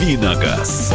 «Давиногаз». 0.00 0.94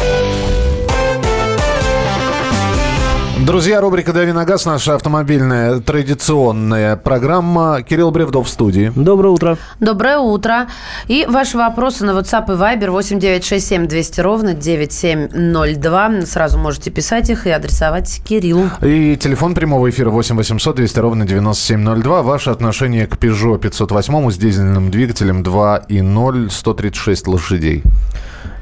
Друзья, 3.46 3.80
рубрика 3.80 4.14
«Дави 4.14 4.32
на 4.32 4.46
газ», 4.46 4.66
наша 4.66 4.96
автомобильная 4.96 5.80
традиционная 5.80 6.96
программа. 6.96 7.84
Кирилл 7.84 8.10
Бревдов 8.10 8.48
в 8.48 8.50
студии. 8.50 8.92
Доброе 8.96 9.30
утро. 9.30 9.58
Доброе 9.80 10.18
утро. 10.18 10.70
И 11.08 11.28
ваши 11.30 11.56
вопросы 11.56 12.04
на 12.04 12.12
WhatsApp 12.20 12.46
и 12.48 12.58
Viber 12.58 12.90
8967 12.90 13.88
200 13.88 14.22
ровно 14.22 14.54
9702. 14.56 16.22
Сразу 16.26 16.58
можете 16.58 16.90
писать 16.90 17.30
их 17.30 17.46
и 17.46 17.52
адресовать 17.52 18.24
Кириллу. 18.26 18.72
И 18.82 19.16
телефон 19.18 19.54
прямого 19.54 19.88
эфира 19.88 20.10
8 20.10 20.36
800 20.36 20.76
200 20.78 21.00
ровно 21.00 21.28
9702. 21.28 22.24
Ваше 22.24 22.50
отношение 22.50 23.06
к 23.06 23.18
Peugeot 23.18 23.60
508 23.60 24.32
с 24.32 24.38
дизельным 24.38 24.90
двигателем 24.90 25.44
2.0 25.44 26.50
136 26.50 27.28
лошадей. 27.28 27.84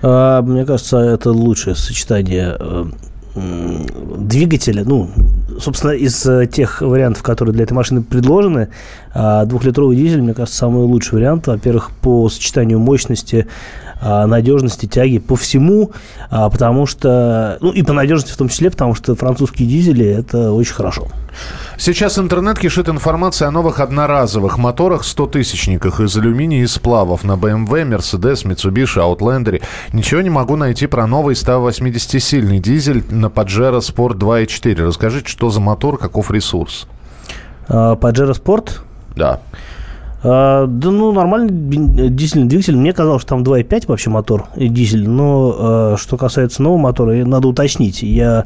А, 0.04 0.42
мне 0.42 0.66
кажется, 0.66 0.98
это 0.98 1.32
лучшее 1.32 1.76
сочетание 1.76 2.58
э, 2.60 2.86
двигателя, 4.18 4.84
ну, 4.84 5.10
собственно, 5.60 5.92
из 5.92 6.26
э, 6.26 6.46
тех 6.46 6.82
вариантов, 6.82 7.24
которые 7.24 7.54
для 7.54 7.64
этой 7.64 7.74
машины 7.74 8.04
предложены, 8.04 8.68
а, 9.14 9.46
двухлитровый 9.46 9.96
дизель, 9.96 10.22
мне 10.22 10.34
кажется, 10.34 10.58
самый 10.58 10.84
лучший 10.86 11.16
вариант. 11.16 11.48
Во-первых, 11.48 11.92
по 12.02 12.30
сочетанию 12.30 12.80
мощности, 12.80 13.48
а, 14.06 14.28
надежности, 14.28 14.86
тяги, 14.86 15.20
по 15.20 15.38
всему, 15.38 15.92
а, 16.30 16.50
потому 16.50 16.86
что, 16.86 17.58
ну, 17.62 17.72
и 17.72 17.84
по 17.84 17.94
надежности 17.94 18.34
в 18.34 18.38
том 18.38 18.50
числе, 18.50 18.70
потому 18.70 18.96
что 18.96 19.16
французские 19.16 19.68
дизели– 19.68 20.06
это 20.20 20.52
очень 20.52 20.74
хорошо. 20.74 21.08
Сейчас 21.78 22.20
интернет 22.20 22.60
кишит 22.60 22.90
информацией 22.90 23.48
о 23.48 23.52
новых 23.52 23.80
одноразовых 23.80 24.58
моторах 24.58 25.04
100-тысячниках 25.04 26.02
из 26.02 26.16
алюминия 26.18 26.64
и 26.64 26.68
сплавов 26.68 27.24
на 27.24 27.34
BMW, 27.34 27.88
Mercedes, 27.88 28.46
Mitsubishi, 28.46 28.98
Outlander. 28.98 29.62
Ничего 29.94 30.22
не 30.22 30.30
могу 30.30 30.58
найти 30.58 30.86
про 30.88 31.08
новый 31.08 31.36
180-сильный 31.36 32.60
дизель 32.60 33.04
на 33.10 33.28
Pajero 33.28 33.80
Sport 33.80 34.18
2.4. 34.18 34.86
Расскажите, 34.86 35.30
что 35.30 35.50
за 35.50 35.62
мотор, 35.62 35.98
каков 35.98 36.30
ресурс? 36.30 36.88
Pajero 37.70 38.34
Sport? 38.34 38.82
Да. 39.16 39.40
А, 40.24 40.66
да, 40.68 40.92
ну, 40.92 41.12
нормальный 41.12 42.10
дизельный 42.10 42.48
двигатель. 42.48 42.78
Мне 42.78 42.94
казалось, 42.94 43.22
что 43.22 43.30
там 43.30 43.44
2.5 43.44 43.86
вообще 43.88 44.10
мотор 44.10 44.48
и 44.56 44.70
дизель. 44.70 45.10
Но 45.10 45.56
а, 45.58 45.96
что 45.98 46.18
касается 46.18 46.64
нового 46.64 46.80
мотора, 46.80 47.14
надо 47.26 47.48
уточнить. 47.48 48.04
Я 48.04 48.46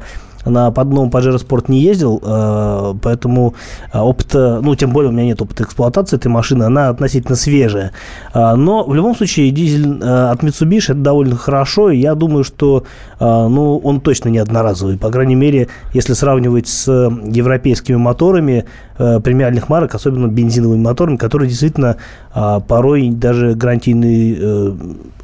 на 0.49 0.71
подном 0.71 1.09
Pajero 1.09 1.37
Sport 1.37 1.65
не 1.67 1.79
ездил, 1.81 2.21
э, 2.23 2.93
поэтому 3.01 3.53
э, 3.93 3.99
опыта, 3.99 4.59
ну, 4.61 4.75
тем 4.75 4.91
более 4.91 5.09
у 5.09 5.13
меня 5.13 5.25
нет 5.25 5.41
опыта 5.41 5.63
эксплуатации 5.63 6.17
этой 6.17 6.27
машины, 6.27 6.63
она 6.63 6.89
относительно 6.89 7.35
свежая. 7.35 7.91
Э, 8.33 8.55
но 8.55 8.83
в 8.83 8.93
любом 8.93 9.15
случае 9.15 9.51
дизель 9.51 10.03
от 10.03 10.43
Mitsubishi 10.43 10.91
это 10.91 11.01
довольно 11.01 11.35
хорошо, 11.35 11.89
и 11.89 11.97
я 11.97 12.15
думаю, 12.15 12.43
что 12.43 12.83
ну, 13.19 13.77
он 13.83 13.99
точно 14.01 14.29
не 14.29 14.37
одноразовый. 14.37 14.97
По 14.97 15.09
крайней 15.09 15.35
мере, 15.35 15.69
если 15.93 16.13
сравнивать 16.13 16.67
с 16.67 16.87
европейскими 16.87 17.95
моторами 17.95 18.65
премиальных 18.97 19.69
марок, 19.69 19.95
особенно 19.95 20.27
бензиновыми 20.27 20.81
моторами, 20.81 21.17
которые 21.17 21.49
действительно 21.49 21.97
порой 22.33 23.09
даже 23.09 23.55
гарантийный 23.55 24.37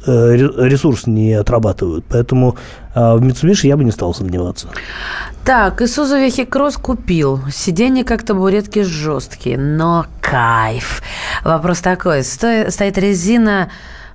ресурс 0.06 1.06
не 1.06 1.34
отрабатывают. 1.34 2.04
Поэтому 2.08 2.56
в 2.94 3.22
Mitsubishi 3.22 3.66
я 3.66 3.76
бы 3.76 3.84
не 3.84 3.90
стал 3.90 4.14
сомневаться. 4.14 4.68
Так, 5.44 5.82
Isuzu 5.82 6.24
Вехикросс 6.24 6.76
купил. 6.76 7.40
Сиденья 7.50 8.04
как 8.04 8.22
табуретки 8.22 8.82
жесткие, 8.82 9.58
но 9.58 10.06
кайф. 10.20 11.02
Вопрос 11.44 11.80
такой. 11.80 12.24
Сто... 12.24 12.70
Стоит 12.70 12.96
резина 12.96 13.70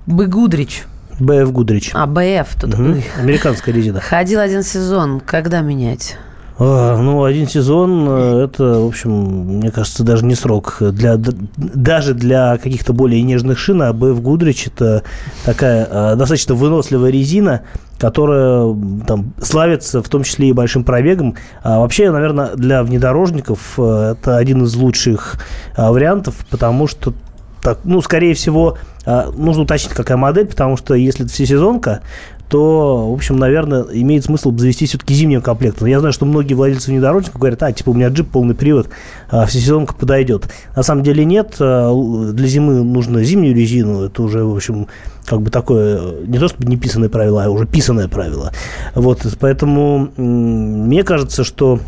Быгудрич. 0.06 0.84
БФ 1.20 1.52
Гудрич. 1.52 1.90
А, 1.94 2.06
БФ. 2.06 2.60
Тут... 2.60 2.74
Угу. 2.74 3.02
Американская 3.18 3.74
резина. 3.74 4.00
Ходил 4.00 4.40
один 4.40 4.62
сезон. 4.62 5.20
Когда 5.20 5.60
менять? 5.60 6.16
А, 6.62 6.98
ну, 6.98 7.24
один 7.24 7.48
сезон, 7.48 8.06
э, 8.06 8.44
это, 8.44 8.80
в 8.80 8.88
общем, 8.88 9.10
мне 9.10 9.70
кажется, 9.70 10.04
даже 10.04 10.26
не 10.26 10.34
срок. 10.34 10.76
Для, 10.80 11.16
даже 11.16 12.12
для 12.12 12.58
каких-то 12.58 12.92
более 12.92 13.22
нежных 13.22 13.58
шин, 13.58 13.80
а 13.80 13.92
BF 13.92 14.20
Goodrich 14.20 14.70
это 14.70 15.02
такая 15.46 15.88
а, 15.90 16.16
достаточно 16.16 16.54
выносливая 16.54 17.10
резина, 17.10 17.62
которая 17.98 18.76
там 19.06 19.32
славится 19.40 20.02
в 20.02 20.08
том 20.10 20.22
числе 20.22 20.50
и 20.50 20.52
большим 20.52 20.84
пробегом. 20.84 21.34
А 21.62 21.80
вообще, 21.80 22.10
наверное, 22.10 22.54
для 22.56 22.82
внедорожников 22.82 23.78
э, 23.78 24.14
это 24.18 24.36
один 24.36 24.64
из 24.64 24.74
лучших 24.74 25.36
вариантов, 25.78 26.34
потому 26.50 26.86
что 26.86 27.14
так, 27.62 27.78
ну, 27.84 28.02
скорее 28.02 28.32
всего, 28.34 28.78
нужно 29.06 29.64
уточнить, 29.64 29.92
какая 29.92 30.16
модель, 30.16 30.46
потому 30.46 30.78
что 30.78 30.94
если 30.94 31.26
это 31.26 31.34
всесезонка, 31.34 32.00
то, 32.50 33.08
в 33.08 33.14
общем, 33.14 33.36
наверное, 33.36 33.84
имеет 33.92 34.24
смысл 34.24 34.54
завести 34.56 34.84
все-таки 34.84 35.14
зимнего 35.14 35.40
комплекта. 35.40 35.84
Но 35.84 35.88
я 35.88 36.00
знаю, 36.00 36.12
что 36.12 36.26
многие 36.26 36.54
владельцы 36.54 36.90
внедорожников 36.90 37.40
говорят, 37.40 37.62
а, 37.62 37.72
типа, 37.72 37.90
у 37.90 37.94
меня 37.94 38.08
джип 38.08 38.28
полный 38.28 38.56
привод, 38.56 38.88
а 39.30 39.46
всесезонка 39.46 39.94
подойдет. 39.94 40.50
На 40.74 40.82
самом 40.82 41.04
деле 41.04 41.24
нет. 41.24 41.56
А, 41.60 41.94
для 42.32 42.46
зимы 42.48 42.82
нужно 42.82 43.22
зимнюю 43.22 43.54
резину. 43.54 44.02
Это 44.02 44.22
уже, 44.22 44.44
в 44.44 44.54
общем, 44.54 44.88
как 45.26 45.42
бы 45.42 45.50
такое, 45.50 46.26
не 46.26 46.38
то 46.38 46.48
чтобы 46.48 46.68
не 46.68 46.76
писанное 46.76 47.08
правило, 47.08 47.44
а 47.44 47.50
уже 47.50 47.66
писанное 47.66 48.08
правило. 48.08 48.50
Вот, 48.96 49.24
поэтому 49.38 50.10
мне 50.16 51.04
кажется, 51.04 51.44
что 51.44 51.78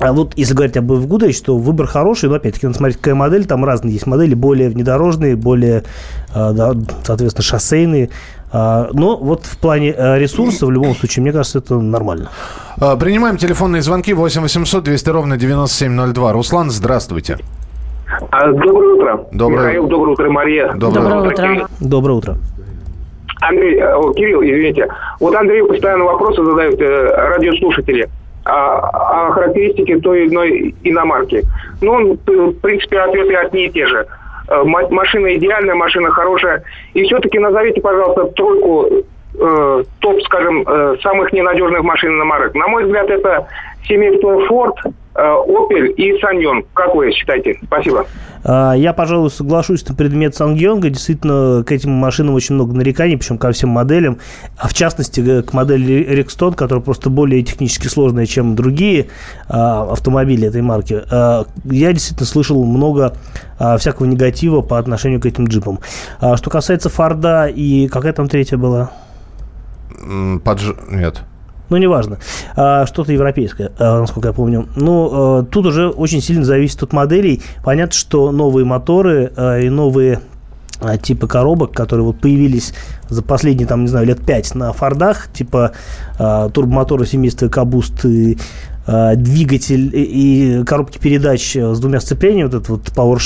а 0.00 0.14
вот 0.14 0.32
если 0.36 0.54
говорить 0.54 0.78
об 0.78 0.90
Эвгудович, 0.90 1.36
что 1.36 1.58
выбор 1.58 1.86
хороший, 1.86 2.30
но 2.30 2.36
опять-таки 2.36 2.66
надо 2.66 2.78
смотреть, 2.78 2.96
какая 2.96 3.14
модель. 3.14 3.44
Там 3.44 3.66
разные 3.66 3.92
есть 3.92 4.06
модели, 4.06 4.32
более 4.32 4.70
внедорожные, 4.70 5.36
более, 5.36 5.84
да, 6.34 6.74
соответственно, 7.04 7.44
шоссейные. 7.44 8.08
А, 8.52 8.88
но 8.92 9.16
вот 9.16 9.44
в 9.44 9.58
плане 9.58 9.94
э, 9.96 10.18
ресурсов, 10.18 10.68
в 10.68 10.72
любом 10.72 10.94
случае, 10.94 11.22
мне 11.22 11.32
кажется, 11.32 11.58
это 11.58 11.76
нормально. 11.78 12.30
А, 12.80 12.96
принимаем 12.96 13.36
телефонные 13.36 13.82
звонки 13.82 14.12
8 14.12 14.42
800 14.42 14.82
200 14.84 15.10
ровно 15.10 15.36
9702. 15.36 16.32
Руслан, 16.32 16.70
здравствуйте. 16.70 17.38
А, 18.30 18.50
доброе 18.52 18.94
утро. 18.94 19.24
Доброе. 19.32 19.58
Михаил, 19.58 19.86
доброе 19.86 20.12
утро, 20.12 20.30
Мария. 20.30 20.72
Доброе, 20.72 21.02
доброе 21.02 21.20
утро. 21.20 21.34
Кирилл. 21.36 21.66
Доброе 21.80 22.12
утро. 22.14 22.36
Андрей, 23.40 23.78
э, 23.78 23.94
о, 23.94 24.12
Кирилл, 24.12 24.42
извините. 24.42 24.88
Вот 25.20 25.34
Андрей 25.34 25.64
постоянно 25.64 26.04
вопросы 26.04 26.44
задают 26.44 26.80
э, 26.80 27.14
радиослушатели 27.14 28.08
о, 28.44 29.28
о 29.28 29.30
характеристике 29.30 29.98
той 29.98 30.24
или 30.24 30.30
иной 30.30 30.74
иномарки. 30.82 31.44
Ну, 31.80 31.92
он, 31.92 32.18
в 32.26 32.52
принципе, 32.60 32.98
ответы 32.98 33.34
одни 33.34 33.66
и 33.66 33.70
те 33.70 33.86
же. 33.86 34.06
Э, 34.50 34.64
машина 34.64 35.34
идеальная, 35.36 35.76
машина 35.76 36.10
хорошая. 36.10 36.62
И 36.92 37.04
все-таки 37.04 37.38
назовите, 37.38 37.80
пожалуйста, 37.80 38.26
тройку 38.34 38.88
э, 39.38 39.84
топ, 40.00 40.22
скажем, 40.22 40.64
э, 40.66 40.96
самых 41.02 41.32
ненадежных 41.32 41.82
машин 41.82 42.18
на 42.18 42.24
марок. 42.24 42.54
На 42.54 42.66
мой 42.66 42.84
взгляд, 42.84 43.08
это 43.08 43.46
семейство 43.84 44.44
Ford, 44.48 44.74
э, 44.84 45.20
Opel 45.20 45.86
и 45.92 46.20
Саньон. 46.20 46.64
Как 46.74 46.94
вы 46.96 47.12
считаете? 47.12 47.58
Спасибо. 47.64 48.04
А, 48.44 48.72
я, 48.74 48.92
пожалуй, 48.92 49.30
соглашусь 49.30 49.86
на 49.88 49.94
предмет 49.94 50.34
Сангьонга. 50.34 50.90
Действительно, 50.90 51.62
к 51.64 51.72
этим 51.72 51.90
машинам 51.92 52.34
очень 52.34 52.54
много 52.54 52.74
нареканий, 52.74 53.16
причем 53.16 53.38
ко 53.38 53.52
всем 53.52 53.70
моделям. 53.70 54.18
А 54.56 54.68
в 54.68 54.74
частности, 54.74 55.20
э, 55.20 55.42
к 55.42 55.52
модели 55.52 56.06
Rexton, 56.20 56.54
которая 56.54 56.82
просто 56.82 57.10
более 57.10 57.42
технически 57.42 57.88
сложная, 57.88 58.26
чем 58.26 58.54
другие 58.54 59.08
а, 59.48 59.90
автомобили 59.92 60.48
этой 60.48 60.62
марки. 60.62 61.02
А, 61.10 61.44
я 61.64 61.92
действительно 61.92 62.26
слышал 62.26 62.64
много 62.64 63.14
всякого 63.78 64.06
негатива 64.06 64.62
по 64.62 64.78
отношению 64.78 65.20
к 65.20 65.26
этим 65.26 65.44
джипам. 65.44 65.80
Что 66.18 66.48
касается 66.48 66.88
Форда 66.88 67.44
и 67.46 67.88
какая 67.88 68.14
там 68.14 68.26
третья 68.26 68.56
была? 68.56 68.90
Подж... 70.42 70.72
Нет 70.90 71.22
ну, 71.70 71.76
неважно, 71.76 72.18
а, 72.56 72.84
что-то 72.86 73.12
европейское, 73.12 73.72
а, 73.78 74.00
насколько 74.00 74.28
я 74.28 74.34
помню. 74.34 74.68
Ну, 74.76 75.10
а, 75.12 75.42
тут 75.44 75.66
уже 75.66 75.88
очень 75.88 76.20
сильно 76.20 76.44
зависит 76.44 76.82
от 76.82 76.92
моделей. 76.92 77.42
Понятно, 77.64 77.94
что 77.94 78.32
новые 78.32 78.64
моторы 78.66 79.32
и 79.62 79.68
новые 79.70 80.20
типы 81.02 81.26
коробок, 81.26 81.72
которые 81.72 82.06
вот 82.06 82.20
появились 82.20 82.72
за 83.08 83.22
последние, 83.22 83.66
там, 83.66 83.82
не 83.82 83.88
знаю, 83.88 84.06
лет 84.06 84.24
пять 84.24 84.54
на 84.54 84.72
Фордах, 84.72 85.28
типа 85.32 85.72
э, 86.18 86.50
турбомоторы 86.54 87.04
семейства 87.04 87.48
Кабуст 87.48 88.04
и 88.06 88.38
двигатель 88.86 89.90
и, 89.92 90.62
коробки 90.66 90.98
передач 90.98 91.54
с 91.54 91.78
двумя 91.78 92.00
сцеплениями, 92.00 92.48
вот 92.48 92.54
этот 92.54 92.68
вот 92.68 92.88
Power 92.88 93.20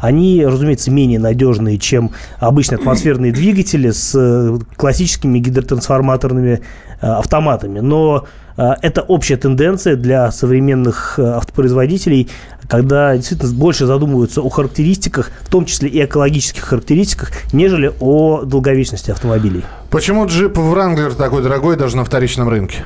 они, 0.00 0.44
разумеется, 0.44 0.90
менее 0.90 1.18
надежные, 1.18 1.78
чем 1.78 2.10
обычные 2.38 2.78
атмосферные 2.78 3.32
двигатели 3.34 3.90
с 3.90 4.58
классическими 4.76 5.38
гидротрансформаторными 5.38 6.62
Э, 7.04 7.18
автоматами. 7.18 7.80
Но 7.80 8.24
э, 8.56 8.70
это 8.80 9.02
общая 9.02 9.36
тенденция 9.36 9.94
для 9.94 10.30
современных 10.32 11.18
э, 11.18 11.22
автопроизводителей, 11.22 12.30
когда 12.66 13.14
действительно 13.14 13.52
больше 13.52 13.84
задумываются 13.84 14.40
о 14.40 14.48
характеристиках, 14.48 15.30
в 15.42 15.50
том 15.50 15.66
числе 15.66 15.90
и 15.90 16.02
экологических 16.02 16.62
характеристиках, 16.62 17.32
нежели 17.52 17.92
о 18.00 18.44
долговечности 18.44 19.10
автомобилей. 19.10 19.64
Почему 19.94 20.26
джип 20.26 20.58
Wrangler 20.58 21.14
такой 21.14 21.40
дорогой 21.40 21.76
даже 21.76 21.96
на 21.96 22.04
вторичном 22.04 22.48
рынке? 22.48 22.84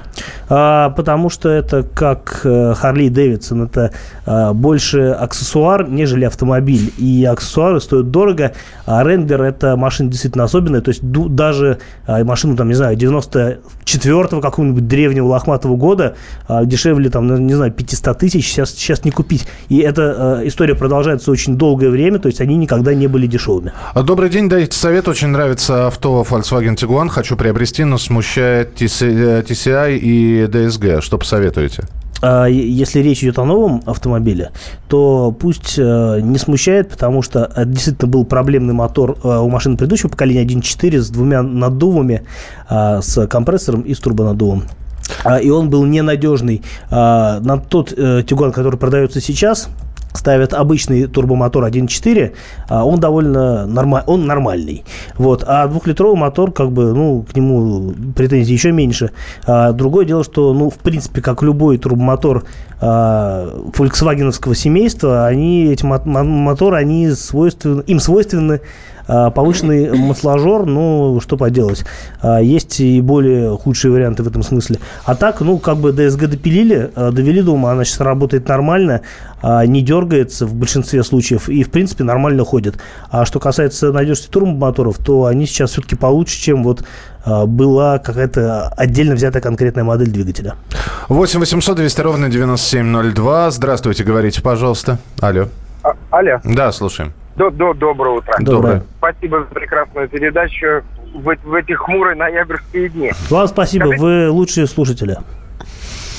А, 0.51 0.91
потому 0.91 1.31
что 1.31 1.49
это 1.49 1.83
как 1.83 2.41
Харли 2.43 3.09
Дэвидсон, 3.09 3.63
это 3.63 3.93
а, 4.27 4.53
больше 4.53 5.17
аксессуар, 5.19 5.89
нежели 5.89 6.27
автомобиль. 6.27 6.93
И 6.99 7.25
аксессуары 7.25 7.81
стоят 7.81 8.11
дорого, 8.11 8.53
а 8.85 9.03
Ренглер 9.03 9.43
это 9.43 9.75
машина 9.77 10.11
действительно 10.11 10.45
особенная. 10.45 10.83
То 10.83 10.91
есть 10.91 11.01
даже 11.03 11.79
а, 12.07 12.23
машину, 12.25 12.59
там, 12.59 12.69
не 12.69 12.75
знаю, 12.75 12.95
94-го 12.95 14.43
какого-нибудь 14.43 14.87
древнего 14.87 15.29
лохматого 15.29 15.77
года 15.77 16.15
а, 16.47 16.67
дешевле, 16.67 17.09
там, 17.09 17.47
не 17.47 17.55
знаю, 17.55 17.73
500 17.73 18.19
тысяч 18.19 18.47
сейчас, 18.47 18.73
сейчас 18.73 19.07
не 19.07 19.13
купить. 19.13 19.47
И 19.71 19.79
эта 19.79 20.41
а, 20.41 20.47
история 20.47 20.75
продолжается 20.75 21.31
очень 21.31 21.57
долгое 21.57 21.89
время, 21.89 22.19
то 22.19 22.27
есть 22.27 22.43
они 22.43 22.57
никогда 22.57 22.93
не 22.93 23.07
были 23.07 23.27
дешевыми. 23.27 23.73
Добрый 23.95 24.29
день, 24.29 24.51
дайте 24.51 24.77
совет. 24.77 25.09
Очень 25.09 25.29
нравится 25.29 25.87
авто 25.87 26.27
Volkswagen 26.29 26.77
Tiguan. 26.77 26.98
Хочу 27.07 27.37
приобрести, 27.37 27.85
но 27.85 27.99
смущает 27.99 28.83
TCI 28.83 29.99
и 29.99 30.43
DSG. 30.47 31.01
Что 31.01 31.19
посоветуете? 31.19 31.85
А, 32.21 32.47
если 32.47 33.01
речь 33.01 33.23
идет 33.23 33.39
о 33.39 33.45
новом 33.45 33.83
автомобиле, 33.87 34.51
то 34.89 35.31
пусть 35.31 35.79
э, 35.79 36.21
не 36.21 36.39
смущает, 36.39 36.91
потому 36.91 37.23
что 37.23 37.53
действительно 37.65 38.11
был 38.11 38.25
проблемный 38.25 38.75
мотор 38.75 39.17
э, 39.23 39.29
у 39.29 39.49
машины 39.49 39.77
предыдущего 39.77 40.09
поколения 40.09 40.45
1.4 40.45 40.99
с 40.99 41.11
двумя 41.11 41.43
наддувами, 41.43 42.25
а, 42.69 43.01
с 43.01 43.27
компрессором 43.29 43.83
и 43.83 43.95
с 43.95 43.99
турбонаддувом. 44.01 44.65
А, 45.25 45.39
и 45.39 45.49
он 45.51 45.71
был 45.71 45.85
ненадежный. 45.85 46.63
На 46.91 47.63
тот 47.69 47.93
э, 47.97 48.25
Тигуан, 48.27 48.53
который 48.53 48.79
продается 48.79 49.21
сейчас, 49.21 49.69
ставят 50.13 50.53
обычный 50.55 51.07
турбомотор 51.07 51.65
1.4, 51.65 52.33
а 52.69 52.85
он 52.85 53.01
довольно 53.01 53.67
норма, 53.67 54.03
он 54.07 54.27
нормальный. 54.27 54.85
Вот. 55.17 55.45
А 55.47 55.67
двухлитровый 55.69 56.17
мотор, 56.19 56.53
как 56.53 56.73
бы, 56.73 56.93
ну, 56.93 57.25
к 57.31 57.37
нему 57.37 57.95
претензий 58.15 58.53
еще 58.53 58.73
меньше. 58.73 59.11
А 59.47 59.73
другое 59.73 60.05
дело, 60.05 60.25
что, 60.25 60.53
ну, 60.53 60.71
в 60.71 60.79
принципе, 60.79 61.21
как 61.21 61.43
любой 61.43 61.79
турбомотор 61.79 62.45
а, 62.81 63.71
фольксвагеновского 63.75 64.55
семейства, 64.55 65.27
они, 65.27 65.67
эти 65.67 65.85
моторы, 65.85 66.77
они 66.77 67.11
свойственны, 67.11 67.83
им 67.83 68.01
свойственны 68.01 68.61
повышенный 69.09 69.97
масложор, 69.97 70.67
ну, 70.67 71.19
что 71.21 71.37
поделать. 71.37 71.85
А, 72.21 72.41
есть 72.41 72.79
и 72.81 73.01
более 73.01 73.57
худшие 73.57 73.91
варианты 73.91 74.23
в 74.23 74.29
этом 74.29 74.43
смысле. 74.43 74.79
А 75.05 75.15
так, 75.15 75.41
ну, 75.41 75.59
как 75.59 75.79
бы 75.79 75.93
ДСГ 75.93 76.27
допилили, 76.27 76.91
а, 76.95 77.11
довели 77.11 77.41
до 77.41 77.53
ума, 77.53 77.73
она 77.73 77.85
сейчас 77.85 78.01
работает 78.01 78.47
нормально, 78.49 79.01
не 79.43 79.83
дергается 79.83 80.47
в 80.47 80.55
большинстве 80.55 81.05
случаев 81.05 81.49
и, 81.49 81.63
в 81.63 81.71
принципе, 81.71 82.03
нормально 82.03 82.45
ходит. 82.45 82.77
А 83.09 83.25
что 83.25 83.39
касается 83.39 83.93
надежности 83.93 84.31
турбомоторов, 84.31 84.99
то 84.99 85.27
они 85.27 85.47
сейчас 85.47 85.71
все-таки 85.71 85.95
получше, 85.95 86.41
чем 86.41 86.65
вот 86.65 86.85
была 87.25 87.99
какая-то 88.01 88.69
отдельно 88.77 89.15
взятая 89.15 89.41
конкретная 89.41 89.85
модель 89.85 90.11
двигателя. 90.11 90.57
8 91.09 91.39
800 91.39 91.77
200 91.77 92.01
ровно 92.01 92.29
9702. 92.29 93.51
Здравствуйте, 93.53 94.03
говорите, 94.03 94.43
пожалуйста. 94.43 94.99
Алло. 95.21 95.47
А, 95.85 95.95
алло. 96.11 96.41
Да, 96.43 96.73
слушаем. 96.73 97.13
До, 97.39 97.51
до, 97.51 97.73
доброе 97.73 98.17
утро. 98.17 98.35
Доброе. 98.41 98.83
Спасибо 98.99 99.41
за 99.41 99.47
прекрасную 99.47 100.09
передачу 100.09 100.83
в, 101.15 101.37
в 101.45 101.55
эти 101.55 101.73
хмурые 101.73 102.17
ноябрьские 102.17 102.89
дни. 102.89 103.13
Вам 103.31 103.47
спасибо, 103.47 103.85
Скажите... 103.85 104.03
вы 104.03 104.31
лучшие 104.31 104.67
слушатели 104.67 105.17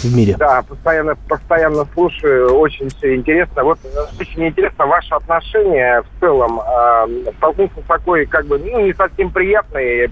в 0.01 0.15
мире. 0.15 0.37
Да, 0.39 0.61
постоянно, 0.61 1.17
постоянно 1.27 1.85
слушаю, 1.93 2.55
очень 2.55 2.87
все 2.87 3.15
интересно. 3.15 3.65
Вот 3.65 3.79
очень 4.17 4.47
интересно 4.47 4.85
ваше 4.85 5.13
отношение 5.13 6.03
в 6.03 6.19
целом. 6.21 6.61
Э, 6.61 7.31
столкнулся 7.37 7.81
с 7.81 7.85
такой, 7.85 8.25
как 8.25 8.45
бы, 8.45 8.57
ну, 8.57 8.79
не 8.85 8.93
совсем 8.93 9.29
приятной 9.29 10.09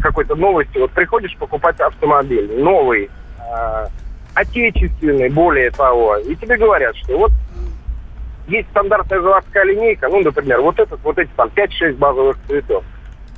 какой-то 0.00 0.36
новостью. 0.36 0.82
Вот 0.82 0.92
приходишь 0.92 1.36
покупать 1.38 1.80
автомобиль 1.80 2.62
новый, 2.62 3.10
э, 3.38 3.86
отечественный, 4.34 5.28
более 5.28 5.72
того, 5.72 6.18
и 6.18 6.36
тебе 6.36 6.56
говорят, 6.56 6.94
что 6.94 7.18
вот 7.18 7.32
есть 8.48 8.68
стандартная 8.70 9.20
заводская 9.20 9.64
линейка, 9.64 10.08
ну, 10.08 10.20
например, 10.22 10.60
вот 10.60 10.78
этот, 10.78 11.00
вот 11.02 11.18
эти 11.18 11.30
там 11.36 11.48
5-6 11.54 11.96
базовых 11.96 12.36
цветов. 12.46 12.84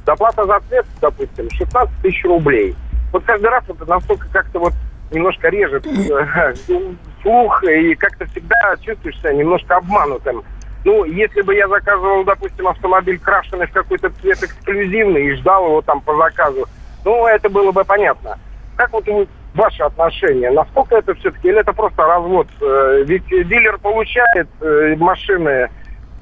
Доплата 0.04 0.44
за 0.46 0.60
цвет, 0.68 0.86
допустим, 1.00 1.48
16 1.50 2.02
тысяч 2.02 2.24
рублей. 2.24 2.74
Вот 3.12 3.24
каждый 3.24 3.50
раз 3.50 3.64
это 3.68 3.84
настолько 3.86 4.26
как-то 4.32 4.58
вот 4.58 4.72
немножко 5.10 5.48
режет 5.48 5.86
э, 5.86 6.54
слух, 7.22 7.64
и 7.64 7.94
как-то 7.94 8.26
всегда 8.26 8.76
чувствуешь 8.80 9.18
себя 9.18 9.32
немножко 9.32 9.76
обманутым. 9.76 10.42
Ну, 10.84 11.04
если 11.04 11.42
бы 11.42 11.54
я 11.54 11.68
заказывал, 11.68 12.24
допустим, 12.24 12.66
автомобиль 12.66 13.18
крашеный 13.18 13.66
в 13.66 13.72
какой-то 13.72 14.10
цвет 14.20 14.42
эксклюзивный 14.42 15.26
и 15.26 15.34
ждал 15.36 15.66
его 15.66 15.82
там 15.82 16.00
по 16.00 16.16
заказу, 16.16 16.66
ну, 17.04 17.26
это 17.26 17.48
было 17.48 17.70
бы 17.70 17.84
понятно. 17.84 18.38
Как 18.76 18.92
вот 18.92 19.06
ваши 19.54 19.82
отношения? 19.82 20.50
Насколько 20.50 20.96
это 20.96 21.14
все-таки, 21.14 21.48
или 21.48 21.60
это 21.60 21.72
просто 21.72 22.02
развод? 22.02 22.48
Э, 22.60 23.02
ведь 23.04 23.26
дилер 23.26 23.78
получает 23.78 24.48
э, 24.60 24.96
машины 24.96 25.70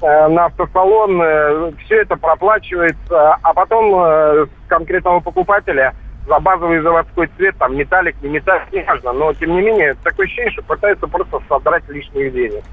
э, 0.01 0.27
на 0.27 0.45
автосалон, 0.45 1.75
все 1.85 2.01
это 2.01 2.15
проплачивается, 2.15 3.33
а 3.41 3.53
потом 3.53 4.47
конкретного 4.67 5.19
покупателя 5.19 5.93
за 6.27 6.39
базовый 6.39 6.81
заводской 6.81 7.27
цвет, 7.37 7.55
там 7.57 7.75
металлик, 7.75 8.15
не 8.21 8.29
металлик, 8.29 8.71
не 8.71 8.83
важно, 8.83 9.11
но 9.13 9.33
тем 9.33 9.51
не 9.51 9.61
менее 9.61 9.95
такое 10.03 10.25
ощущение, 10.25 10.51
что 10.51 10.61
пытаются 10.63 11.07
просто 11.07 11.39
содрать 11.49 11.87
лишних 11.89 12.33
денег. 12.33 12.63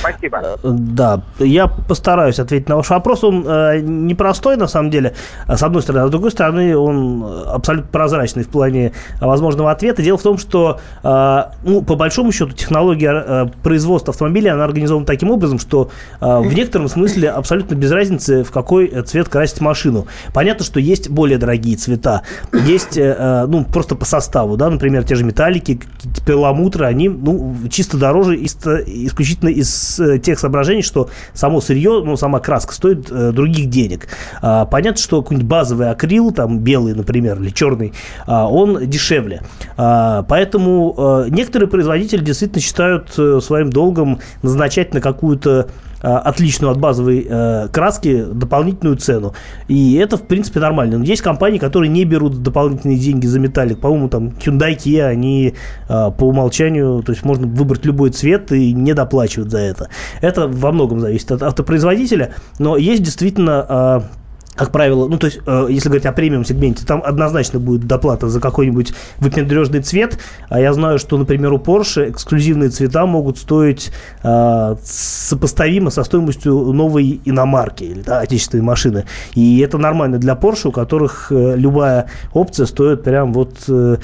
Спасибо. 0.00 0.38
Э, 0.42 0.56
да, 0.62 1.22
я 1.38 1.66
постараюсь 1.66 2.38
ответить 2.38 2.68
на 2.68 2.76
ваш 2.76 2.90
вопрос. 2.90 3.24
Он 3.24 3.44
э, 3.46 3.80
непростой, 3.80 4.56
на 4.56 4.66
самом 4.66 4.90
деле, 4.90 5.14
с 5.46 5.62
одной 5.62 5.82
стороны. 5.82 6.04
А 6.04 6.08
с 6.08 6.10
другой 6.10 6.30
стороны, 6.30 6.76
он 6.76 7.24
абсолютно 7.46 7.90
прозрачный 7.90 8.44
в 8.44 8.48
плане 8.48 8.92
возможного 9.20 9.70
ответа. 9.70 10.02
Дело 10.02 10.18
в 10.18 10.22
том, 10.22 10.38
что, 10.38 10.80
э, 11.02 11.42
ну, 11.64 11.82
по 11.82 11.96
большому 11.96 12.32
счету, 12.32 12.52
технология 12.52 13.12
э, 13.12 13.46
производства 13.62 14.12
автомобиля, 14.12 14.54
она 14.54 14.64
организована 14.64 15.06
таким 15.06 15.30
образом, 15.30 15.58
что 15.58 15.90
э, 16.20 16.38
в 16.40 16.52
некотором 16.52 16.88
смысле 16.88 17.30
абсолютно 17.30 17.74
без 17.74 17.90
разницы, 17.90 18.44
в 18.44 18.50
какой 18.50 18.88
цвет 19.02 19.28
красить 19.28 19.60
машину. 19.60 20.06
Понятно, 20.32 20.64
что 20.64 20.80
есть 20.80 21.10
более 21.10 21.38
дорогие 21.38 21.76
цвета. 21.76 22.22
Есть, 22.52 22.96
э, 22.96 23.16
э 23.18 23.46
ну, 23.46 23.64
просто 23.64 23.94
по 23.94 24.04
составу, 24.04 24.56
да, 24.56 24.70
например, 24.70 25.04
те 25.04 25.14
же 25.14 25.24
металлики, 25.24 25.80
перламутры, 26.26 26.86
они, 26.86 27.08
ну, 27.08 27.54
чисто 27.70 27.96
дороже 27.96 28.36
исключительно 28.36 29.48
из 29.48 29.89
Э, 29.98 30.18
тех 30.18 30.38
соображений, 30.38 30.82
что 30.82 31.08
само 31.32 31.60
сырье, 31.60 32.02
ну, 32.04 32.16
сама 32.16 32.40
краска 32.40 32.74
стоит 32.74 33.10
э, 33.10 33.32
других 33.32 33.70
денег. 33.70 34.08
А, 34.42 34.66
понятно, 34.66 35.00
что 35.00 35.22
какой-нибудь 35.22 35.48
базовый 35.48 35.90
акрил, 35.90 36.30
там, 36.30 36.58
белый, 36.58 36.94
например, 36.94 37.40
или 37.40 37.50
черный, 37.50 37.92
а, 38.26 38.48
он 38.48 38.86
дешевле. 38.86 39.42
А, 39.76 40.22
поэтому 40.24 40.94
а, 40.96 41.26
некоторые 41.28 41.68
производители 41.68 42.22
действительно 42.22 42.60
считают 42.60 43.12
а, 43.18 43.40
своим 43.40 43.70
долгом 43.70 44.20
назначать 44.42 44.94
на 44.94 45.00
какую-то 45.00 45.50
Э, 45.50 45.66
отличную 46.08 46.72
от 46.72 46.78
базовой 46.78 47.26
э, 47.28 47.68
краски 47.72 48.24
дополнительную 48.32 48.96
цену. 48.96 49.34
И 49.68 49.94
это, 49.94 50.16
в 50.16 50.22
принципе, 50.22 50.60
нормально. 50.60 50.98
Но 50.98 51.04
есть 51.04 51.22
компании, 51.22 51.58
которые 51.58 51.90
не 51.90 52.04
берут 52.04 52.42
дополнительные 52.42 52.98
деньги 52.98 53.26
за 53.26 53.38
металлик. 53.38 53.80
По-моему, 53.80 54.08
там 54.08 54.28
Hyundai, 54.28 54.76
Kia, 54.76 55.04
они 55.04 55.54
э, 55.88 56.10
по 56.16 56.24
умолчанию, 56.24 57.02
то 57.02 57.12
есть 57.12 57.24
можно 57.24 57.46
выбрать 57.46 57.84
любой 57.84 58.10
цвет 58.10 58.52
и 58.52 58.72
не 58.72 58.94
доплачивать 58.94 59.50
за 59.50 59.58
это. 59.58 59.88
Это 60.20 60.48
во 60.48 60.72
многом 60.72 61.00
зависит 61.00 61.32
от 61.32 61.42
автопроизводителя. 61.42 62.34
Но 62.58 62.76
есть 62.76 63.02
действительно 63.02 63.66
э, 63.68 64.19
как 64.54 64.72
правило, 64.72 65.08
ну, 65.08 65.16
то 65.16 65.26
есть, 65.26 65.40
э, 65.46 65.66
если 65.70 65.88
говорить 65.88 66.06
о 66.06 66.12
премиум-сегменте, 66.12 66.84
там 66.84 67.02
однозначно 67.04 67.58
будет 67.58 67.86
доплата 67.86 68.28
за 68.28 68.40
какой-нибудь 68.40 68.92
выпендрежный 69.18 69.80
цвет, 69.80 70.18
а 70.48 70.60
я 70.60 70.72
знаю, 70.72 70.98
что, 70.98 71.16
например, 71.16 71.52
у 71.52 71.58
Porsche 71.58 72.10
эксклюзивные 72.10 72.70
цвета 72.70 73.06
могут 73.06 73.38
стоить 73.38 73.92
э, 74.22 74.76
сопоставимо 74.82 75.90
со 75.90 76.04
стоимостью 76.04 76.52
новой 76.72 77.20
иномарки 77.24 77.84
или 77.84 78.02
да, 78.02 78.20
отечественной 78.20 78.64
машины. 78.64 79.04
И 79.34 79.60
это 79.60 79.78
нормально 79.78 80.18
для 80.18 80.34
Porsche, 80.34 80.68
у 80.68 80.72
которых 80.72 81.30
э, 81.30 81.54
любая 81.56 82.06
опция 82.32 82.66
стоит 82.66 83.02
прям 83.02 83.32
вот... 83.32 83.54
Э, 83.68 83.96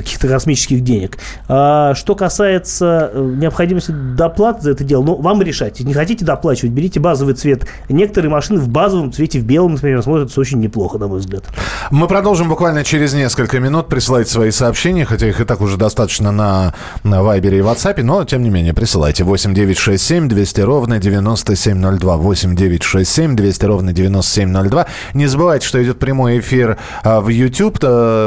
каких-то 0.00 0.28
космических 0.28 0.82
денег. 0.82 1.18
А, 1.48 1.94
что 1.94 2.14
касается 2.14 3.10
э, 3.12 3.34
необходимости 3.36 3.90
доплаты 3.90 4.62
за 4.62 4.70
это 4.72 4.84
дело, 4.84 5.02
ну, 5.02 5.14
вам 5.16 5.42
решать. 5.42 5.80
Не 5.80 5.94
хотите 5.94 6.24
доплачивать, 6.24 6.72
берите 6.72 7.00
базовый 7.00 7.34
цвет. 7.34 7.66
Некоторые 7.88 8.30
машины 8.30 8.60
в 8.60 8.68
базовом 8.68 9.12
цвете, 9.12 9.40
в 9.40 9.44
белом, 9.44 9.74
например, 9.74 10.02
смотрятся 10.02 10.40
очень 10.40 10.60
неплохо, 10.60 10.98
на 10.98 11.08
мой 11.08 11.20
взгляд. 11.20 11.44
Мы 11.90 12.06
продолжим 12.08 12.48
буквально 12.48 12.84
через 12.84 13.14
несколько 13.14 13.58
минут. 13.60 13.88
Присылайте 13.88 14.30
свои 14.30 14.50
сообщения, 14.50 15.04
хотя 15.04 15.28
их 15.28 15.40
и 15.40 15.44
так 15.44 15.60
уже 15.60 15.76
достаточно 15.76 16.30
на, 16.30 16.74
на 17.02 17.22
Вайбере 17.22 17.58
и 17.58 17.62
WhatsApp, 17.62 18.02
но, 18.02 18.24
тем 18.24 18.42
не 18.42 18.50
менее, 18.50 18.74
присылайте. 18.74 19.24
8 19.24 19.54
9 19.54 19.78
6 19.78 20.02
7 20.02 20.28
200 20.28 20.60
ровно 20.60 20.98
9702. 20.98 22.16
8 22.16 22.56
9 22.56 22.82
6 22.82 23.10
7 23.10 23.36
200 23.36 23.64
ровно 23.64 23.92
9702. 23.92 24.86
Не 25.14 25.26
забывайте, 25.26 25.66
что 25.66 25.82
идет 25.82 25.98
прямой 25.98 26.40
эфир 26.40 26.76
а, 27.02 27.20
в 27.20 27.28
YouTube. 27.28 27.78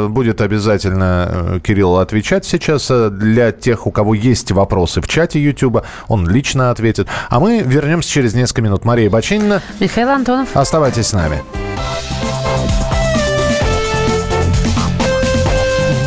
Будет 0.10 0.42
обязательно 0.42 1.59
Кирилл 1.60 1.98
отвечать 1.98 2.46
сейчас 2.46 2.90
э, 2.90 3.10
для 3.10 3.52
тех, 3.52 3.88
у 3.88 3.92
кого 3.92 4.14
есть 4.14 4.52
вопросы 4.52 5.02
в 5.02 5.08
чате 5.08 5.42
YouTube. 5.42 5.84
Он 6.08 6.28
лично 6.28 6.72
ответит. 6.72 7.08
А 7.30 7.40
мы 7.40 7.62
вернемся 7.62 8.10
через 8.10 8.34
несколько 8.34 8.62
минут. 8.62 8.86
Мария 8.86 9.10
Бачинина. 9.10 9.62
Михаил 9.80 10.10
Антонов. 10.10 10.56
Оставайтесь 10.56 11.08
с 11.08 11.14
нами. 11.14 11.42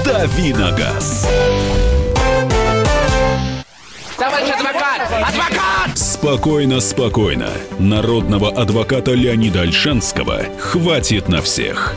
Давиногаз. 0.04 1.28
Товарищ 4.16 4.50
адвокат! 4.50 5.00
Адвокат! 5.10 5.98
Спокойно, 5.98 6.80
спокойно. 6.80 7.48
Народного 7.80 8.50
адвоката 8.50 9.12
Леонида 9.12 9.62
Альшанского 9.62 10.42
хватит 10.60 11.28
на 11.28 11.42
всех. 11.42 11.96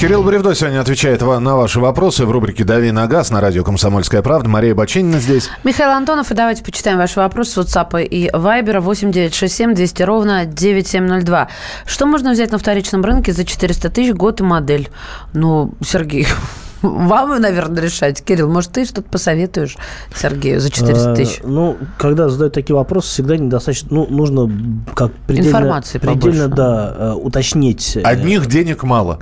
Кирилл 0.00 0.22
Бревдо 0.22 0.54
сегодня 0.54 0.80
отвечает 0.80 1.22
на 1.22 1.56
ваши 1.56 1.80
вопросы 1.80 2.24
в 2.24 2.30
рубрике 2.30 2.62
«Дави 2.62 2.92
на 2.92 3.08
газ» 3.08 3.30
на 3.30 3.40
радио 3.40 3.64
«Комсомольская 3.64 4.22
правда». 4.22 4.48
Мария 4.48 4.72
Бочинина 4.72 5.18
здесь. 5.18 5.50
Михаил 5.64 5.90
Антонов, 5.90 6.30
и 6.30 6.34
давайте 6.34 6.62
почитаем 6.62 6.98
ваши 6.98 7.18
вопросы 7.18 7.50
с 7.52 7.56
WhatsApp 7.58 8.04
и 8.04 8.28
Viber 8.28 8.78
8967 8.78 9.74
200 9.74 10.02
ровно 10.04 10.44
9702. 10.46 11.48
Что 11.84 12.06
можно 12.06 12.30
взять 12.30 12.52
на 12.52 12.58
вторичном 12.58 13.04
рынке 13.04 13.32
за 13.32 13.44
400 13.44 13.90
тысяч 13.90 14.14
год 14.14 14.40
и 14.40 14.44
модель? 14.44 14.88
Ну, 15.34 15.72
Сергей, 15.84 16.28
вам, 16.82 17.40
наверное, 17.40 17.82
решать. 17.82 18.22
Кирилл, 18.22 18.48
может, 18.48 18.70
ты 18.70 18.84
что-то 18.84 19.02
посоветуешь 19.10 19.76
Сергею 20.14 20.60
за 20.60 20.70
400 20.70 21.14
тысяч? 21.16 21.40
Э, 21.40 21.46
Ну, 21.46 21.76
когда 21.98 22.28
задают 22.28 22.54
такие 22.54 22.76
вопросы, 22.76 23.08
всегда 23.08 23.36
недостаточно, 23.36 23.88
ну, 23.90 24.06
нужно 24.08 24.48
как 24.94 25.10
предельно, 25.26 25.48
Информации 25.48 25.98
предельно 25.98 26.44
побольше. 26.44 26.48
да, 26.48 26.94
э, 26.98 27.12
уточнить. 27.14 27.96
э, 27.96 28.02
Одних 28.02 28.46
денег 28.46 28.84
мало. 28.84 29.18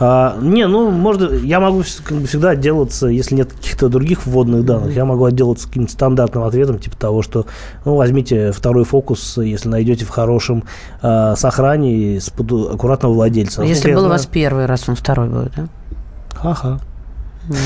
А, 0.00 0.38
не, 0.40 0.66
ну, 0.66 0.90
можно, 0.90 1.26
я 1.34 1.60
могу 1.60 1.82
как 2.02 2.18
бы 2.18 2.26
всегда 2.26 2.50
отделаться, 2.50 3.08
если 3.08 3.34
нет 3.34 3.52
каких-то 3.52 3.90
других 3.90 4.26
вводных 4.26 4.64
данных, 4.64 4.96
я 4.96 5.04
могу 5.04 5.26
отделаться 5.26 5.68
каким-то 5.68 5.92
стандартным 5.92 6.44
ответом, 6.44 6.78
типа 6.78 6.96
того, 6.96 7.20
что, 7.20 7.44
ну, 7.84 7.94
возьмите 7.96 8.50
второй 8.50 8.84
фокус, 8.84 9.36
если 9.36 9.68
найдете 9.68 10.06
в 10.06 10.08
хорошем 10.08 10.64
а, 11.02 11.36
сохране 11.36 12.18
с 12.18 12.28
аккуратного 12.28 13.12
владельца. 13.12 13.60
Если 13.62 13.74
Насколько 13.74 13.96
был 13.96 14.06
у 14.06 14.08
вас 14.08 14.24
первый 14.24 14.64
раз, 14.64 14.88
он 14.88 14.96
второй 14.96 15.28
будет, 15.28 15.52
да? 15.54 15.68
Ха-ха. 16.34 16.80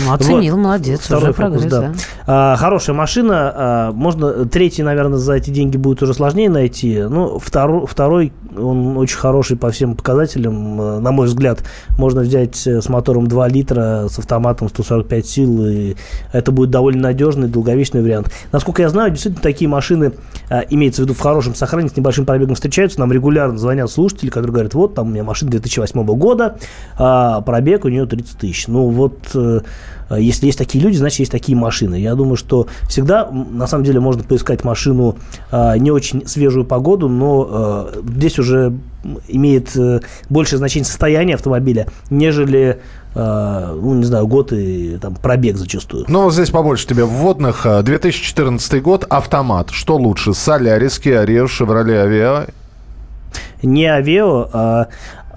Оценил, 0.08 0.56
молодец, 0.56 1.00
Второй 1.00 1.24
уже 1.24 1.32
фокус, 1.32 1.62
прогресс, 1.62 1.70
да. 1.72 1.80
да. 1.80 1.92
А, 2.26 2.56
хорошая 2.56 2.96
машина. 2.96 3.52
а, 3.54 3.92
можно 3.92 4.46
третий, 4.46 4.82
наверное, 4.82 5.18
за 5.18 5.34
эти 5.34 5.50
деньги 5.50 5.76
будет 5.76 6.02
уже 6.02 6.14
сложнее 6.14 6.48
найти. 6.48 7.02
Ну, 7.02 7.38
второй, 7.38 7.86
второй 7.86 8.32
он 8.56 8.96
очень 8.96 9.16
хороший 9.16 9.56
по 9.56 9.70
всем 9.70 9.96
показателям. 9.96 10.80
э, 10.80 10.98
На 11.00 11.10
мой 11.10 11.26
взгляд, 11.26 11.64
можно 11.98 12.20
взять 12.20 12.66
э, 12.66 12.80
с 12.80 12.88
мотором 12.88 13.26
2 13.26 13.48
литра, 13.48 14.06
с 14.08 14.18
автоматом 14.18 14.68
145 14.68 15.26
сил. 15.26 15.66
И 15.66 15.96
это 16.32 16.52
будет 16.52 16.70
довольно 16.70 17.02
надежный, 17.02 17.48
долговечный 17.48 18.02
вариант. 18.02 18.30
Насколько 18.52 18.82
я 18.82 18.88
знаю, 18.88 19.10
действительно, 19.10 19.42
такие 19.42 19.68
машины, 19.68 20.12
а, 20.50 20.60
имеется 20.70 21.02
в 21.02 21.04
виду 21.04 21.14
в 21.14 21.20
хорошем 21.20 21.54
сохранении, 21.54 21.92
с 21.92 21.96
небольшим 21.96 22.26
пробегом 22.26 22.54
встречаются. 22.54 23.00
Нам 23.00 23.12
регулярно 23.12 23.58
звонят 23.58 23.90
слушатели, 23.90 24.30
которые 24.30 24.52
говорят, 24.52 24.74
вот, 24.74 24.94
там 24.94 25.08
у 25.08 25.10
меня 25.10 25.24
машина 25.24 25.50
2008 25.50 26.04
года, 26.16 26.56
а 26.96 27.40
пробег 27.40 27.84
у 27.84 27.88
нее 27.88 28.06
30 28.06 28.38
тысяч. 28.38 28.68
Ну, 28.68 28.88
вот 28.88 29.18
э, 30.10 30.20
если 30.20 30.46
есть 30.46 30.58
такие 30.58 30.82
люди, 30.82 30.96
значит, 30.96 31.20
есть 31.20 31.32
такие 31.32 31.56
машины. 31.56 31.96
Я 31.96 32.14
думаю, 32.14 32.36
что 32.36 32.66
всегда, 32.88 33.28
на 33.30 33.66
самом 33.66 33.84
деле, 33.84 34.00
можно 34.00 34.22
поискать 34.22 34.64
машину 34.64 35.16
а, 35.50 35.76
не 35.76 35.90
очень 35.90 36.26
свежую 36.26 36.64
погоду, 36.64 37.08
но 37.08 37.48
а, 37.48 38.02
здесь 38.06 38.38
уже 38.38 38.74
имеет 39.28 39.76
э, 39.76 40.00
большее 40.30 40.58
значение 40.58 40.86
состояние 40.86 41.34
автомобиля, 41.34 41.88
нежели, 42.10 42.80
а, 43.14 43.74
ну, 43.74 43.94
не 43.94 44.04
знаю, 44.04 44.26
год 44.26 44.52
и 44.52 44.98
там 45.00 45.14
пробег 45.14 45.56
зачастую. 45.56 46.04
Ну, 46.08 46.22
вот 46.22 46.32
здесь 46.32 46.50
побольше 46.50 46.86
тебе 46.86 47.04
вводных. 47.04 47.66
А, 47.66 47.82
2014 47.82 48.82
год, 48.82 49.04
автомат. 49.08 49.70
Что 49.70 49.96
лучше? 49.96 50.34
Солярис, 50.34 51.00
Kia 51.00 51.24
Rio, 51.26 51.46
Chevrolet 51.46 52.06
Aveo? 52.06 52.50
Не 53.62 53.86
Авео, 53.86 54.48
а 54.52 54.88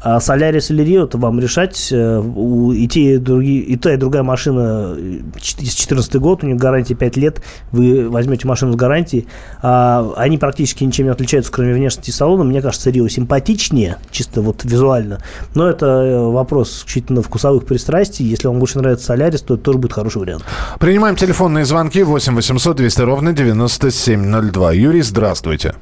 а 0.01 0.19
Солярис 0.19 0.69
или 0.71 0.83
Рио, 0.83 1.05
это 1.05 1.17
вам 1.17 1.39
решать. 1.39 1.89
Э, 1.91 2.19
У, 2.19 2.71
и, 2.71 2.87
те, 2.87 3.15
и, 3.15 3.17
другие, 3.17 3.61
и 3.61 3.75
та, 3.75 3.93
и 3.93 3.97
другая 3.97 4.23
машина 4.23 4.95
э, 4.97 5.19
ч- 5.39 5.55
из 5.57 5.75
2014 5.75 6.15
год, 6.15 6.43
у 6.43 6.47
них 6.47 6.57
гарантия 6.57 6.95
5 6.95 7.17
лет. 7.17 7.41
Вы 7.71 8.09
возьмете 8.09 8.47
машину 8.47 8.73
с 8.73 8.75
гарантией. 8.75 9.27
А, 9.61 10.13
они 10.17 10.37
практически 10.37 10.83
ничем 10.83 11.05
не 11.05 11.11
отличаются, 11.11 11.51
кроме 11.51 11.73
внешности 11.73 12.11
салона. 12.11 12.43
Мне 12.43 12.61
кажется, 12.61 12.89
Рио 12.89 13.07
симпатичнее, 13.07 13.97
чисто 14.11 14.41
вот 14.41 14.63
визуально. 14.63 15.19
Но 15.55 15.67
это 15.69 15.85
э, 15.85 16.19
вопрос 16.31 16.71
исключительно 16.79 17.21
вкусовых 17.21 17.65
пристрастий. 17.65 18.25
Если 18.25 18.47
вам 18.47 18.59
больше 18.59 18.77
нравится 18.79 19.05
Солярис, 19.07 19.41
то 19.41 19.55
это 19.55 19.63
тоже 19.63 19.77
будет 19.77 19.93
хороший 19.93 20.19
вариант. 20.19 20.43
Принимаем 20.79 21.15
телефонные 21.15 21.65
звонки 21.65 22.03
8 22.03 22.35
800 22.35 22.77
200 22.77 23.01
ровно 23.01 23.33
9702. 23.33 24.73
Юрий, 24.73 25.01
здравствуйте. 25.01 25.73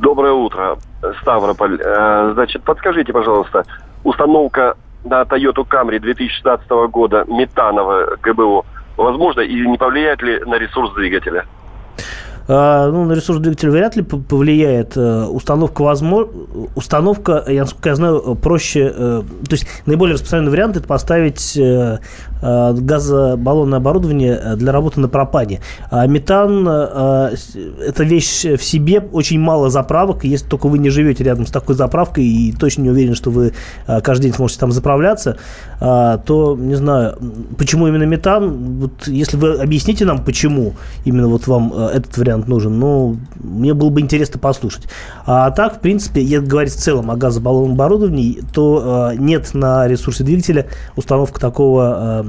Доброе 0.00 0.32
утро, 0.32 0.78
Ставрополь. 1.20 1.80
Э, 1.82 2.32
Значит, 2.34 2.62
подскажите, 2.62 3.12
пожалуйста, 3.12 3.64
установка 4.04 4.76
на 5.04 5.22
Toyota 5.22 5.66
Camry 5.68 5.98
2016 6.00 6.68
года 6.90 7.24
метановая 7.28 8.08
ГБО 8.22 8.64
возможно 8.96 9.40
и 9.40 9.66
не 9.66 9.76
повлияет 9.78 10.22
ли 10.22 10.40
на 10.46 10.58
ресурс 10.58 10.92
двигателя? 10.94 11.44
А, 12.48 12.88
ну, 12.90 13.04
на 13.06 13.12
ресурс 13.12 13.40
двигателя 13.40 13.72
вряд 13.72 13.96
ли 13.96 14.02
повлияет. 14.02 14.96
Э, 14.96 15.24
Установка 15.24 15.82
возможно, 15.82 16.32
установка, 16.76 17.42
я, 17.48 17.62
насколько 17.62 17.88
я 17.88 17.94
знаю, 17.96 18.36
проще. 18.36 18.92
э, 18.94 19.22
То 19.48 19.52
есть 19.52 19.66
наиболее 19.86 20.14
распространенный 20.14 20.52
вариант 20.52 20.76
это 20.76 20.86
поставить 20.86 21.58
газобаллонное 22.42 23.78
оборудование 23.78 24.40
э, 24.42 24.56
для 24.56 24.72
работы 24.72 25.00
на 25.00 25.08
пропане. 25.08 25.60
А 25.90 26.06
метан 26.06 26.66
э, 26.68 27.34
это 27.86 28.04
вещь 28.04 28.44
в 28.44 28.62
себе, 28.62 29.00
очень 29.12 29.40
мало 29.40 29.70
заправок. 29.70 30.24
Если 30.24 30.46
только 30.46 30.68
вы 30.68 30.78
не 30.78 30.90
живете 30.90 31.24
рядом 31.24 31.46
с 31.46 31.50
такой 31.50 31.74
заправкой 31.74 32.24
и 32.24 32.52
точно 32.52 32.82
не 32.82 32.90
уверен, 32.90 33.14
что 33.14 33.30
вы 33.30 33.52
э, 33.86 34.00
каждый 34.00 34.24
день 34.24 34.34
сможете 34.34 34.60
там 34.60 34.72
заправляться, 34.72 35.36
то 35.78 36.56
не 36.58 36.74
знаю, 36.74 37.18
почему 37.58 37.86
именно 37.86 38.04
метан. 38.04 38.80
Вот 38.80 39.08
если 39.08 39.36
вы 39.36 39.54
объясните 39.54 40.04
нам, 40.04 40.24
почему 40.24 40.74
именно 41.04 41.28
вот 41.28 41.46
вам 41.46 41.72
э, 41.74 41.90
этот 41.94 42.16
вариант 42.18 42.48
нужен, 42.48 42.78
ну, 42.78 43.16
мне 43.36 43.74
было 43.74 43.90
бы 43.90 44.00
интересно 44.00 44.38
послушать. 44.38 44.84
А 45.24 45.50
так, 45.50 45.76
в 45.76 45.80
принципе, 45.80 46.22
если 46.22 46.46
говорить 46.46 46.72
в 46.72 46.78
целом 46.78 47.10
о 47.10 47.16
газобаллонном 47.16 47.72
оборудовании, 47.72 48.42
то 48.52 49.10
э, 49.12 49.16
нет 49.16 49.54
на 49.54 49.86
ресурсе 49.88 50.24
двигателя 50.24 50.66
установка 50.96 51.40
такого, 51.40 52.22
э, 52.22 52.25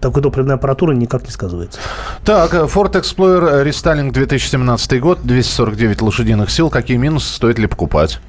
такой 0.00 0.22
топливной 0.22 0.56
аппаратуры 0.56 0.94
никак 0.94 1.24
не 1.24 1.30
сказывается. 1.30 1.80
Так, 2.24 2.54
э, 2.54 2.64
Ford 2.64 2.92
Explorer 2.92 3.62
рестайлинг 3.62 4.12
2017 4.12 5.00
год, 5.00 5.20
249 5.24 6.02
лошадиных 6.02 6.50
сил. 6.50 6.70
Какие 6.70 6.96
минусы, 6.96 7.34
стоит 7.34 7.58
ли 7.58 7.66
покупать? 7.66 8.20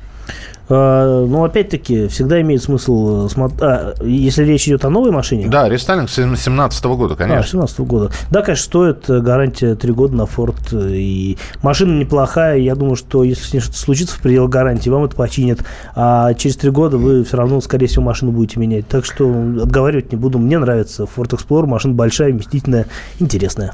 Э, 0.68 1.26
ну, 1.28 1.44
опять-таки, 1.44 2.08
всегда 2.08 2.42
имеет 2.42 2.64
смысл, 2.64 3.28
э, 3.28 3.48
а, 3.62 3.94
если 4.04 4.44
речь 4.44 4.68
идет 4.68 4.84
о 4.86 4.90
новой 4.90 5.12
машине, 5.12 5.48
Да, 5.48 5.70
рестайлинг 5.70 6.08
2017 6.08 6.86
года, 6.96 7.14
А, 7.14 7.18
конечно. 7.18 7.52
17 7.52 7.80
года. 7.82 8.12
Да, 8.32 8.42
конечно, 8.42 8.64
стоит 8.64 9.10
э, 9.10 9.20
гарантия 9.20 9.76
3 9.76 9.94
года 9.94 10.16
на 10.16 10.24
Ford. 10.24 10.56
И 10.92 11.38
машина 11.62 12.00
неплохая. 12.00 12.58
Я 12.58 12.76
думаю, 12.76 12.96
что 12.96 13.24
если 13.24 13.44
с 13.44 13.54
ней 13.54 13.60
что-то 13.60 13.78
случится 13.78 14.16
в 14.16 14.22
пределах 14.22 14.50
гарантии, 14.50 14.90
вам 14.90 15.04
это 15.06 15.16
починят. 15.16 15.60
А 15.96 16.34
через 16.34 16.56
3 16.58 16.72
года 16.72 16.98
вы 16.98 17.24
все 17.24 17.38
равно, 17.38 17.62
скорее 17.62 17.88
всего, 17.88 18.04
машину 18.04 18.32
будете 18.32 18.60
менять. 18.60 18.88
Так 18.88 19.06
что 19.06 19.30
отговаривать 19.62 20.12
не 20.12 20.18
буду. 20.18 20.40
Мне 20.40 20.58
нравится 20.58 21.04
Ford 21.04 21.30
Explorer. 21.30 21.68
Машина 21.68 21.94
большая, 21.94 22.32
вместительная, 22.32 22.88
интересная. 23.20 23.72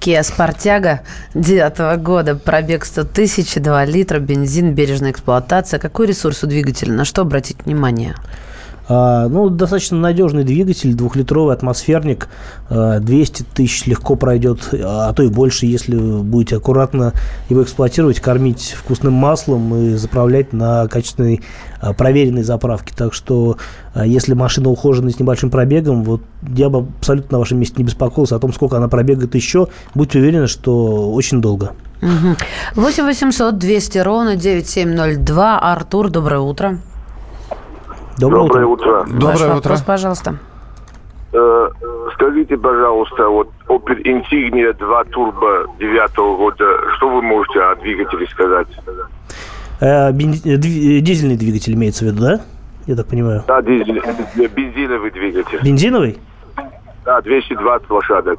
Kia 0.00 0.20
Sportago 0.22 1.00
9 1.34 2.00
года, 2.00 2.34
пробег 2.36 2.84
100 2.84 3.04
тысяч, 3.04 3.54
2 3.54 3.84
литра, 3.84 4.18
бензин, 4.20 4.74
бережная 4.74 5.10
эксплуатация. 5.10 5.80
Какой 5.80 6.06
ресурс 6.06 6.44
у 6.44 6.46
двигателя? 6.46 6.92
На 6.92 7.04
что 7.04 7.22
обратить 7.22 7.64
внимание? 7.64 8.14
А, 8.88 9.28
ну, 9.28 9.50
достаточно 9.50 9.98
надежный 9.98 10.44
двигатель, 10.44 10.94
двухлитровый 10.94 11.54
атмосферник, 11.54 12.28
а, 12.70 13.00
200 13.00 13.42
тысяч 13.42 13.86
легко 13.86 14.16
пройдет, 14.16 14.70
а 14.72 15.12
то 15.12 15.22
и 15.22 15.28
больше, 15.28 15.66
если 15.66 15.96
будете 15.96 16.56
аккуратно 16.56 17.12
его 17.50 17.62
эксплуатировать, 17.62 18.20
кормить 18.20 18.74
вкусным 18.78 19.12
маслом 19.12 19.74
и 19.74 19.94
заправлять 19.96 20.54
на 20.54 20.88
качественной 20.88 21.42
а, 21.80 21.92
проверенной 21.92 22.42
заправке. 22.42 22.94
Так 22.96 23.12
что, 23.12 23.58
а, 23.92 24.06
если 24.06 24.32
машина 24.32 24.70
ухоженная 24.70 25.12
с 25.12 25.20
небольшим 25.20 25.50
пробегом, 25.50 26.02
вот 26.02 26.22
я 26.56 26.70
бы 26.70 26.86
абсолютно 26.98 27.36
на 27.36 27.38
вашем 27.40 27.58
месте 27.58 27.74
не 27.78 27.84
беспокоился 27.84 28.36
о 28.36 28.38
том, 28.38 28.54
сколько 28.54 28.78
она 28.78 28.88
пробегает 28.88 29.34
еще. 29.34 29.68
Будьте 29.94 30.18
уверены, 30.18 30.46
что 30.46 31.12
очень 31.12 31.42
долго. 31.42 31.72
Мгм. 32.00 32.36
8 32.74 33.04
800 33.04 33.58
200 33.58 33.98
ровно 33.98 34.36
9702. 34.36 35.58
Артур, 35.58 36.10
доброе 36.10 36.40
утро. 36.40 36.78
Доброе, 38.18 38.42
утро. 38.44 38.66
утро. 38.66 38.92
Ваш 39.00 39.08
Доброе 39.10 39.34
утро. 39.34 39.54
вопрос, 39.54 39.82
пожалуйста. 39.82 40.36
Э, 41.32 41.68
Скажите, 42.14 42.56
пожалуйста, 42.56 43.28
вот 43.28 43.48
Opel 43.68 44.02
Insignia 44.02 44.72
2 44.76 45.02
Turbo 45.04 45.68
9 45.78 46.16
года, 46.36 46.64
что 46.96 47.10
вы 47.10 47.22
можете 47.22 47.60
о 47.60 47.76
двигателе 47.76 48.26
сказать? 48.28 48.66
Э, 49.80 50.10
бен- 50.12 50.32
э, 50.44 50.54
э, 50.54 51.00
дизельный 51.00 51.36
двигатель 51.36 51.74
имеется 51.74 52.04
в 52.04 52.08
виду, 52.08 52.20
да? 52.22 52.40
Я 52.86 52.96
так 52.96 53.06
понимаю. 53.06 53.44
Да, 53.46 53.62
дизель, 53.62 53.98
э, 54.04 54.48
бензиновый 54.48 55.10
двигатель. 55.10 55.60
Бензиновый? 55.62 56.18
Да, 57.04 57.20
220 57.20 57.88
лошадок. 57.90 58.38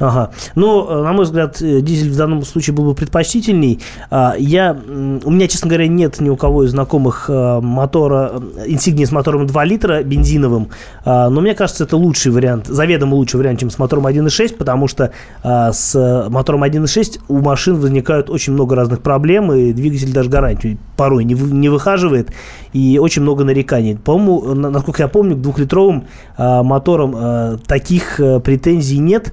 Ага. 0.00 0.30
Ну, 0.54 0.86
э, 0.88 1.02
на 1.02 1.12
мой 1.12 1.24
взгляд, 1.24 1.60
э, 1.60 1.80
дизель 1.80 2.10
в 2.10 2.16
данном 2.16 2.42
случае 2.44 2.74
был 2.74 2.84
бы 2.84 2.94
предпочтительней. 2.94 3.80
А, 4.10 4.34
Я, 4.38 4.76
у 5.24 5.30
меня, 5.30 5.48
честно 5.48 5.68
говоря, 5.68 5.88
нет 5.88 6.20
ни 6.20 6.28
у 6.28 6.36
кого 6.36 6.64
из 6.64 6.70
знакомых 6.70 7.26
э, 7.28 7.60
мотора, 7.60 8.40
инсигнии 8.66 9.04
с 9.04 9.12
мотором 9.12 9.46
2 9.46 9.64
литра 9.64 10.02
бензиновым, 10.02 10.68
А, 11.04 11.28
но 11.30 11.40
мне 11.40 11.54
кажется, 11.54 11.84
это 11.84 11.96
лучший 11.96 12.30
вариант, 12.32 12.66
заведомо 12.66 13.14
лучший 13.14 13.36
вариант, 13.38 13.60
чем 13.60 13.70
с 13.70 13.78
мотором 13.78 14.06
1.6, 14.06 14.56
потому 14.56 14.86
что 14.88 15.10
а, 15.42 15.72
с 15.72 16.26
мотором 16.30 16.62
1.6 16.64 17.20
у 17.28 17.38
машин 17.38 17.76
возникают 17.76 18.30
очень 18.30 18.52
много 18.52 18.76
разных 18.76 19.00
проблем, 19.02 19.52
и 19.52 19.72
двигатель 19.72 20.12
даже 20.12 20.30
гарантию 20.30 20.78
порой 20.96 21.24
не, 21.24 21.34
не 21.34 21.68
выхаживает, 21.68 22.30
и 22.72 22.98
очень 23.00 23.22
много 23.22 23.44
нареканий. 23.44 23.96
По-моему, 23.96 24.54
на- 24.54 24.70
насколько 24.70 25.02
я 25.02 25.08
помню, 25.08 25.36
к 25.36 25.40
двухлитровым 25.40 26.04
моторам 26.36 27.58
таких 27.66 28.16
претензий 28.44 28.98
нет, 28.98 29.32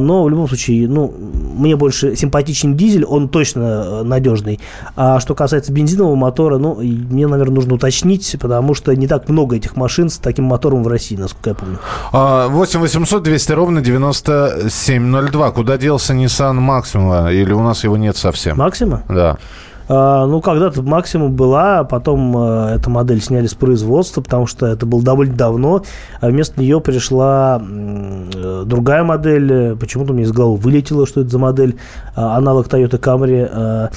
но 0.00 0.24
в 0.24 0.28
любом 0.28 0.48
случае, 0.48 0.88
ну, 0.88 1.12
мне 1.56 1.76
больше 1.76 2.16
симпатичен 2.16 2.76
дизель, 2.76 3.04
он 3.04 3.28
точно 3.28 4.00
а, 4.00 4.04
надежный. 4.04 4.60
А 4.96 5.20
что 5.20 5.34
касается 5.34 5.72
бензинового 5.72 6.16
мотора, 6.16 6.58
ну, 6.58 6.76
мне, 6.76 7.26
наверное, 7.26 7.54
нужно 7.54 7.74
уточнить, 7.74 8.36
потому 8.40 8.74
что 8.74 8.94
не 8.94 9.06
так 9.06 9.28
много 9.28 9.56
этих 9.56 9.76
машин 9.76 10.08
с 10.08 10.18
таким 10.18 10.44
мотором 10.44 10.82
в 10.82 10.88
России, 10.88 11.16
насколько 11.16 11.50
я 11.50 11.54
помню. 11.54 11.78
А, 12.12 12.48
8 12.48 12.80
800 12.80 13.22
200 13.22 13.52
ровно 13.52 13.80
9702. 13.80 15.50
Куда 15.50 15.78
делся 15.78 16.14
Nissan 16.14 16.58
Maxima? 16.58 17.32
Или 17.32 17.52
у 17.52 17.62
нас 17.62 17.84
его 17.84 17.96
нет 17.96 18.16
совсем? 18.16 18.56
Максима? 18.58 19.02
Да. 19.08 19.38
А, 19.92 20.24
ну, 20.26 20.40
когда-то 20.40 20.82
максимум 20.82 21.32
была, 21.32 21.80
а 21.80 21.84
потом 21.84 22.36
э, 22.38 22.76
эту 22.76 22.90
модель 22.90 23.20
сняли 23.20 23.48
с 23.48 23.54
производства, 23.54 24.20
потому 24.20 24.46
что 24.46 24.66
это 24.66 24.86
было 24.86 25.02
довольно 25.02 25.34
давно, 25.34 25.82
а 26.20 26.28
вместо 26.28 26.60
нее 26.60 26.80
пришла 26.80 27.60
э, 27.60 28.62
другая 28.66 29.02
модель. 29.02 29.76
Почему-то 29.76 30.12
мне 30.12 30.22
из 30.22 30.30
головы 30.30 30.58
вылетело, 30.58 31.08
что 31.08 31.22
это 31.22 31.30
за 31.30 31.40
модель, 31.40 31.74
а, 32.14 32.36
аналог 32.36 32.68
Toyota 32.68 33.00
Camry. 33.00 33.90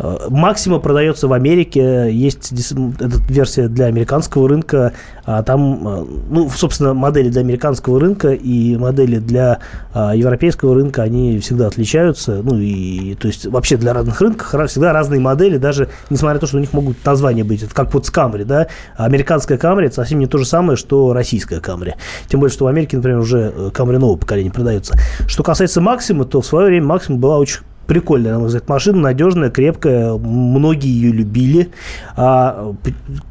Э, 0.00 0.26
Максима 0.30 0.78
продается 0.78 1.28
в 1.28 1.32
Америке, 1.32 2.08
есть 2.10 2.52
эта 2.52 3.16
версия 3.28 3.68
для 3.68 3.86
американского 3.86 4.48
рынка, 4.48 4.92
а 5.24 5.42
там, 5.42 5.86
э, 5.86 6.04
ну, 6.30 6.50
собственно, 6.50 6.94
модели 6.94 7.28
для 7.28 7.42
американского 7.42 8.00
рынка 8.00 8.30
и 8.30 8.76
модели 8.76 9.18
для 9.18 9.60
а, 9.92 10.14
европейского 10.14 10.74
рынка, 10.74 11.02
они 11.02 11.38
всегда 11.40 11.66
отличаются, 11.66 12.40
ну, 12.42 12.58
и, 12.58 13.14
то 13.14 13.28
есть, 13.28 13.46
вообще 13.46 13.76
для 13.76 13.92
разных 13.92 14.20
рынков 14.20 14.48
всегда 14.68 14.92
разные 14.92 15.20
модели, 15.20 15.58
даже 15.58 15.88
несмотря 16.08 16.34
на 16.34 16.40
то, 16.40 16.46
что 16.46 16.56
у 16.56 16.60
них 16.60 16.72
могут 16.72 17.04
названия 17.04 17.44
быть, 17.44 17.62
это 17.62 17.74
как 17.74 17.92
вот 17.92 18.06
с 18.06 18.10
Camry, 18.10 18.44
да, 18.44 18.68
американская 18.96 19.58
Camry 19.58 19.86
это 19.86 19.96
совсем 19.96 20.18
не 20.18 20.26
то 20.26 20.38
же 20.38 20.44
самое, 20.44 20.76
что 20.76 21.12
российская 21.12 21.60
Camry, 21.60 21.94
тем 22.28 22.40
более, 22.40 22.52
что 22.52 22.64
в 22.64 22.68
Америке, 22.68 22.96
например, 22.96 23.18
уже 23.18 23.52
э, 23.54 23.70
Camry 23.72 23.98
нового 23.98 24.16
поколения 24.16 24.50
продается. 24.50 24.94
Что 25.26 25.42
касается 25.42 25.80
Максима, 25.80 26.24
то 26.24 26.40
в 26.40 26.46
свое 26.46 26.66
время 26.66 26.86
Максима 26.86 27.18
была 27.18 27.38
очень 27.38 27.60
прикольная, 27.90 28.34
на 28.34 28.38
мой 28.38 28.46
взгляд, 28.46 28.68
машина, 28.68 29.00
надежная, 29.00 29.50
крепкая, 29.50 30.12
многие 30.14 30.86
ее 30.86 31.10
любили. 31.10 31.72
А 32.14 32.72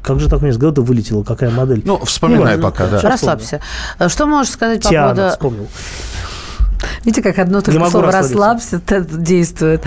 как 0.02 0.20
же 0.20 0.28
так 0.28 0.40
у 0.40 0.42
меня 0.42 0.52
с 0.52 0.58
головы 0.58 0.82
вылетело, 0.82 1.22
какая 1.22 1.50
модель? 1.50 1.80
Ну, 1.86 1.96
вспоминай 2.04 2.58
Неважно. 2.58 2.62
пока, 2.62 2.86
да. 2.88 3.00
Расслабься. 3.00 3.62
Что 4.08 4.26
можешь 4.26 4.52
сказать 4.52 4.82
по 4.82 4.90
Тиана, 4.90 5.14
поводу... 5.14 5.30
вспомнил. 5.30 5.68
Видите, 7.04 7.22
как 7.22 7.38
одно 7.38 7.62
только 7.62 7.88
слово. 7.88 8.12
«расслабься» 8.12 8.80
действует. 9.10 9.82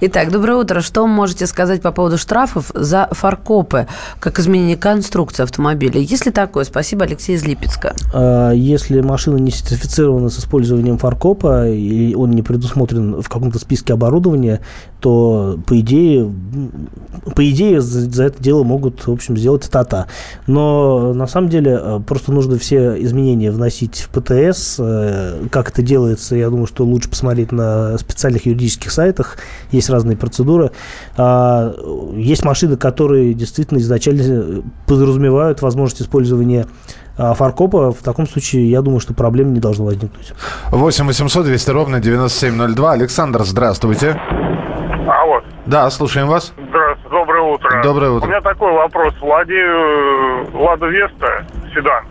Итак, 0.00 0.32
доброе 0.32 0.56
утро. 0.56 0.80
Что 0.80 1.02
вы 1.02 1.08
можете 1.08 1.46
сказать 1.46 1.80
по 1.80 1.92
поводу 1.92 2.18
штрафов 2.18 2.70
за 2.74 3.08
фаркопы, 3.12 3.86
как 4.18 4.38
изменение 4.40 4.76
конструкции 4.76 5.44
автомобиля? 5.44 6.00
Есть 6.00 6.26
ли 6.26 6.32
такое? 6.32 6.64
Спасибо, 6.64 7.04
Алексей 7.04 7.36
из 7.36 7.44
Липецка. 7.44 7.94
А, 8.12 8.50
Если 8.50 9.00
машина 9.00 9.36
не 9.36 9.50
сертифицирована 9.50 10.28
с 10.28 10.38
использованием 10.38 10.98
фаркопа 10.98 11.68
и 11.68 12.14
он 12.14 12.32
не 12.32 12.42
предусмотрен 12.42 13.22
в 13.22 13.28
каком-то 13.28 13.58
списке 13.58 13.92
оборудования, 13.92 14.60
то 15.06 15.56
по 15.68 15.78
идее, 15.78 16.28
по 17.36 17.48
идее 17.48 17.80
за, 17.80 18.10
за 18.10 18.24
это 18.24 18.42
дело 18.42 18.64
могут, 18.64 19.06
в 19.06 19.12
общем, 19.12 19.36
сделать 19.36 19.70
ТАТА. 19.70 20.08
Но 20.48 21.12
на 21.14 21.28
самом 21.28 21.48
деле 21.48 21.78
э, 21.80 22.00
просто 22.04 22.32
нужно 22.32 22.58
все 22.58 23.00
изменения 23.04 23.52
вносить 23.52 24.00
в 24.00 24.08
ПТС. 24.08 24.80
Э, 24.80 25.44
Как 25.52 25.68
это 25.68 25.82
делается, 25.82 26.34
я 26.34 26.50
думаю, 26.50 26.66
что 26.66 26.84
лучше 26.84 27.08
посмотреть 27.08 27.52
на 27.52 27.96
специальных 27.98 28.46
юридических 28.46 28.90
сайтах. 28.90 29.36
Есть 29.70 29.90
разные 29.90 30.16
процедуры. 30.16 30.72
А, 31.16 31.72
Есть 32.16 32.44
машины, 32.44 32.76
которые 32.76 33.32
действительно 33.32 33.78
изначально 33.78 34.64
подразумевают 34.88 35.62
возможность 35.62 36.02
использования 36.02 36.66
а, 37.16 37.34
фаркопа. 37.34 37.92
В 37.92 38.02
таком 38.02 38.26
случае, 38.26 38.68
я 38.68 38.82
думаю, 38.82 38.98
что 38.98 39.14
проблем 39.14 39.54
не 39.54 39.60
должно 39.60 39.84
возникнуть. 39.84 40.32
8 40.72 41.06
800 41.06 41.44
200 41.44 41.70
ровно 41.70 42.00
9702. 42.00 42.92
Александр, 42.92 43.44
здравствуйте. 43.44 44.20
Алло, 45.26 45.42
Да, 45.66 45.90
слушаем 45.90 46.28
вас. 46.28 46.54
здравствуйте, 46.56 47.10
доброе 47.10 47.42
утро. 47.42 47.82
Доброе 47.82 48.10
утро. 48.12 48.26
У 48.26 48.30
меня 48.30 48.40
такой 48.40 48.70
вопрос. 48.72 49.12
Владею 49.20 50.46
э, 50.46 50.56
Лада 50.56 50.86
Веста, 50.86 51.44
седан. 51.74 52.04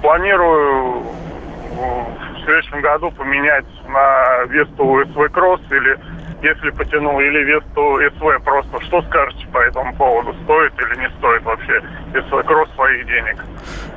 Планирую 0.00 1.02
в 1.02 2.44
следующем 2.44 2.80
году 2.80 3.10
поменять 3.10 3.64
на 3.88 4.44
Весту 4.44 5.02
СВ 5.12 5.28
Кросс 5.32 5.60
или 5.70 5.98
если 6.42 6.70
потянул, 6.70 7.20
или 7.20 7.44
Весту 7.44 7.98
СВ 8.16 8.44
просто. 8.44 8.80
Что 8.86 9.02
скажете 9.02 9.46
по 9.52 9.58
этому 9.58 9.94
поводу? 9.96 10.34
Стоит 10.44 10.72
или 10.74 11.00
не 11.00 11.08
стоит 11.18 11.42
вообще 11.44 11.80
СВ 12.12 12.44
Кросс 12.46 12.68
своих 12.74 13.06
денег? 13.06 13.44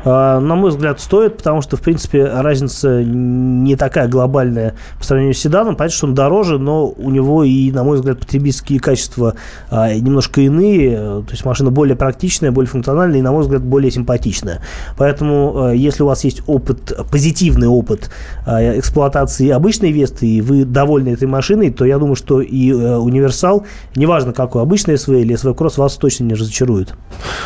А, 0.06 0.40
На 0.40 0.56
мой 0.56 0.70
взгляд, 0.70 1.00
стоит, 1.00 1.38
потому 1.38 1.62
что, 1.62 1.78
в 1.78 1.82
принципе, 1.82 2.26
разница 2.26 3.04
не 3.04 3.76
такая 3.76 4.08
глобальная 4.08 4.76
по 5.00 5.04
сравнению 5.04 5.34
с 5.34 5.40
седаном. 5.40 5.76
Понятно, 5.76 5.98
что 5.98 6.08
он 6.08 6.14
дороже, 6.14 6.60
но 6.60 6.88
у 6.88 7.10
него 7.10 7.44
и, 7.44 7.72
на 7.72 7.84
мой 7.84 7.98
взгляд, 7.98 8.20
потребительские 8.20 8.80
качества 8.80 9.36
а, 9.72 9.92
немножко 9.94 10.42
иные. 10.42 10.96
То 10.96 11.32
есть 11.32 11.44
машина 11.46 11.72
более 11.72 11.96
практичная, 11.96 12.52
более 12.52 12.70
функциональная 12.70 13.20
и, 13.20 13.24
на 13.24 13.32
мой 13.32 13.42
взгляд, 13.42 13.64
более 13.64 13.90
симпатичная. 13.90 14.62
Поэтому, 14.98 15.66
а, 15.66 15.72
если 15.72 16.04
у 16.04 16.06
вас 16.06 16.24
есть 16.24 16.44
опыт, 16.46 16.94
позитивный 17.12 17.68
опыт 17.68 18.12
эксплуатации 18.46 19.50
обычной 19.50 19.92
Весты, 19.92 20.28
и 20.28 20.42
вы 20.42 20.66
довольны 20.66 21.10
этой 21.10 21.28
машиной, 21.28 21.72
то 21.72 21.86
я 21.86 21.98
думаю, 21.98 22.16
что 22.16 22.35
и 22.42 22.72
э, 22.72 22.98
универсал, 22.98 23.66
неважно 23.96 24.34
какой, 24.34 24.62
обычный 24.62 24.98
СВ 24.98 25.10
или 25.10 25.36
СВ 25.36 25.54
Кросс, 25.56 25.78
вас 25.78 25.96
точно 25.96 26.26
не 26.26 26.34
разочарует. 26.34 26.94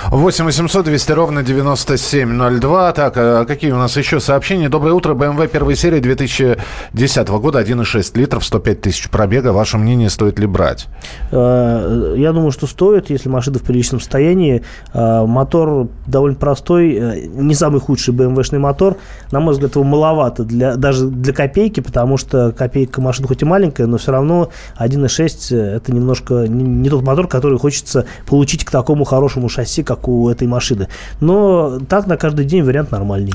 8 0.08 0.46
800 0.46 0.86
200 0.86 1.12
ровно 1.12 1.44
9702. 1.44 2.92
Так, 2.94 3.14
а 3.18 3.46
какие 3.46 3.72
у 3.72 3.78
нас 3.78 3.96
еще 3.98 4.20
сообщения? 4.20 4.70
Доброе 4.70 4.94
утро. 4.94 5.14
BMW 5.14 5.48
первой 5.48 5.76
серии 5.76 6.00
2010 6.00 7.28
года. 7.30 7.62
1,6 7.62 8.18
литров, 8.18 8.46
105 8.46 8.82
тысяч 8.82 9.10
пробега. 9.10 9.50
Ваше 9.54 9.78
мнение, 9.78 10.10
стоит 10.10 10.40
ли 10.40 10.48
брать? 10.48 10.88
Э, 11.32 12.16
Я 12.18 12.32
думаю, 12.34 12.52
что 12.52 12.68
стоит, 12.68 13.10
если 13.10 13.30
машина 13.30 13.60
в 13.60 13.64
приличном 13.64 14.00
состоянии. 14.00 14.64
Э, 14.94 15.26
Мотор 15.26 15.88
довольно 16.08 16.38
простой, 16.38 16.94
э, 16.94 17.26
не 17.28 17.54
самый 17.56 17.82
худший 17.82 18.14
BMW-шный 18.14 18.60
мотор. 18.60 18.98
На 19.32 19.40
мой 19.40 19.54
взгляд, 19.54 19.76
его 19.76 19.84
маловато 19.84 20.44
для, 20.44 20.76
даже 20.76 21.08
для 21.08 21.34
копейки, 21.34 21.80
потому 21.80 22.18
что 22.18 22.52
копейка 22.52 23.02
машина 23.02 23.28
хоть 23.28 23.42
и 23.42 23.46
маленькая, 23.46 23.88
но 23.88 23.98
все 23.98 24.12
равно 24.12 24.50
1.6 24.80 25.56
это 25.56 25.92
немножко 25.94 26.48
не, 26.48 26.64
не 26.64 26.90
тот 26.90 27.04
мотор, 27.04 27.28
который 27.28 27.60
хочется 27.60 28.06
получить 28.26 28.66
к 28.66 28.72
такому 28.72 29.04
хорошему 29.04 29.50
шасси, 29.50 29.84
как 29.84 30.08
у 30.08 30.30
этой 30.30 30.48
машины. 30.48 30.88
Но 31.20 31.80
так 31.88 32.08
на 32.08 32.18
каждый 32.18 32.46
день 32.46 32.64
вариант 32.64 32.92
нормальный. 32.92 33.34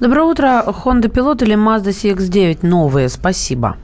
Доброе 0.00 0.24
утро. 0.24 0.64
Honda 0.66 1.10
Pilot 1.10 1.44
или 1.44 1.56
Mazda 1.56 1.90
CX-9 1.90 2.58
новые? 2.62 3.08
Спасибо. 3.08 3.76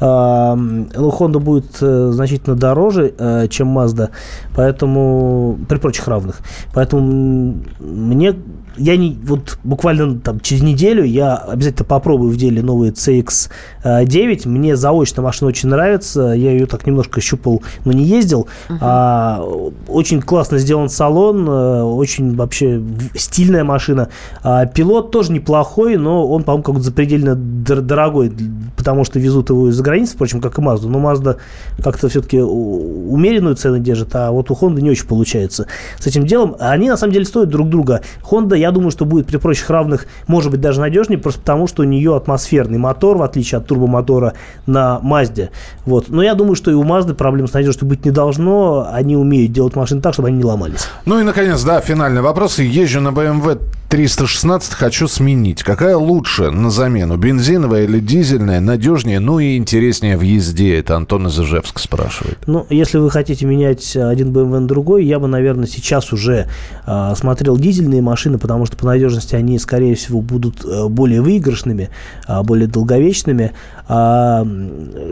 А, 0.00 0.56
Ну, 0.56 1.10
Honda 1.10 1.38
будет 1.38 1.76
э, 1.80 2.10
значительно 2.12 2.56
дороже, 2.56 3.14
э, 3.16 3.48
чем 3.48 3.78
Mazda, 3.78 4.10
поэтому 4.54 5.58
при 5.68 5.78
прочих 5.78 6.08
равных. 6.08 6.40
Поэтому 6.74 7.56
мне 7.78 8.34
я 8.76 8.96
не 8.96 9.18
вот 9.24 9.58
буквально 9.64 10.18
там 10.18 10.40
через 10.40 10.62
неделю 10.62 11.04
я 11.04 11.36
обязательно 11.36 11.84
попробую 11.84 12.30
в 12.30 12.36
деле 12.36 12.62
новый 12.62 12.90
CX9. 12.90 14.48
Мне 14.48 14.76
заочно 14.76 15.22
машина 15.22 15.48
очень 15.48 15.68
нравится. 15.68 16.32
Я 16.32 16.52
ее 16.52 16.66
так 16.66 16.86
немножко 16.86 17.20
щупал, 17.20 17.62
но 17.84 17.92
не 17.92 18.04
ездил. 18.04 18.48
А, 18.80 19.42
очень 19.88 20.20
классно 20.22 20.58
сделан 20.58 20.88
салон, 20.88 21.48
э, 21.48 21.82
очень 21.82 22.34
вообще 22.36 22.82
стильная 23.14 23.64
машина. 23.64 24.08
А, 24.42 24.66
пилот 24.66 25.10
тоже 25.10 25.32
неплохой, 25.32 25.96
но 25.96 26.26
он, 26.28 26.44
по-моему, 26.44 26.62
как-то 26.62 26.82
запредельно 26.82 27.32
дор- 27.34 27.80
дорогой, 27.80 28.32
потому 28.76 29.04
что 29.04 29.18
везут 29.18 29.50
его 29.50 29.68
из-за 29.68 29.82
границы, 29.82 30.14
впрочем, 30.14 30.40
как 30.40 30.58
и 30.58 30.62
Mazda, 30.62 30.88
но 30.88 30.98
Mazda 30.98 31.36
как-то 31.82 32.08
все-таки 32.08 32.40
умеренную 32.40 33.56
цену 33.56 33.78
держит, 33.78 34.14
а 34.14 34.30
вот 34.30 34.50
у 34.50 34.54
Honda 34.54 34.80
не 34.80 34.90
очень 34.90 35.06
получается 35.06 35.66
с 35.98 36.06
этим 36.06 36.26
делом. 36.26 36.56
Они, 36.58 36.88
на 36.88 36.96
самом 36.96 37.12
деле, 37.12 37.24
стоят 37.24 37.48
друг 37.48 37.68
друга. 37.68 38.02
Honda, 38.22 38.56
я 38.62 38.70
думаю, 38.70 38.90
что 38.90 39.04
будет 39.04 39.26
при 39.26 39.36
прочих 39.36 39.68
равных, 39.70 40.06
может 40.26 40.50
быть, 40.50 40.60
даже 40.60 40.80
надежнее, 40.80 41.18
просто 41.18 41.40
потому, 41.40 41.66
что 41.66 41.82
у 41.82 41.84
нее 41.84 42.16
атмосферный 42.16 42.78
мотор, 42.78 43.18
в 43.18 43.22
отличие 43.22 43.58
от 43.58 43.66
турбомотора 43.66 44.34
на 44.66 45.00
Mazda. 45.02 45.50
Вот. 45.84 46.08
Но 46.08 46.22
я 46.22 46.34
думаю, 46.34 46.54
что 46.54 46.70
и 46.70 46.74
у 46.74 46.84
Mazda 46.84 47.14
проблем 47.14 47.48
с 47.48 47.52
надежностью 47.52 47.86
быть 47.86 48.04
не 48.04 48.10
должно. 48.10 48.88
Они 48.90 49.16
умеют 49.16 49.52
делать 49.52 49.76
машины 49.76 50.00
так, 50.00 50.14
чтобы 50.14 50.28
они 50.28 50.38
не 50.38 50.44
ломались. 50.44 50.86
Ну 51.04 51.20
и, 51.20 51.22
наконец, 51.22 51.62
да, 51.62 51.80
финальный 51.80 52.22
вопрос. 52.22 52.58
Езжу 52.58 53.00
на 53.00 53.08
BMW 53.08 53.58
316, 53.92 54.72
хочу 54.72 55.06
сменить. 55.06 55.62
Какая 55.62 55.98
лучше 55.98 56.50
на 56.50 56.70
замену? 56.70 57.18
Бензиновая 57.18 57.84
или 57.84 58.00
дизельная? 58.00 58.58
Надежнее, 58.58 59.20
ну 59.20 59.38
и 59.38 59.58
интереснее 59.58 60.16
в 60.16 60.22
езде. 60.22 60.78
Это 60.78 60.96
Антон 60.96 61.26
из 61.26 61.38
Ижевска 61.38 61.78
спрашивает. 61.78 62.38
Ну, 62.46 62.66
если 62.70 62.96
вы 62.96 63.10
хотите 63.10 63.44
менять 63.44 63.94
один 63.94 64.32
BMW 64.32 64.60
на 64.60 64.66
другой, 64.66 65.04
я 65.04 65.18
бы, 65.18 65.28
наверное, 65.28 65.66
сейчас 65.66 66.10
уже 66.10 66.48
э, 66.86 67.12
смотрел 67.14 67.58
дизельные 67.58 68.00
машины, 68.00 68.38
потому 68.38 68.51
что 68.66 68.76
по 68.76 68.86
надежности 68.86 69.34
они, 69.34 69.58
скорее 69.58 69.94
всего, 69.94 70.20
будут 70.20 70.64
э, 70.64 70.88
более 70.88 71.20
выигрышными, 71.20 71.90
э, 72.28 72.42
более 72.42 72.68
долговечными. 72.68 73.52
А, 73.88 74.46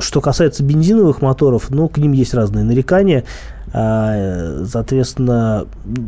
что 0.01 0.21
касается 0.21 0.63
бензиновых 0.63 1.23
моторов, 1.23 1.71
ну, 1.71 1.89
к 1.89 1.99
ним 1.99 2.13
есть 2.13 2.35
разные 2.35 2.65
нарекания. 2.65 3.25
А, 3.73 4.65
соответственно, 4.67 5.67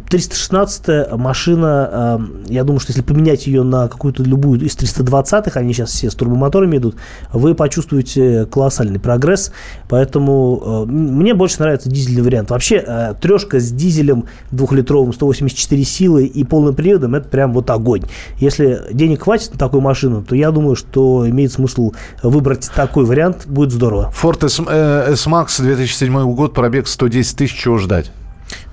316 0.09 1.13
машина, 1.17 1.89
а, 1.93 2.21
я 2.49 2.65
думаю, 2.65 2.81
что 2.81 2.91
если 2.91 3.03
поменять 3.03 3.47
ее 3.47 3.63
на 3.63 3.89
какую-то 3.89 4.23
любую 4.25 4.61
из 4.61 4.77
320-х, 4.77 5.59
они 5.59 5.73
сейчас 5.73 5.91
все 5.91 6.11
с 6.11 6.15
турбомоторами 6.15 6.79
идут, 6.79 6.97
вы 7.33 7.55
почувствуете 7.55 8.47
колоссальный 8.47 8.99
прогресс. 8.99 9.53
Поэтому 9.89 10.63
а, 10.65 10.85
мне 10.87 11.35
больше 11.35 11.61
нравится 11.61 11.89
дизельный 11.89 12.23
вариант. 12.23 12.51
Вообще, 12.51 13.15
трешка 13.21 13.61
с 13.61 13.71
дизелем 13.71 14.25
двухлитровым 14.51 15.13
184 15.13 15.85
силы 15.85 16.27
и 16.27 16.45
полным 16.45 16.75
приводом, 16.75 17.15
это 17.15 17.29
прям 17.29 17.53
вот 17.53 17.71
огонь. 17.71 18.03
Если 18.39 18.81
денег 18.93 19.23
хватит 19.23 19.53
на 19.53 19.59
такую 19.59 19.83
машину, 19.83 20.23
то 20.23 20.35
я 20.35 20.51
думаю, 20.51 20.75
что 20.75 21.29
имеет 21.29 21.53
смысл 21.53 21.93
выбрать 22.23 22.71
такой 22.75 23.05
вариант, 23.05 23.47
будет 23.47 23.73
здорово. 23.73 24.13
Ford 24.21 24.45
S-Max 24.45 25.61
2007 25.63 26.35
год, 26.35 26.55
пробег 26.55 26.89
110 26.89 27.37
тысяч 27.37 27.52
чего 27.55 27.79
ждать? 27.79 28.11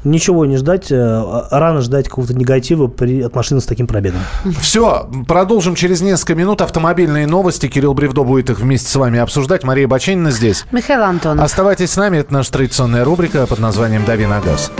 Ничего 0.03 0.45
не 0.45 0.57
ждать. 0.57 0.91
Э, 0.91 1.47
рано 1.51 1.81
ждать 1.81 2.07
какого-то 2.07 2.33
негатива 2.33 2.87
при, 2.87 3.21
от 3.21 3.35
машины 3.35 3.59
с 3.59 3.65
таким 3.65 3.87
пробегом. 3.87 4.21
Все, 4.61 5.09
продолжим 5.27 5.75
через 5.75 6.01
несколько 6.01 6.35
минут. 6.35 6.61
Автомобильные 6.61 7.27
новости. 7.27 7.67
Кирилл 7.67 7.93
Бревдо 7.93 8.23
будет 8.23 8.49
их 8.49 8.59
вместе 8.59 8.89
с 8.89 8.95
вами 8.95 9.19
обсуждать. 9.19 9.63
Мария 9.63 9.87
Баченина 9.87 10.31
здесь. 10.31 10.65
Михаил 10.71 11.03
Антонов. 11.03 11.43
Оставайтесь 11.43 11.91
с 11.91 11.97
нами. 11.97 12.17
Это 12.17 12.33
наша 12.33 12.51
традиционная 12.51 13.03
рубрика 13.03 13.45
под 13.45 13.59
названием 13.59 14.05
«Дави 14.05 14.25
на 14.25 14.39
газ». 14.39 14.71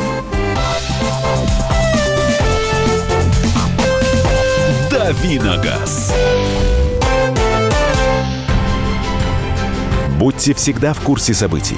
«Дави 4.89 5.39
на 5.39 5.57
газ». 5.57 6.13
Будьте 10.17 10.53
всегда 10.53 10.93
в 10.93 10.99
курсе 10.99 11.33
событий. 11.33 11.77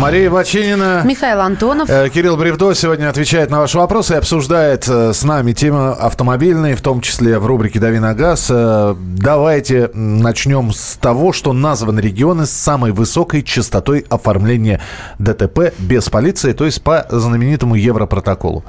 Мария 0.00 0.30
Бачинина. 0.30 1.02
Михаил 1.04 1.40
Антонов. 1.40 1.90
Э, 1.90 2.08
Кирилл 2.08 2.38
Бревдо 2.38 2.72
сегодня 2.74 3.10
отвечает 3.10 3.50
на 3.50 3.60
ваши 3.60 3.76
вопросы 3.76 4.14
и 4.14 4.16
обсуждает 4.16 4.88
э, 4.88 5.12
с 5.12 5.22
нами 5.24 5.52
темы 5.52 5.90
автомобильные, 5.90 6.74
в 6.74 6.80
том 6.80 7.02
числе 7.02 7.38
в 7.38 7.44
рубрике 7.44 7.78
«Дави 7.78 7.98
на 7.98 8.14
газ». 8.14 8.48
Э, 8.50 8.94
давайте 8.98 9.90
начнем 9.92 10.72
с 10.72 10.96
того, 10.96 11.34
что 11.34 11.52
названы 11.52 12.00
регионы 12.00 12.46
с 12.46 12.50
самой 12.50 12.92
высокой 12.92 13.42
частотой 13.42 14.06
оформления 14.08 14.80
ДТП 15.18 15.74
без 15.78 16.08
полиции, 16.08 16.54
то 16.54 16.64
есть 16.64 16.82
по 16.82 17.04
знаменитому 17.10 17.74
Европротоколу. 17.74 18.64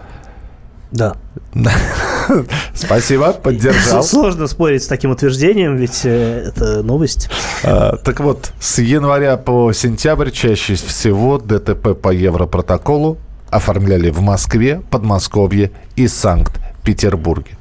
Да. 0.92 1.16
Спасибо, 2.74 3.34
поддержал. 3.34 4.04
Сложно 4.04 4.48
спорить 4.48 4.84
с 4.84 4.88
таким 4.88 5.12
утверждением, 5.12 5.76
ведь 5.76 6.02
э, 6.04 6.46
это 6.48 6.84
новость. 6.84 7.30
А, 7.64 7.98
так 7.98 8.20
вот, 8.20 8.52
с 8.60 8.80
января 8.80 9.38
по 9.38 9.72
сентябрь 9.74 10.32
чаще 10.32 10.76
всего 10.76 11.38
ДТП 11.38 12.00
по 12.00 12.10
Европротоколу 12.10 13.18
оформляли 13.50 14.10
в 14.10 14.22
Москве, 14.22 14.82
Подмосковье 14.90 15.72
и 15.96 16.08
Санкт-Петербурге. 16.08 17.58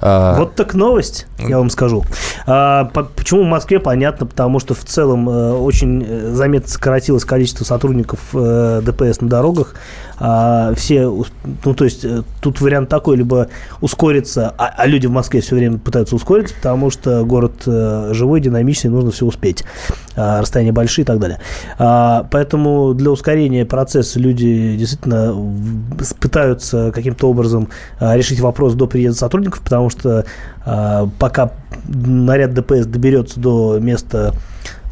А... 0.00 0.36
Вот 0.38 0.54
так 0.54 0.74
новость, 0.74 1.26
я 1.38 1.58
вам 1.58 1.70
скажу. 1.70 2.04
А, 2.46 2.84
по, 2.86 3.04
почему 3.04 3.42
в 3.42 3.46
Москве, 3.46 3.80
понятно, 3.80 4.26
потому 4.26 4.60
что 4.60 4.74
в 4.74 4.84
целом 4.84 5.28
э, 5.28 5.52
очень 5.52 6.04
э, 6.06 6.30
заметно 6.32 6.68
сократилось 6.68 7.24
количество 7.24 7.64
сотрудников 7.64 8.20
э, 8.34 8.82
ДПС 8.84 9.20
на 9.20 9.28
дорогах. 9.28 9.74
А, 10.18 10.74
все, 10.74 11.08
ну, 11.64 11.74
то 11.74 11.84
есть, 11.84 12.04
тут 12.40 12.60
вариант 12.60 12.88
такой, 12.88 13.16
либо 13.16 13.48
ускориться, 13.80 14.54
а, 14.58 14.72
а 14.76 14.86
люди 14.86 15.06
в 15.06 15.10
Москве 15.10 15.40
все 15.40 15.56
время 15.56 15.78
пытаются 15.78 16.16
ускориться, 16.16 16.54
потому 16.54 16.90
что 16.90 17.24
город 17.24 17.62
живой, 17.64 18.40
динамичный, 18.40 18.90
нужно 18.90 19.10
все 19.10 19.26
успеть. 19.26 19.64
А, 20.16 20.40
расстояния 20.40 20.72
большие 20.72 21.02
и 21.02 21.06
так 21.06 21.18
далее. 21.18 21.38
А, 21.78 22.26
поэтому 22.30 22.94
для 22.94 23.10
ускорения 23.10 23.64
процесса 23.64 24.20
люди 24.20 24.76
действительно 24.76 25.34
пытаются 26.20 26.92
каким-то 26.92 27.28
образом 27.28 27.68
а, 27.98 28.16
решить 28.16 28.40
вопрос 28.40 28.74
до 28.74 28.86
приезда 28.86 29.18
сотрудников, 29.18 29.60
потому 29.60 29.90
что 29.90 30.24
пока 31.18 31.52
наряд 31.86 32.54
ДПС 32.54 32.86
доберется 32.86 33.38
до 33.38 33.78
места 33.78 34.32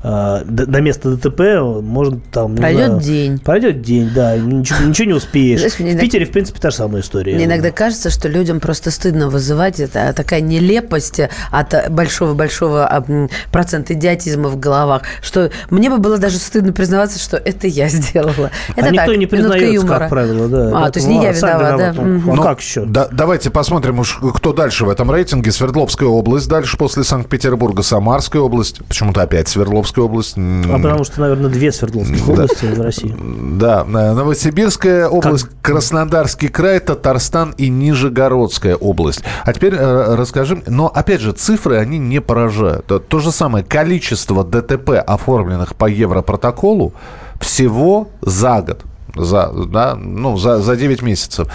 э, 0.03 0.43
до, 0.45 0.81
места 0.81 1.17
ДТП 1.17 1.41
может 1.83 2.25
там... 2.31 2.57
Пройдет 2.57 2.87
знаю, 2.87 3.01
день. 3.01 3.39
Пройдет 3.39 3.83
день, 3.83 4.11
да, 4.15 4.37
ничего, 4.37 4.85
ничего 4.87 5.09
не 5.09 5.15
успеешь. 5.15 5.61
Знаешь, 5.61 5.97
в 5.97 6.01
Питере, 6.01 6.27
в 6.27 6.31
принципе, 6.31 6.61
та 6.61 6.71
же 6.71 6.77
самая 6.77 7.03
история. 7.03 7.35
Мне 7.35 7.45
иногда 7.45 7.71
кажется, 7.71 8.11
что 8.11 8.29
людям 8.29 8.61
просто 8.61 8.91
стыдно 8.91 9.29
вызывать 9.29 9.81
это, 9.81 10.13
такая 10.15 10.41
нелепость 10.41 11.21
от 11.51 11.91
большого-большого 11.91 13.05
процента 13.51 13.95
идиотизма 13.95 14.49
в 14.49 14.59
головах, 14.59 15.03
что 15.23 15.51
мне 15.71 15.91
бы 15.91 15.99
было 15.99 16.19
даже 16.19 16.39
стыдно 16.39 16.73
признаваться, 16.73 17.19
что 17.19 17.37
это 17.37 17.67
я 17.67 17.89
сделала. 17.89 18.51
Это 18.77 18.89
а 18.89 18.91
так, 18.91 18.93
никто 18.93 19.15
не 19.15 19.27
признается, 19.27 19.87
как 19.87 20.09
правило, 20.09 20.49
да. 20.49 20.87
А, 20.87 20.91
то 20.91 20.99
есть 20.99 21.09
не 21.09 21.23
я 21.23 21.33
виноват, 21.33 21.77
да? 21.79 21.93
Ну, 21.93 22.35
ну, 22.35 22.43
как 22.43 22.61
еще? 22.61 22.85
Да, 22.85 23.09
давайте 23.11 23.51
посмотрим 23.51 23.99
уж, 23.99 24.19
кто 24.35 24.53
дальше 24.53 24.85
в 24.85 24.89
этом 24.89 25.11
рейтинге. 25.11 25.53
Свердловская 25.53 26.09
область 26.09 26.49
дальше 26.49 26.77
после 26.77 27.05
Санкт-Петербурга, 27.05 27.83
Самарская 27.83 28.43
область, 28.43 28.85
почему-то 28.87 29.23
опять 29.23 29.49
Свердловская 29.49 29.92
Свердловская 29.93 30.05
область. 30.05 30.37
А 30.37 30.79
потому 30.79 31.05
что, 31.05 31.21
наверное, 31.21 31.51
две 31.51 31.73
Свердловских 31.73 32.27
да. 32.27 32.33
области 32.33 32.65
в 32.67 32.81
России. 32.81 33.15
Да, 33.59 33.85
Новосибирская 33.85 35.09
область, 35.09 35.45
как? 35.45 35.61
Краснодарский 35.63 36.49
край, 36.49 36.81
Татарстан 36.81 37.55
и 37.57 37.69
Нижегородская 37.69 38.77
область. 38.77 39.23
А 39.45 39.53
теперь 39.53 39.75
э, 39.75 40.15
расскажи, 40.15 40.63
но 40.67 40.89
опять 40.89 41.21
же, 41.21 41.33
цифры, 41.33 41.77
они 41.77 41.99
не 41.99 42.21
поражают. 42.21 42.87
То, 42.87 42.99
то 42.99 43.19
же 43.19 43.31
самое 43.31 43.65
количество 43.65 44.45
ДТП, 44.45 44.91
оформленных 45.07 45.77
по 45.77 45.87
Европротоколу, 45.87 46.93
всего 47.41 48.09
за 48.21 48.63
год 48.63 48.83
за, 49.15 49.53
да, 49.67 49.95
ну, 49.95 50.39
за, 50.39 50.63
за 50.63 50.75
9 50.75 51.03
месяцев. 51.03 51.47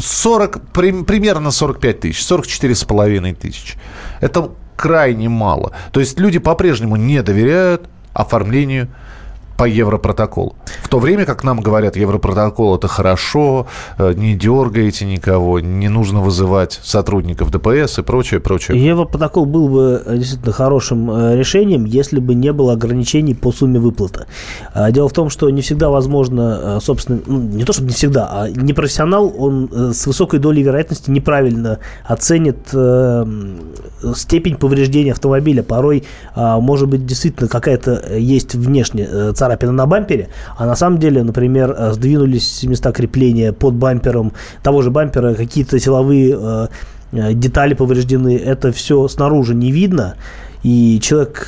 40, 0.00 0.60
при, 0.72 0.90
примерно 1.04 1.52
45 1.52 2.00
тысяч, 2.00 2.24
44 2.24 2.74
с 2.74 2.84
половиной 2.84 3.34
тысяч. 3.34 3.76
Это 4.20 4.50
крайне 4.76 5.28
мало. 5.28 5.72
То 5.92 6.00
есть 6.00 6.18
люди 6.20 6.38
по-прежнему 6.38 6.96
не 6.96 7.22
доверяют 7.22 7.88
оформлению 8.12 8.88
по 9.56 9.64
Европротоколу. 9.64 10.54
В 10.82 10.88
то 10.88 10.98
время 10.98 11.24
как 11.24 11.44
нам 11.44 11.60
говорят, 11.60 11.96
Европротокол 11.96 12.76
это 12.76 12.88
хорошо, 12.88 13.66
э, 13.98 14.12
не 14.14 14.34
дергаете 14.34 15.04
никого, 15.04 15.60
не 15.60 15.88
нужно 15.88 16.20
вызывать 16.20 16.80
сотрудников 16.82 17.50
ДПС 17.50 17.98
и 17.98 18.02
прочее, 18.02 18.40
прочее. 18.40 18.84
Европротокол 18.84 19.46
был 19.46 19.68
бы 19.68 20.02
э, 20.04 20.16
действительно 20.18 20.52
хорошим 20.52 21.10
э, 21.10 21.36
решением, 21.36 21.84
если 21.84 22.20
бы 22.20 22.34
не 22.34 22.52
было 22.52 22.74
ограничений 22.74 23.34
по 23.34 23.52
сумме 23.52 23.80
выплаты. 23.80 24.26
А, 24.74 24.90
дело 24.90 25.08
в 25.08 25.12
том, 25.12 25.30
что 25.30 25.50
не 25.50 25.62
всегда 25.62 25.88
возможно, 25.88 26.78
собственно, 26.80 27.20
ну, 27.26 27.40
не 27.40 27.64
то 27.64 27.72
чтобы 27.72 27.88
не 27.88 27.94
всегда, 27.94 28.28
а 28.30 28.48
непрофессионал, 28.48 29.32
он 29.36 29.70
с 29.92 30.06
высокой 30.06 30.38
долей 30.38 30.62
вероятности 30.62 31.10
неправильно 31.10 31.78
оценит 32.04 32.56
степень 34.14 34.56
повреждения 34.56 35.12
автомобиля. 35.12 35.62
Порой, 35.62 36.04
а, 36.34 36.60
может 36.60 36.88
быть, 36.88 37.06
действительно 37.06 37.48
какая-то 37.48 38.16
есть 38.16 38.54
внешне 38.54 39.32
царапина 39.32 39.45
на 39.48 39.86
бампере, 39.86 40.28
а 40.56 40.66
на 40.66 40.76
самом 40.76 40.98
деле, 40.98 41.22
например, 41.22 41.74
э, 41.76 41.92
сдвинулись 41.92 42.64
места 42.64 42.92
крепления 42.92 43.52
под 43.52 43.74
бампером 43.74 44.32
того 44.62 44.82
же 44.82 44.90
бампера, 44.90 45.34
какие-то 45.34 45.78
силовые 45.78 46.36
э, 46.38 46.68
э, 47.12 47.34
детали 47.34 47.74
повреждены, 47.74 48.36
это 48.36 48.72
все 48.72 49.08
снаружи 49.08 49.54
не 49.54 49.72
видно, 49.72 50.14
и 50.62 50.98
человек 51.00 51.46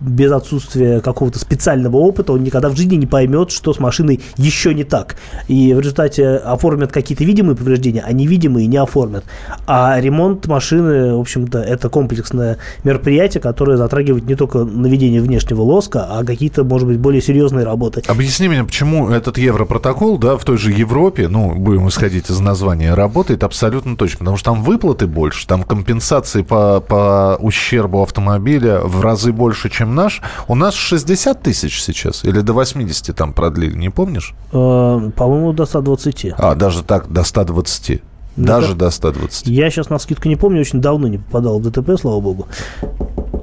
без 0.00 0.30
отсутствия 0.32 1.00
какого-то 1.00 1.38
специального 1.38 1.96
опыта 1.96 2.32
он 2.32 2.42
никогда 2.42 2.68
в 2.68 2.76
жизни 2.76 2.96
не 2.96 3.06
поймет, 3.06 3.50
что 3.50 3.72
с 3.72 3.78
машиной 3.78 4.20
еще 4.36 4.74
не 4.74 4.84
так. 4.84 5.16
И 5.48 5.72
в 5.74 5.80
результате 5.80 6.36
оформят 6.36 6.92
какие-то 6.92 7.24
видимые 7.24 7.56
повреждения, 7.56 8.02
а 8.06 8.12
невидимые 8.12 8.66
не 8.66 8.76
оформят. 8.76 9.24
А 9.66 9.98
ремонт 10.00 10.46
машины, 10.46 11.16
в 11.16 11.20
общем-то, 11.20 11.58
это 11.60 11.88
комплексное 11.88 12.58
мероприятие, 12.84 13.40
которое 13.40 13.76
затрагивает 13.76 14.26
не 14.26 14.34
только 14.34 14.64
наведение 14.64 15.20
внешнего 15.20 15.62
лоска, 15.62 16.06
а 16.08 16.24
какие-то, 16.24 16.64
может 16.64 16.88
быть, 16.88 16.98
более 16.98 17.22
серьезные 17.22 17.64
работы. 17.64 18.02
Объясни 18.06 18.48
мне, 18.48 18.64
почему 18.64 19.10
этот 19.10 19.38
Европротокол, 19.38 20.18
да, 20.18 20.36
в 20.36 20.44
той 20.44 20.58
же 20.58 20.72
Европе, 20.72 21.28
ну, 21.28 21.54
будем 21.54 21.88
исходить 21.88 22.30
из 22.30 22.40
названия, 22.40 22.94
работает 22.94 23.44
абсолютно 23.44 23.96
точно, 23.96 24.20
потому 24.20 24.36
что 24.36 24.52
там 24.52 24.62
выплаты 24.62 25.06
больше, 25.06 25.46
там 25.46 25.62
компенсации 25.62 26.42
по, 26.42 26.80
по 26.80 27.36
ущербу 27.40 28.02
автомобиля 28.02 28.80
в 28.80 29.00
разы 29.00 29.32
больше, 29.32 29.70
чем 29.70 29.85
чем 29.86 29.94
наш. 29.94 30.22
У 30.48 30.54
нас 30.54 30.74
60 30.74 31.42
тысяч 31.42 31.82
сейчас 31.82 32.24
или 32.24 32.40
до 32.40 32.52
80 32.52 33.14
там 33.16 33.32
продлили, 33.32 33.76
не 33.76 33.90
помнишь? 33.90 34.34
Э, 34.52 35.10
по-моему, 35.16 35.52
до 35.52 35.66
120. 35.66 36.34
А, 36.36 36.54
даже 36.54 36.82
так, 36.82 37.10
до 37.12 37.24
120. 37.24 38.02
Ну, 38.36 38.44
даже 38.44 38.74
до 38.74 38.90
120. 38.90 39.46
Я 39.46 39.70
сейчас 39.70 39.88
на 39.88 39.98
скидку 39.98 40.28
не 40.28 40.36
помню, 40.36 40.60
очень 40.60 40.80
давно 40.80 41.08
не 41.08 41.18
попадал 41.18 41.58
в 41.58 41.62
ДТП, 41.62 41.98
слава 41.98 42.20
богу. 42.20 42.46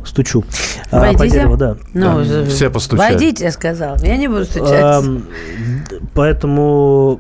Стучу. 0.06 0.44
Войдите. 0.92 1.16
А, 1.16 1.18
по 1.18 1.28
дереву, 1.28 1.58
да. 1.58 1.78
Ну, 1.94 2.24
да. 2.24 2.46
Все 2.46 2.70
постучали. 2.70 3.14
Войдите, 3.14 3.46
я 3.46 3.52
сказал. 3.52 3.98
Я 4.04 4.18
не 4.18 4.28
буду 4.28 4.46
стучать. 4.46 4.84
А, 4.84 5.02
поэтому 6.14 7.20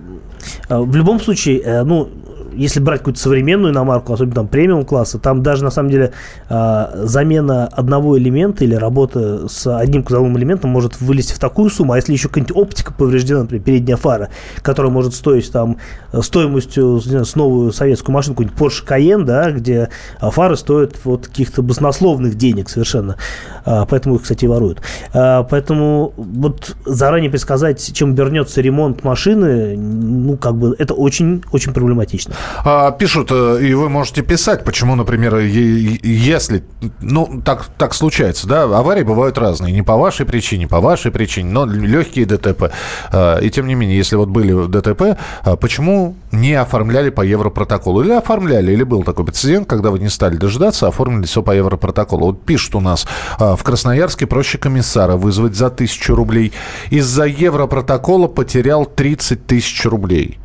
э, 0.69 0.77
в 0.77 0.95
любом 0.95 1.19
случае, 1.21 1.61
э, 1.61 1.83
ну, 1.83 2.09
если 2.55 2.79
брать 2.79 2.99
какую-то 2.99 3.19
современную 3.19 3.73
иномарку, 3.73 4.13
особенно 4.13 4.35
там 4.35 4.47
премиум 4.47 4.85
класса, 4.85 5.19
там 5.19 5.43
даже 5.43 5.63
на 5.63 5.71
самом 5.71 5.89
деле 5.89 6.11
э, 6.49 6.85
замена 7.05 7.67
одного 7.67 8.17
элемента 8.17 8.63
или 8.63 8.75
работа 8.75 9.47
с 9.47 9.67
одним 9.77 10.03
кузовым 10.03 10.37
элементом 10.37 10.71
может 10.71 11.01
вылезти 11.01 11.33
в 11.33 11.39
такую 11.39 11.69
сумму, 11.69 11.93
а 11.93 11.97
если 11.97 12.13
еще 12.13 12.27
какая-нибудь 12.27 12.55
оптика 12.55 12.93
повреждена, 12.93 13.41
например, 13.41 13.63
передняя 13.63 13.97
фара, 13.97 14.29
которая 14.61 14.91
может 14.91 15.13
стоить 15.13 15.51
там 15.51 15.77
стоимостью 16.21 16.99
знаю, 16.99 17.25
с 17.25 17.35
новую 17.35 17.71
советскую 17.71 18.13
машину, 18.13 18.35
какой-нибудь 18.35 18.59
Porsche 18.59 18.85
Cayenne, 18.87 19.23
да, 19.23 19.51
где 19.51 19.89
фары 20.19 20.57
стоят 20.57 20.93
вот 21.03 21.27
каких-то 21.27 21.61
баснословных 21.61 22.35
денег 22.35 22.69
совершенно, 22.69 23.17
а, 23.65 23.85
поэтому 23.85 24.15
их, 24.15 24.23
кстати, 24.23 24.45
воруют. 24.45 24.81
А, 25.13 25.43
поэтому 25.43 26.13
вот 26.17 26.75
заранее 26.85 27.29
предсказать, 27.29 27.93
чем 27.93 28.15
вернется 28.15 28.61
ремонт 28.61 29.03
машины, 29.03 29.77
ну, 29.77 30.37
как 30.37 30.55
бы 30.55 30.75
это 30.77 30.93
очень-очень 30.93 31.73
проблематично. 31.73 32.33
А, 32.65 32.91
пишут, 32.91 33.29
э, 33.31 33.59
и 33.61 33.73
вы 33.73 33.89
можете 33.89 34.21
писать, 34.21 34.63
почему, 34.63 34.95
например, 34.95 35.37
если, 35.37 36.63
ну, 37.01 37.41
так, 37.43 37.65
так 37.77 37.93
случается, 37.93 38.47
да, 38.47 38.63
аварии 38.63 39.03
бывают 39.03 39.37
разные, 39.37 39.73
не 39.73 39.81
по 39.81 39.95
вашей 39.95 40.25
причине, 40.25 40.67
по 40.67 40.79
вашей 40.79 41.11
причине, 41.11 41.49
но 41.49 41.65
легкие 41.65 42.25
ДТП. 42.25 42.71
А, 43.11 43.39
и 43.39 43.49
тем 43.49 43.67
не 43.67 43.75
менее, 43.75 43.97
если 43.97 44.15
вот 44.15 44.29
были 44.29 44.67
ДТП, 44.67 45.17
а 45.43 45.55
почему 45.55 46.15
не 46.31 46.53
оформляли 46.53 47.09
по 47.09 47.21
Европротоколу? 47.21 48.03
Или 48.03 48.13
оформляли, 48.13 48.71
или 48.71 48.83
был 48.83 49.03
такой 49.03 49.25
прецедент, 49.25 49.67
когда 49.67 49.89
вы 49.89 49.99
не 49.99 50.09
стали 50.09 50.35
дожидаться, 50.35 50.87
оформили 50.87 51.25
все 51.25 51.41
по 51.41 51.51
Европротоколу. 51.51 52.27
Вот 52.27 52.45
пишут 52.45 52.75
у 52.75 52.79
нас, 52.79 53.05
в 53.39 53.61
Красноярске 53.63 54.25
проще 54.27 54.57
комиссара 54.57 55.15
вызвать 55.15 55.55
за 55.55 55.69
тысячу 55.69 56.15
рублей. 56.15 56.53
Из-за 56.89 57.25
Европротокола 57.25 58.27
потерял 58.27 58.85
30 58.85 59.45
тысяч 59.45 59.85
рублей. 59.85 60.39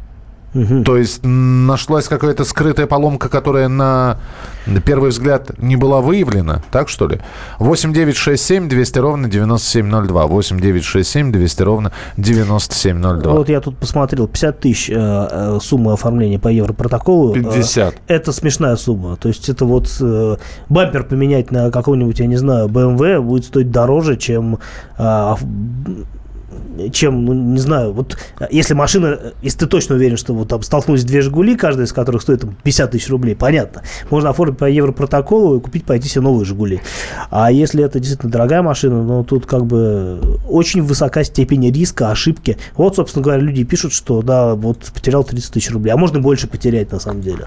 Угу. 0.54 0.84
То 0.84 0.96
есть 0.96 1.20
нашлась 1.22 2.08
какая-то 2.08 2.44
скрытая 2.44 2.86
поломка, 2.86 3.28
которая 3.28 3.68
на 3.68 4.18
первый 4.84 5.10
взгляд 5.10 5.58
не 5.58 5.76
была 5.76 6.00
выявлена, 6.00 6.62
так 6.70 6.88
что 6.88 7.06
ли? 7.06 7.20
8 7.58 7.92
9 7.92 8.16
6 8.16 8.42
7 8.42 8.68
200 8.68 8.98
ровно 8.98 9.28
9702. 9.28 10.26
8 10.26 10.60
9 10.60 10.84
6 10.84 11.08
7 11.08 11.32
200 11.32 11.62
ровно 11.62 11.92
9702. 12.16 13.32
Вот 13.32 13.48
я 13.48 13.60
тут 13.60 13.78
посмотрел, 13.78 14.26
50 14.26 14.60
тысяч 14.60 14.90
э, 14.90 14.94
э, 14.96 15.58
сумма 15.60 15.94
оформления 15.94 16.38
по 16.38 16.48
Европротоколу. 16.48 17.34
50. 17.34 17.94
Э, 17.94 18.14
это 18.14 18.32
смешная 18.32 18.76
сумма. 18.76 19.16
То 19.16 19.28
есть 19.28 19.48
это 19.48 19.64
вот 19.64 19.88
э, 20.00 20.36
бампер 20.68 21.04
поменять 21.04 21.50
на 21.50 21.70
какого-нибудь, 21.70 22.18
я 22.20 22.26
не 22.26 22.36
знаю, 22.36 22.68
BMW 22.68 23.20
будет 23.20 23.44
стоить 23.44 23.70
дороже, 23.70 24.16
чем 24.16 24.58
э, 24.98 25.34
чем, 26.92 27.24
ну, 27.24 27.34
не 27.34 27.58
знаю, 27.58 27.92
вот 27.92 28.18
если 28.50 28.74
машина, 28.74 29.18
если 29.42 29.58
ты 29.60 29.66
точно 29.66 29.96
уверен, 29.96 30.16
что 30.16 30.34
вот 30.34 30.48
там 30.48 30.62
столкнулись 30.62 31.04
две 31.04 31.20
«Жигули», 31.20 31.56
каждая 31.56 31.86
из 31.86 31.92
которых 31.92 32.22
стоит 32.22 32.40
там, 32.40 32.56
50 32.62 32.90
тысяч 32.90 33.08
рублей, 33.08 33.34
понятно. 33.34 33.82
Можно 34.10 34.30
оформить 34.30 34.58
по 34.58 34.64
европротоколу 34.64 35.58
и 35.58 35.60
купить, 35.60 35.84
пойти 35.84 36.08
себе 36.08 36.22
новые 36.22 36.44
«Жигули». 36.44 36.80
А 37.30 37.50
если 37.50 37.84
это 37.84 37.98
действительно 37.98 38.32
дорогая 38.32 38.62
машина, 38.62 39.02
ну, 39.02 39.24
тут 39.24 39.46
как 39.46 39.66
бы 39.66 40.20
очень 40.48 40.82
высока 40.82 41.24
степень 41.24 41.70
риска, 41.70 42.10
ошибки. 42.10 42.58
Вот, 42.74 42.96
собственно 42.96 43.22
говоря, 43.22 43.42
люди 43.42 43.64
пишут, 43.64 43.92
что, 43.92 44.22
да, 44.22 44.54
вот 44.54 44.78
потерял 44.94 45.24
30 45.24 45.52
тысяч 45.52 45.70
рублей, 45.70 45.92
а 45.92 45.96
можно 45.96 46.20
больше 46.20 46.46
потерять 46.46 46.92
на 46.92 47.00
самом 47.00 47.22
деле. 47.22 47.46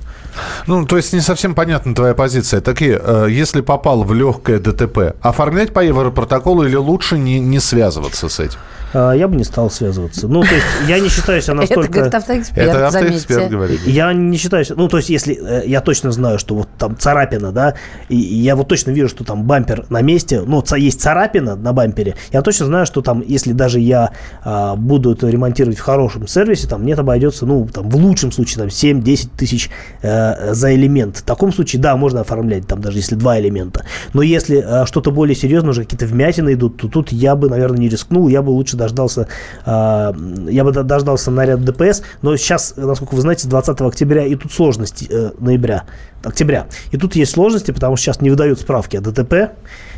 Ну, 0.67 0.85
то 0.85 0.97
есть 0.97 1.13
не 1.13 1.21
совсем 1.21 1.55
понятна 1.55 1.95
твоя 1.95 2.13
позиция. 2.13 2.61
Такие, 2.61 2.99
э, 3.01 3.27
если 3.29 3.61
попал 3.61 4.03
в 4.03 4.13
легкое 4.13 4.59
ДТП, 4.59 5.15
оформлять 5.21 5.73
по 5.73 5.79
европротоколу 5.83 6.63
или 6.63 6.75
лучше 6.75 7.17
не, 7.17 7.39
не 7.39 7.59
связываться 7.59 8.29
с 8.29 8.39
этим? 8.39 8.59
А, 8.93 9.13
я 9.13 9.27
бы 9.27 9.35
не 9.35 9.43
стал 9.43 9.69
связываться. 9.69 10.27
Ну, 10.27 10.41
то 10.41 10.53
есть, 10.53 10.65
я 10.87 10.99
не 10.99 11.09
считаю 11.09 11.41
себя 11.41 11.53
настолько... 11.55 11.87
Это 11.87 11.91
говорит 11.91 12.15
автоэксперт, 12.15 12.67
Это 12.67 12.87
автоэксперт 12.87 13.49
говорит. 13.49 13.79
Я 13.85 14.13
не 14.13 14.37
считаю 14.37 14.65
себя... 14.65 14.75
Ну, 14.77 14.87
то 14.87 14.97
есть, 14.97 15.09
если 15.09 15.35
э, 15.35 15.67
я 15.67 15.81
точно 15.81 16.11
знаю, 16.11 16.39
что 16.39 16.55
вот 16.55 16.69
там 16.77 16.97
царапина, 16.97 17.51
да, 17.51 17.75
и 18.09 18.15
я 18.15 18.55
вот 18.55 18.67
точно 18.67 18.91
вижу, 18.91 19.09
что 19.09 19.23
там 19.23 19.43
бампер 19.43 19.85
на 19.89 20.01
месте, 20.01 20.41
ну, 20.45 20.63
есть 20.75 21.01
царапина 21.01 21.55
на 21.55 21.73
бампере, 21.73 22.15
я 22.31 22.41
точно 22.41 22.65
знаю, 22.65 22.85
что 22.85 23.01
там, 23.01 23.23
если 23.25 23.53
даже 23.53 23.79
я 23.79 24.11
а, 24.43 24.75
буду 24.75 25.13
это 25.13 25.29
ремонтировать 25.29 25.77
в 25.77 25.81
хорошем 25.81 26.27
сервисе, 26.27 26.67
там, 26.67 26.83
мне 26.83 26.93
это 26.93 27.01
обойдется, 27.01 27.45
ну, 27.45 27.67
там, 27.67 27.89
в 27.89 27.95
лучшем 27.95 28.31
случае, 28.31 28.59
там, 28.59 28.67
7-10 28.67 29.29
тысяч 29.37 29.69
э, 30.01 30.53
за 30.53 30.75
элемент. 30.75 31.17
В 31.17 31.23
таком 31.23 31.53
случае, 31.53 31.81
да, 31.81 31.95
можно 31.95 32.21
оформлять, 32.21 32.67
там, 32.67 32.81
даже 32.81 32.97
если 32.97 33.15
два 33.15 33.39
элемента. 33.39 33.85
Но 34.13 34.21
если 34.21 34.63
э, 34.65 34.85
что-то 34.85 35.11
более 35.11 35.35
серьезное, 35.35 35.71
уже 35.71 35.83
какие-то 35.83 36.05
вмятины 36.05 36.53
идут, 36.53 36.77
то 36.77 36.87
тут 36.87 37.11
я 37.11 37.35
бы, 37.35 37.49
наверное, 37.49 37.79
не 37.79 37.89
рискнул, 37.89 38.27
я 38.27 38.41
бы 38.41 38.49
лучше 38.49 38.77
дождался, 38.81 39.27
а, 39.65 40.13
я 40.49 40.63
бы 40.63 40.71
дождался 40.71 41.31
наряд 41.31 41.63
ДПС, 41.63 42.01
но 42.21 42.35
сейчас, 42.37 42.73
насколько 42.75 43.15
вы 43.15 43.21
знаете, 43.21 43.47
20 43.47 43.81
октября 43.81 44.25
и 44.25 44.35
тут 44.35 44.51
сложности, 44.51 45.07
э, 45.09 45.31
ноября, 45.39 45.83
октября, 46.23 46.67
и 46.91 46.97
тут 46.97 47.15
есть 47.15 47.31
сложности, 47.31 47.71
потому 47.71 47.95
что 47.95 48.05
сейчас 48.05 48.21
не 48.21 48.29
выдают 48.29 48.59
справки 48.59 48.97
о 48.97 49.01
ДТП, 49.01 49.51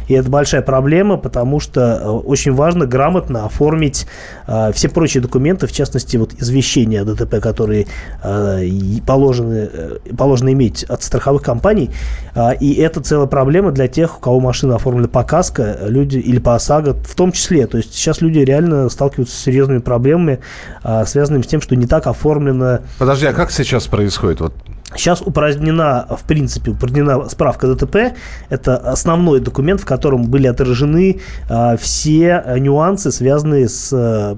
и 0.07 0.13
это 0.13 0.29
большая 0.29 0.61
проблема, 0.61 1.17
потому 1.17 1.59
что 1.59 1.81
э, 1.81 2.07
очень 2.07 2.53
важно 2.53 2.85
грамотно 2.85 3.45
оформить 3.45 4.07
э, 4.47 4.71
все 4.73 4.89
прочие 4.89 5.21
документы, 5.21 5.67
в 5.67 5.71
частности, 5.71 6.17
вот 6.17 6.33
извещения 6.33 7.01
о 7.01 7.05
ДТП, 7.05 7.39
которые 7.41 7.87
э, 8.23 8.67
положены, 9.05 9.69
э, 9.71 9.97
положено 10.17 10.51
иметь 10.53 10.83
от 10.83 11.03
страховых 11.03 11.41
компаний. 11.41 11.91
Э, 12.35 12.55
и 12.59 12.73
это 12.75 13.01
целая 13.01 13.27
проблема 13.27 13.71
для 13.71 13.87
тех, 13.87 14.17
у 14.17 14.19
кого 14.19 14.39
машина 14.39 14.75
оформлена 14.75 15.07
по 15.07 15.23
КАСКО, 15.23 15.79
люди 15.87 16.17
или 16.17 16.39
по 16.39 16.55
ОСАГО 16.55 16.95
в 17.03 17.15
том 17.15 17.31
числе. 17.31 17.67
То 17.67 17.77
есть 17.77 17.93
сейчас 17.93 18.21
люди 18.21 18.39
реально 18.39 18.89
сталкиваются 18.89 19.35
с 19.35 19.39
серьезными 19.39 19.79
проблемами, 19.79 20.39
э, 20.83 21.05
связанными 21.05 21.43
с 21.43 21.47
тем, 21.47 21.61
что 21.61 21.75
не 21.75 21.87
так 21.87 22.07
оформлено... 22.07 22.79
Подожди, 22.99 23.25
а 23.25 23.33
как 23.33 23.51
сейчас 23.51 23.87
происходит? 23.87 24.41
Вот 24.41 24.53
Сейчас 24.95 25.21
упразднена, 25.21 26.07
в 26.09 26.23
принципе, 26.27 26.71
упразднена 26.71 27.29
справка 27.29 27.67
ДТП. 27.67 28.15
Это 28.49 28.77
основной 28.77 29.39
документ, 29.39 29.81
в 29.81 29.85
котором 29.85 30.25
были 30.25 30.47
отражены 30.47 31.19
э, 31.49 31.77
все 31.77 32.43
нюансы, 32.59 33.11
связанные 33.11 33.67
с 33.69 33.91
э, 33.93 34.35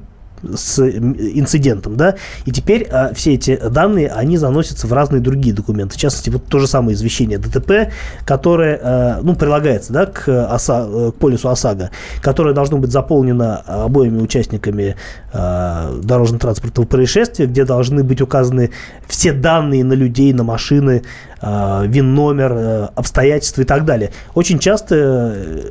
с 0.56 0.80
инцидентом, 0.80 1.96
да, 1.96 2.16
и 2.46 2.52
теперь 2.52 2.88
а, 2.92 3.14
все 3.14 3.34
эти 3.34 3.58
данные, 3.58 4.10
они 4.10 4.38
заносятся 4.38 4.88
в 4.88 4.94
разные 4.94 5.22
другие 5.22 5.56
документы. 5.56 5.96
В 5.96 5.98
частности, 5.98 6.30
вот 6.30 6.46
то 6.46 6.60
же 6.60 6.68
самое 6.68 6.96
извещение 6.96 7.38
ДТП, 7.38 7.92
которое, 8.26 8.80
а, 8.82 9.20
ну, 9.22 9.36
прилагается, 9.36 9.94
да, 9.94 10.06
к, 10.06 10.28
ОСА, 10.28 11.12
к 11.12 11.16
полису 11.16 11.50
ОСАГО, 11.50 11.92
которое 12.22 12.54
должно 12.54 12.78
быть 12.78 12.92
заполнено 12.92 13.58
обоими 13.58 14.22
участниками 14.22 14.96
а, 15.34 16.00
дорожно-транспортного 16.02 16.88
происшествия, 16.88 17.46
где 17.46 17.66
должны 17.66 18.04
быть 18.04 18.22
указаны 18.22 18.72
все 19.08 19.34
данные 19.34 19.84
на 19.84 19.94
людей, 19.94 20.34
на 20.34 20.44
машины, 20.44 21.04
а, 21.41 21.86
ВИН-номер, 21.86 22.52
э, 22.54 22.88
обстоятельства 22.95 23.62
и 23.62 23.65
так 23.65 23.86
далее. 23.86 24.12
Очень 24.34 24.60
часто 24.60 24.95
э, 24.95 25.62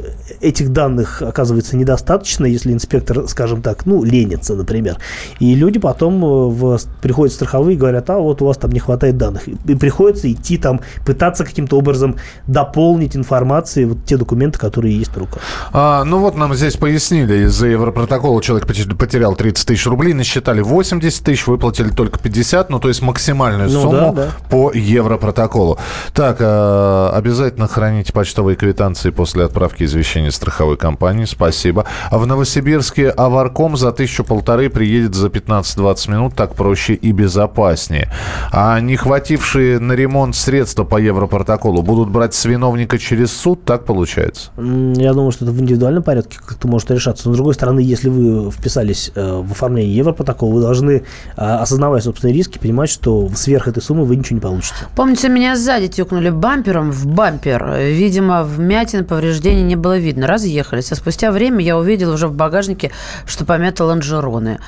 этих 0.41 0.73
данных 0.73 1.23
оказывается 1.23 1.77
недостаточно, 1.77 2.47
если 2.47 2.73
инспектор, 2.73 3.27
скажем 3.29 3.63
так, 3.63 3.87
ну, 3.87 4.05
ленится, 4.05 4.55
например. 4.55 4.99
И 5.41 5.55
люди 5.55 5.79
потом 5.79 6.25
э, 6.25 6.29
в, 6.29 6.79
приходят 7.03 7.35
страховые 7.35 7.75
и 7.75 7.79
говорят, 7.79 8.09
а 8.11 8.19
вот 8.19 8.43
у 8.43 8.47
вас 8.47 8.57
там 8.57 8.71
не 8.71 8.79
хватает 8.79 9.17
данных. 9.17 9.49
И 9.49 9.75
приходится 9.75 10.31
идти 10.31 10.59
там, 10.59 10.81
пытаться 11.05 11.45
каким-то 11.45 11.79
образом 11.79 12.17
дополнить 12.47 13.17
информацией 13.17 13.87
вот 13.87 14.05
те 14.05 14.17
документы, 14.17 14.59
которые 14.59 14.97
есть 14.97 15.15
на 15.15 15.21
руках. 15.21 15.43
А, 15.73 16.05
ну 16.05 16.19
вот 16.21 16.37
нам 16.37 16.55
здесь 16.55 16.77
пояснили, 16.77 17.47
из-за 17.47 17.67
Европротокола 17.67 18.41
человек 18.43 18.67
потерял 18.67 19.35
30 19.35 19.67
тысяч 19.67 19.87
рублей, 19.87 20.13
насчитали 20.13 20.61
80 20.61 21.25
тысяч, 21.25 21.47
выплатили 21.47 21.89
только 21.89 22.19
50, 22.19 22.71
ну 22.71 22.79
то 22.79 22.89
есть 22.89 23.03
максимальную 23.03 23.71
ну, 23.71 23.83
сумму 23.83 24.13
да, 24.15 24.27
да. 24.27 24.29
по 24.51 24.71
Европротоколу 24.73 25.64
школу. 25.65 25.79
Так, 26.13 26.37
э, 26.41 27.11
обязательно 27.13 27.67
храните 27.67 28.13
почтовые 28.13 28.57
квитанции 28.57 29.11
после 29.11 29.45
отправки 29.45 29.85
извещения 29.85 30.31
страховой 30.31 30.77
компании. 30.77 31.25
Спасибо. 31.25 31.87
А 32.11 32.19
в 32.19 32.27
Новосибирске 32.27 33.11
Аварком 33.11 33.77
за 33.77 33.93
тысячу 33.93 34.25
полторы 34.25 34.69
приедет 34.69 35.15
за 35.15 35.29
15-20 35.29 36.11
минут. 36.11 36.35
Так 36.35 36.55
проще 36.55 36.95
и 36.95 37.13
безопаснее. 37.13 38.11
А 38.53 38.79
не 38.81 38.97
хватившие 38.97 39.79
на 39.79 39.93
ремонт 39.93 40.37
средства 40.37 40.85
по 40.85 40.97
Европротоколу 40.97 41.83
будут 41.83 42.11
брать 42.11 42.35
с 42.35 42.45
виновника 42.45 42.99
через 42.99 43.33
суд? 43.33 43.65
Так 43.65 43.85
получается? 43.85 44.51
Я 44.57 45.13
думаю, 45.13 45.33
что 45.33 45.45
это 45.45 45.53
в 45.53 45.61
индивидуальном 45.61 46.03
порядке 46.03 46.39
как-то 46.45 46.69
может 46.69 46.91
решаться. 46.91 47.29
Но, 47.29 47.35
с 47.35 47.37
другой 47.37 47.55
стороны, 47.55 47.81
если 47.81 48.09
вы 48.09 48.51
вписались 48.51 49.11
э, 49.15 49.43
в 49.43 49.53
оформление 49.53 49.97
Европротокола, 49.97 50.55
вы 50.55 50.61
должны, 50.61 50.93
э, 50.93 51.03
осознавая 51.37 52.01
собственные 52.01 52.35
риски, 52.35 52.59
понимать, 52.59 52.91
что 52.91 53.29
сверх 53.35 53.69
этой 53.69 53.83
суммы 53.83 54.05
вы 54.05 54.17
ничего 54.17 54.37
не 54.37 54.41
получите. 54.41 54.75
Помните, 54.95 55.29
меня 55.29 55.44
сзади 55.53 55.89
тюкнули 55.89 56.31
бампером 56.31 56.91
в 56.91 57.07
бампер. 57.07 57.77
Видимо, 57.79 58.43
вмятин, 58.43 59.05
повреждений 59.05 59.63
не 59.63 59.77
было 59.77 59.99
видно. 59.99 60.27
Разъехались. 60.27 60.91
А 60.93 60.95
спустя 60.97 61.31
время 61.31 61.61
я 61.61 61.77
увидел 61.77 62.13
уже 62.13 62.27
в 62.27 62.35
багажнике, 62.35 62.91
что 63.27 63.45
помято 63.45 63.85
лонжероны. 63.85 64.59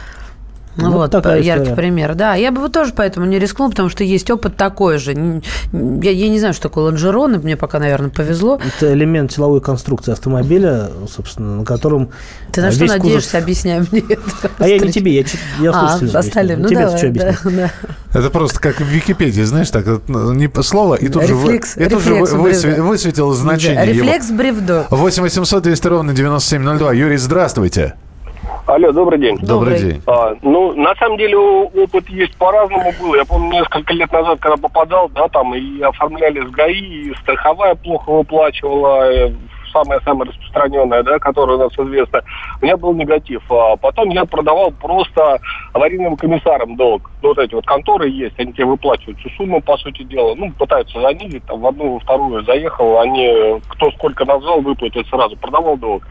Ну, 0.77 0.93
вот, 0.93 1.15
вот 1.15 1.25
яркий 1.25 1.51
история. 1.51 1.75
пример. 1.75 2.15
Да, 2.15 2.35
я 2.35 2.53
бы 2.53 2.61
вот 2.61 2.73
тоже 2.73 2.93
поэтому 2.95 3.27
не 3.27 3.39
рискнул, 3.39 3.71
потому 3.71 3.89
что 3.89 4.05
есть 4.05 4.31
опыт 4.31 4.57
такой 4.57 4.99
же. 4.99 5.13
Я, 5.13 6.11
я 6.11 6.29
не 6.29 6.39
знаю, 6.39 6.55
что 6.55 6.65
такое 6.65 6.85
лонжероны, 6.85 7.39
мне 7.39 7.57
пока, 7.57 7.79
наверное, 7.79 8.11
повезло. 8.11 8.61
Это 8.65 8.93
элемент 8.93 9.33
силовой 9.33 9.61
конструкции 9.61 10.13
автомобиля, 10.13 10.91
собственно, 11.09 11.57
на 11.57 11.65
котором 11.65 12.11
Ты 12.53 12.61
на 12.61 12.71
что 12.71 12.85
надеешься, 12.85 13.31
кузов... 13.31 13.43
объясняй 13.43 13.81
мне 13.91 14.03
это. 14.09 14.21
А 14.59 14.69
я 14.69 14.79
не 14.79 14.91
тебе, 14.91 15.17
я, 15.17 15.25
я 15.61 15.71
а, 15.71 16.01
остальным. 16.15 16.63
Ну, 16.63 16.69
тебе 16.69 16.81
давай, 16.81 16.99
что 16.99 17.07
объяснять? 17.09 17.39
Да, 17.45 17.51
да. 17.51 18.19
Это 18.19 18.31
просто 18.31 18.61
как 18.61 18.81
в 18.81 18.85
Википедии, 18.85 19.43
знаешь, 19.43 19.71
так 19.71 19.87
ну, 20.09 20.33
не 20.33 20.51
слово, 20.63 20.95
и 20.95 21.09
тут 21.09 21.23
рефлекс, 21.23 21.75
же, 21.75 21.81
и 21.83 21.85
тут 21.85 22.01
рефлекс 22.01 22.31
же 22.31 22.37
высве, 22.37 22.83
высветилось 22.83 23.39
значение 23.39 23.77
да, 23.77 23.85
Рефлекс 23.85 24.31
бревдо. 24.31 24.87
8 24.91 25.23
800 25.23 25.63
200 25.63 25.87
ровно 25.87 26.15
9702. 26.15 26.93
Юрий, 26.95 27.17
здравствуйте. 27.17 27.95
Алло, 28.67 28.91
добрый 28.91 29.21
день. 29.21 29.39
Добрый, 29.43 29.79
день. 29.79 30.03
А, 30.09 30.35
ну, 30.43 30.75
на 30.75 30.93
самом 30.97 31.17
деле 31.19 31.37
опыт 31.39 32.09
есть 32.09 32.37
по-разному 32.37 32.93
был. 33.01 33.15
Я 33.15 33.25
помню, 33.25 33.61
несколько 33.61 33.95
лет 33.95 34.11
назад, 34.11 34.41
когда 34.41 34.57
попадал, 34.57 35.09
да, 35.11 35.29
там 35.29 35.55
и 35.55 35.81
оформляли 35.83 36.45
с 36.45 36.51
ГАИ, 36.51 37.11
и 37.11 37.15
страховая 37.23 37.77
плохо 37.77 38.11
выплачивала, 38.11 39.31
самая-самая 39.73 40.29
распространенная, 40.29 41.05
да, 41.05 41.19
которая 41.21 41.57
у 41.57 41.61
нас 41.61 41.73
известна, 41.79 42.23
у 42.61 42.65
меня 42.65 42.77
был 42.77 42.93
негатив. 42.95 43.43
А 43.51 43.77
потом 43.77 44.09
я 44.09 44.25
продавал 44.25 44.73
просто 44.73 45.39
аварийным 45.73 46.17
комиссарам 46.17 46.75
долг. 46.75 47.09
Ну, 47.23 47.29
вот 47.29 47.39
эти 47.39 47.55
вот 47.55 47.67
конторы 47.67 48.09
есть, 48.09 48.39
они 48.39 48.53
тебе 48.53 48.65
выплачивают 48.65 49.19
всю 49.21 49.31
сумму, 49.31 49.61
по 49.61 49.77
сути 49.77 50.03
дела. 50.03 50.35
Ну, 50.35 50.51
пытаются 50.59 51.01
занизить, 51.01 51.45
там, 51.45 51.61
в 51.61 51.67
одну, 51.69 51.95
во 51.95 52.01
вторую 52.01 52.43
заехал, 52.45 52.99
они 52.99 53.61
кто 53.69 53.93
сколько 53.93 54.25
назвал, 54.25 54.61
выплатят 54.61 55.07
сразу. 55.07 55.37
Продавал 55.37 55.77
долг. 55.77 56.03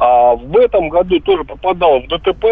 А 0.00 0.34
в 0.34 0.56
этом 0.56 0.88
году 0.88 1.20
тоже 1.20 1.44
попадал 1.44 2.00
в 2.00 2.08
ДТП. 2.08 2.44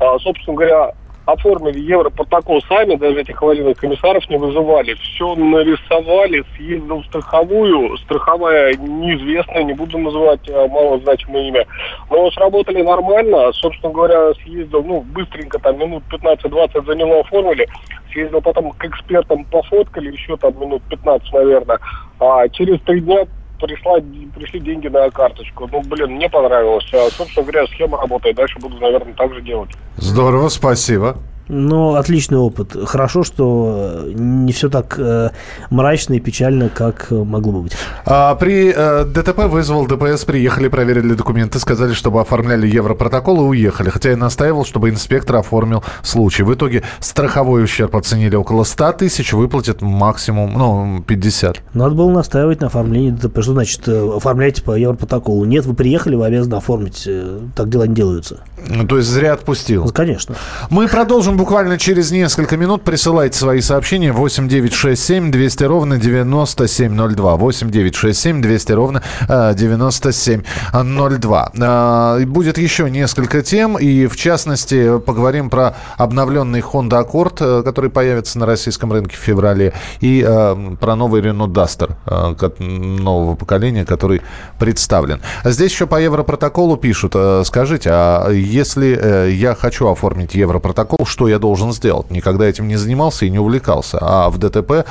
А, 0.00 0.18
собственно 0.18 0.56
говоря, 0.56 0.92
оформили 1.24 1.78
европротокол 1.78 2.60
сами, 2.62 2.96
даже 2.96 3.20
этих 3.20 3.40
аварийных 3.40 3.78
комиссаров 3.78 4.28
не 4.28 4.36
вызывали. 4.36 4.94
Все 4.94 5.34
нарисовали, 5.36 6.44
съездил 6.56 7.02
в 7.02 7.06
страховую. 7.06 7.96
Страховая 7.98 8.74
неизвестная, 8.74 9.62
не 9.62 9.74
буду 9.74 9.98
называть 9.98 10.40
а, 10.48 10.66
малозначимое 10.66 11.48
имя. 11.48 11.66
Но 12.10 12.30
сработали 12.32 12.82
нормально. 12.82 13.52
Собственно 13.52 13.92
говоря, 13.92 14.34
съездил, 14.42 14.82
ну, 14.82 15.02
быстренько, 15.02 15.58
там, 15.60 15.78
минут 15.78 16.02
15-20 16.10 16.86
за 16.86 16.94
него 16.94 17.20
оформили. 17.20 17.68
Съездил 18.12 18.40
потом 18.40 18.72
к 18.72 18.84
экспертам, 18.84 19.44
пофоткали, 19.44 20.10
еще 20.10 20.36
там 20.36 20.58
минут 20.58 20.82
15, 20.90 21.32
наверное. 21.32 21.78
А 22.18 22.48
через 22.48 22.80
три 22.80 23.00
дня 23.00 23.26
пришла, 23.60 23.98
пришли 24.34 24.60
деньги 24.60 24.88
на 24.88 25.10
карточку. 25.10 25.68
Ну, 25.70 25.82
блин, 25.82 26.12
мне 26.12 26.28
понравилось. 26.28 26.86
А, 26.92 27.08
собственно 27.10 27.46
говоря, 27.46 27.66
схема 27.68 27.98
работает. 27.98 28.36
Дальше 28.36 28.58
буду, 28.58 28.78
наверное, 28.78 29.14
так 29.14 29.32
же 29.34 29.42
делать. 29.42 29.70
Здорово, 29.96 30.48
спасибо. 30.48 31.16
Ну, 31.52 31.96
отличный 31.96 32.38
опыт. 32.38 32.76
Хорошо, 32.86 33.24
что 33.24 34.04
не 34.06 34.52
все 34.52 34.68
так 34.68 34.94
э, 34.98 35.30
мрачно 35.68 36.14
и 36.14 36.20
печально, 36.20 36.68
как 36.68 37.10
могло 37.10 37.52
бы 37.52 37.62
быть. 37.62 37.72
А, 38.06 38.36
при 38.36 38.72
э, 38.74 39.04
ДТП 39.04 39.46
вызвал 39.46 39.86
ДПС, 39.86 40.24
приехали, 40.24 40.68
проверили 40.68 41.14
документы, 41.14 41.58
сказали, 41.58 41.92
чтобы 41.92 42.20
оформляли 42.20 42.68
европротокол 42.68 43.40
и 43.40 43.48
уехали. 43.48 43.90
Хотя 43.90 44.10
я 44.10 44.16
настаивал, 44.16 44.64
чтобы 44.64 44.90
инспектор 44.90 45.36
оформил 45.36 45.82
случай. 46.02 46.44
В 46.44 46.54
итоге 46.54 46.84
страховой 47.00 47.64
ущерб 47.64 47.96
оценили 47.96 48.36
около 48.36 48.62
100 48.62 48.92
тысяч, 48.92 49.32
выплатят 49.32 49.82
максимум, 49.82 50.52
ну, 50.56 51.02
50. 51.04 51.62
Надо 51.74 51.96
было 51.96 52.10
настаивать 52.10 52.60
на 52.60 52.68
оформлении 52.68 53.10
ДТП. 53.10 53.42
Что 53.42 53.54
значит 53.54 53.88
э, 53.88 54.16
оформляйте 54.16 54.62
по 54.62 54.78
европротоколу? 54.78 55.44
Нет, 55.46 55.66
вы 55.66 55.74
приехали, 55.74 56.14
вы 56.14 56.26
обязаны 56.26 56.54
оформить. 56.54 57.02
Э, 57.08 57.40
так 57.56 57.68
дела 57.68 57.88
не 57.88 57.94
делаются. 57.96 58.38
Ну, 58.68 58.86
то 58.86 58.98
есть 58.98 59.08
зря 59.08 59.32
отпустил. 59.32 59.84
Ну, 59.84 59.90
конечно. 59.90 60.36
Мы 60.68 60.86
продолжим 60.86 61.39
буквально 61.40 61.78
через 61.78 62.10
несколько 62.10 62.58
минут. 62.58 62.82
Присылайте 62.82 63.38
свои 63.38 63.62
сообщения 63.62 64.12
8 64.12 64.46
9 64.46 64.74
6 64.74 65.02
7 65.02 65.30
200 65.30 65.64
ровно 65.64 65.96
9702. 65.96 67.36
8 67.36 67.70
9 67.70 67.94
6 67.94 68.20
7 68.20 68.42
200 68.42 68.72
ровно 68.72 69.02
9702. 69.26 71.52
А, 71.62 72.20
будет 72.26 72.58
еще 72.58 72.90
несколько 72.90 73.40
тем. 73.40 73.78
И 73.78 74.06
в 74.06 74.16
частности 74.16 74.98
поговорим 74.98 75.48
про 75.48 75.74
обновленный 75.96 76.60
Honda 76.60 77.02
Accord, 77.02 77.38
э, 77.40 77.62
который 77.62 77.88
появится 77.88 78.38
на 78.38 78.44
российском 78.44 78.92
рынке 78.92 79.16
в 79.16 79.20
феврале. 79.20 79.72
И 80.00 80.22
э, 80.22 80.76
про 80.78 80.94
новый 80.94 81.22
Renault 81.22 81.54
Duster 81.54 81.92
э, 82.04 82.34
нового 82.62 83.34
поколения, 83.34 83.86
который 83.86 84.20
представлен. 84.58 85.22
Здесь 85.44 85.72
еще 85.72 85.86
по 85.86 85.98
Европротоколу 85.98 86.76
пишут. 86.76 87.16
Скажите, 87.44 87.88
а 87.90 88.28
если 88.28 89.30
я 89.30 89.54
хочу 89.54 89.88
оформить 89.88 90.34
Европротокол, 90.34 91.06
что 91.06 91.29
я 91.30 91.38
должен 91.38 91.72
сделать. 91.72 92.10
Никогда 92.10 92.46
этим 92.46 92.68
не 92.68 92.76
занимался 92.76 93.26
и 93.26 93.30
не 93.30 93.38
увлекался. 93.38 93.98
А 94.00 94.28
в 94.30 94.38
ДТП 94.38 94.86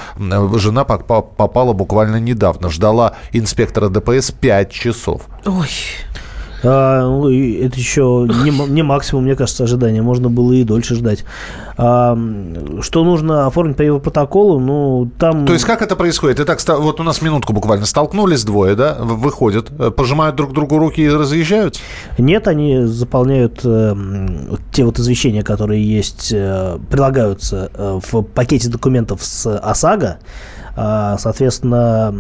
жена 0.56 0.84
попала 0.86 1.74
буквально 1.74 2.20
недавно. 2.20 2.70
Ждала 2.70 3.14
инспектора 3.32 3.90
ДПС 3.90 4.32
5 4.32 4.72
часов. 4.72 5.24
Ой. 5.46 5.70
А, 6.64 7.08
ну, 7.08 7.30
это 7.30 7.78
еще 7.78 8.28
не, 8.44 8.52
не 8.70 8.84
максимум, 8.84 9.24
мне 9.24 9.36
кажется, 9.36 9.64
ожидания. 9.64 10.02
Можно 10.02 10.30
было 10.30 10.54
и 10.54 10.64
дольше 10.64 10.96
ждать. 10.96 11.24
А, 11.78 12.18
что 12.82 13.04
нужно 13.04 13.48
оформить 13.48 13.78
по 13.78 13.82
его 13.82 14.00
протоколу? 14.00 14.60
Ну, 14.60 15.10
там... 15.18 15.46
То 15.46 15.54
есть 15.54 15.66
как 15.66 15.82
это 15.82 15.96
происходит? 15.96 16.40
Итак, 16.40 16.60
вот 16.80 17.00
у 17.00 17.04
нас 17.04 17.22
минутку 17.22 17.54
буквально. 17.54 17.86
Столкнулись 17.86 18.44
двое, 18.44 18.76
да? 18.76 18.98
Выходят, 19.00 19.72
э, 19.78 19.92
пожимают 19.92 20.36
друг 20.36 20.54
другу 20.54 20.78
руки 20.78 21.02
и 21.02 21.10
разъезжаются? 21.10 21.82
Нет, 22.18 22.48
они 22.48 22.86
заполняют 22.86 23.62
э, 23.64 23.96
те 24.72 24.84
вот 24.84 25.00
извещения, 25.00 25.44
которые 25.44 25.84
есть, 25.84 26.32
э, 26.34 26.78
прилагаются 26.90 27.72
э, 27.74 28.00
в 28.04 28.22
пакете 28.24 28.70
документов 28.70 29.24
с 29.24 29.50
ОСАГО. 29.58 30.20
Э, 30.76 31.16
соответственно, 31.18 32.14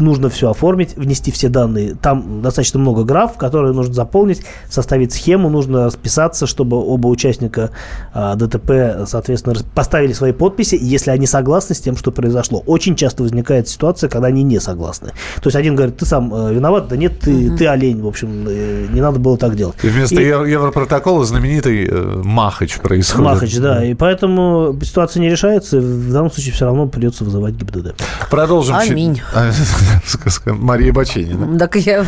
нужно 0.00 0.28
все 0.28 0.50
оформить, 0.50 0.96
внести 0.96 1.30
все 1.30 1.48
данные. 1.48 1.94
Там 1.94 2.42
достаточно 2.42 2.78
много 2.78 3.04
граф, 3.04 3.36
которые 3.36 3.72
нужно 3.72 3.92
заполнить, 3.92 4.42
составить 4.68 5.12
схему, 5.12 5.48
нужно 5.50 5.86
расписаться, 5.86 6.46
чтобы 6.46 6.76
оба 6.76 7.08
участника 7.08 7.70
а, 8.12 8.36
ДТП, 8.36 9.06
соответственно, 9.06 9.56
поставили 9.74 10.12
свои 10.12 10.32
подписи, 10.32 10.78
если 10.80 11.10
они 11.10 11.26
согласны 11.26 11.74
с 11.74 11.80
тем, 11.80 11.96
что 11.96 12.12
произошло. 12.12 12.62
Очень 12.66 12.96
часто 12.96 13.22
возникает 13.22 13.68
ситуация, 13.68 14.08
когда 14.08 14.28
они 14.28 14.42
не 14.42 14.60
согласны. 14.60 15.08
То 15.42 15.46
есть 15.48 15.56
один 15.56 15.74
говорит, 15.74 15.96
ты 15.96 16.06
сам 16.06 16.32
э, 16.34 16.54
виноват, 16.54 16.88
да 16.88 16.96
нет, 16.96 17.18
ты, 17.20 17.56
ты 17.56 17.66
олень, 17.66 18.00
в 18.00 18.06
общем, 18.06 18.46
э, 18.48 18.86
не 18.90 19.00
надо 19.00 19.18
было 19.18 19.36
так 19.36 19.56
делать. 19.56 19.76
И 19.82 19.88
вместо 19.88 20.20
И- 20.20 20.26
Европротокола 20.26 21.24
знаменитый 21.24 21.86
э, 21.86 22.22
Махач 22.24 22.78
происходит. 22.78 23.24
Махач, 23.24 23.56
да. 23.58 23.84
И 23.84 23.94
поэтому 23.94 24.78
ситуация 24.82 25.20
не 25.20 25.28
решается. 25.28 25.80
В 25.80 26.12
данном 26.12 26.30
случае 26.30 26.54
все 26.54 26.66
равно 26.66 26.86
придется 26.86 27.24
вызывать 27.24 27.54
ГИБДД. 27.54 27.96
Продолжим. 28.30 28.76
Аминь. 28.76 29.20
Сказка 30.06 30.54
Мария 30.54 30.92
Баченина. 30.92 31.58
Так 31.58 31.76
я... 31.76 32.04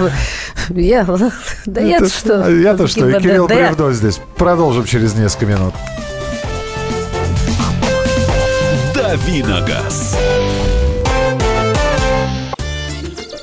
я 0.70 1.04
да 1.66 1.80
я 1.80 1.96
Это- 1.96 2.08
что? 2.08 2.50
Я-то 2.50 2.86
что, 2.86 3.08
и. 3.08 3.20
Кирилл 3.20 3.46
Бревдо 3.46 3.92
здесь. 3.92 4.20
Продолжим 4.36 4.84
через 4.84 5.14
несколько 5.14 5.46
минут. 5.46 5.74
Давиногаз. 8.94 10.16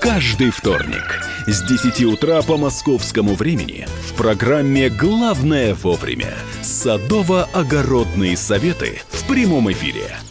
Каждый 0.01 0.51
вторник 0.51 1.21
с 1.47 1.61
10 1.63 2.03
утра 2.05 2.41
по 2.41 2.57
московскому 2.57 3.35
времени 3.35 3.87
в 4.09 4.13
программе 4.13 4.89
«Главное 4.89 5.75
вовремя» 5.75 6.33
садово-огородные 6.61 8.35
советы 8.35 9.01
в 9.09 9.27
прямом 9.27 9.71
эфире. 9.71 10.17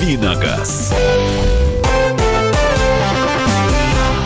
Давиногаз. 0.00 0.92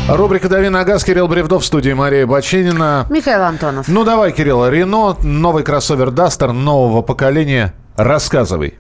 Рубрика 0.09 0.49
«Дави 0.49 0.69
на 0.71 0.85
газ», 0.85 1.05
Кирилл 1.05 1.29
Бревдов 1.29 1.63
в 1.63 1.67
студии 1.67 1.93
Мария 1.93 2.27
Баченина. 2.27 3.07
Михаил 3.11 3.43
Антонов. 3.43 3.89
Ну 3.89 4.05
давай, 4.05 4.33
Кирилл, 4.33 4.67
Рено, 4.69 5.17
новый 5.23 5.65
кроссовер 5.65 6.11
Дастер 6.11 6.53
нового 6.53 7.03
поколения. 7.03 7.75
Рассказывай. 7.97 8.79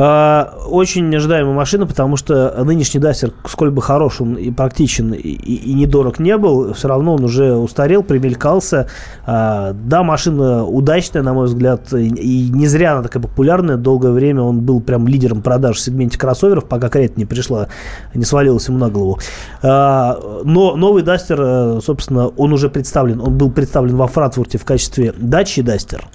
А, 0.00 0.54
Очень 0.68 1.14
ожидаемая 1.16 1.54
машина, 1.54 1.84
потому 1.86 2.16
что 2.16 2.54
нынешний 2.64 3.00
Дастер, 3.00 3.32
сколь 3.46 3.70
бы 3.70 3.82
хорош 3.82 4.20
он 4.20 4.34
и 4.34 4.50
практичен, 4.52 5.12
и, 5.12 5.18
и- 5.18 5.74
недорог 5.74 6.20
не 6.20 6.36
был, 6.36 6.72
все 6.74 6.86
равно 6.88 7.14
он 7.14 7.24
уже 7.24 7.54
устарел, 7.54 8.02
примелькался. 8.04 8.86
А, 9.26 9.72
Да, 9.72 10.04
машина 10.04 10.64
удачная, 10.64 11.22
на 11.22 11.32
мой 11.34 11.46
взгляд, 11.46 11.92
и 11.92 12.10
не 12.50 12.66
зря 12.68 12.92
она 12.92 13.02
такая 13.02 13.20
популярная. 13.22 13.76
Долгое 13.76 14.12
время 14.12 14.42
он 14.42 14.60
был 14.60 14.80
прям 14.80 15.08
лидером 15.08 15.42
продаж 15.42 15.78
в 15.78 15.80
сегменте 15.80 16.16
кроссоверов, 16.16 16.66
пока 16.66 16.88
карета 16.90 17.14
не 17.16 17.24
пришла, 17.24 17.66
не 18.14 18.24
свалилась 18.24 18.68
ему 18.68 18.78
на 18.78 18.90
голову. 18.90 19.18
А, 19.62 20.16
Но 20.44 20.76
новый 20.76 21.02
Дастер, 21.02 21.40
э, 21.40 21.80
собственно, 21.82 22.28
он 22.28 22.52
уже 22.52 22.68
представлен, 22.70 23.20
он 23.20 23.36
был 23.36 23.50
представлен 23.50 23.96
во 23.96 24.06
Франкфурте 24.06 24.58
в 24.58 24.64
качестве 24.64 25.12
дачи 25.18 25.62
Дастер. 25.62 26.06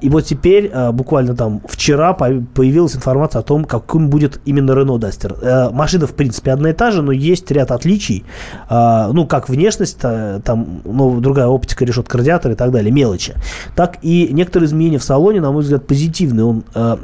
И 0.00 0.08
вот 0.10 0.24
теперь, 0.24 0.70
буквально 0.92 1.34
там 1.34 1.60
вчера, 1.66 2.12
по- 2.12 2.42
появилась 2.84 2.96
информация 2.96 3.40
о 3.40 3.42
том, 3.42 3.64
каким 3.64 4.08
будет 4.10 4.40
именно 4.44 4.72
Renault 4.72 4.98
Duster. 5.00 5.38
Э, 5.40 5.70
Машина, 5.70 6.06
в 6.06 6.14
принципе, 6.14 6.52
одна 6.52 6.70
и 6.70 6.72
та 6.72 6.90
же, 6.90 7.02
но 7.02 7.12
есть 7.12 7.50
ряд 7.50 7.70
отличий. 7.70 8.24
А, 8.68 9.10
Ну, 9.12 9.26
как 9.26 9.48
внешность, 9.48 9.98
та- 9.98 10.40
там 10.40 10.80
ну, 10.84 11.20
другая 11.20 11.46
оптика, 11.46 11.84
решетка 11.84 12.18
радиатора 12.18 12.54
и 12.54 12.56
так 12.56 12.70
далее, 12.70 12.92
мелочи. 12.92 13.34
Так 13.74 13.98
и 14.02 14.28
некоторые 14.32 14.66
изменения 14.66 14.98
в 14.98 15.04
салоне, 15.04 15.40
на 15.40 15.52
мой 15.52 15.62
взгляд, 15.62 15.86
позитивные. 15.86 16.44
Он, 16.44 16.62
э, 16.74 16.96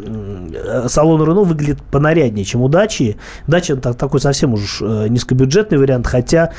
э, 0.84 0.88
салон 0.88 1.22
Renault 1.22 1.44
выглядит 1.46 1.82
понаряднее, 1.90 2.44
чем 2.44 2.60
у 2.62 2.68
Дачи. 2.68 3.16
Дача 3.46 3.76
так- 3.76 3.96
такой 3.96 4.20
совсем 4.20 4.52
уж 4.54 4.82
э, 4.82 5.06
низкобюджетный 5.08 5.78
вариант, 5.78 6.06
хотя 6.06 6.50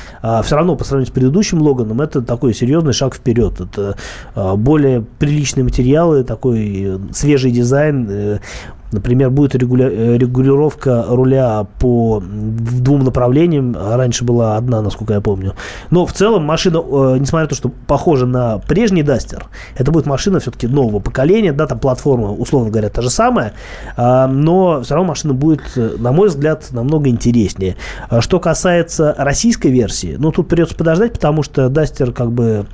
все 0.42 0.56
равно 0.56 0.76
по 0.76 0.84
сравнению 0.84 1.10
с 1.12 1.14
предыдущим 1.14 1.62
Логаном 1.62 2.00
это 2.00 2.22
такой 2.22 2.54
серьезный 2.54 2.92
шаг 2.92 3.14
вперед. 3.14 3.60
Это 3.60 3.96
э, 4.34 4.54
более 4.56 5.02
приличные 5.18 5.64
материалы, 5.64 6.24
такой 6.24 6.82
э, 6.84 6.98
свежий 7.12 7.50
дизайн. 7.52 8.40
Например, 8.92 9.30
будет 9.30 9.54
регуля- 9.54 9.90
э, 9.90 10.16
регулировка 10.18 11.04
руля 11.08 11.66
по 11.78 12.22
двум 12.22 13.04
направлениям. 13.04 13.76
Раньше 13.76 14.24
была 14.24 14.56
одна, 14.56 14.82
насколько 14.82 15.14
я 15.14 15.20
помню. 15.20 15.54
Но 15.90 16.06
в 16.06 16.12
целом 16.12 16.44
машина, 16.44 16.78
э, 16.78 17.16
несмотря 17.18 17.44
на 17.44 17.48
то, 17.48 17.54
что 17.54 17.70
похожа 17.86 18.26
на 18.26 18.58
прежний 18.58 19.02
Дастер, 19.02 19.46
это 19.76 19.90
будет 19.90 20.06
машина 20.06 20.40
все-таки 20.40 20.66
нового 20.66 20.98
поколения. 21.00 21.52
Да, 21.52 21.66
там 21.66 21.78
платформа, 21.78 22.32
условно 22.32 22.70
говоря, 22.70 22.88
та 22.88 23.02
же 23.02 23.10
самая. 23.10 23.54
а, 23.96 24.26
Но 24.26 24.82
все 24.82 24.94
равно 24.94 25.08
машина 25.08 25.34
будет, 25.34 25.62
э, 25.76 25.96
на 25.98 26.12
мой 26.12 26.28
взгляд, 26.28 26.68
намного 26.72 27.08
интереснее. 27.08 27.76
А 28.08 28.20
Что 28.20 28.40
касается 28.40 29.14
российской 29.18 29.68
версии, 29.68 30.16
ну, 30.18 30.32
тут 30.32 30.48
придется 30.48 30.74
подождать, 30.76 31.12
потому 31.14 31.42
что 31.42 31.68
Дастер 31.68 32.12
как 32.12 32.30
бы 32.32 32.66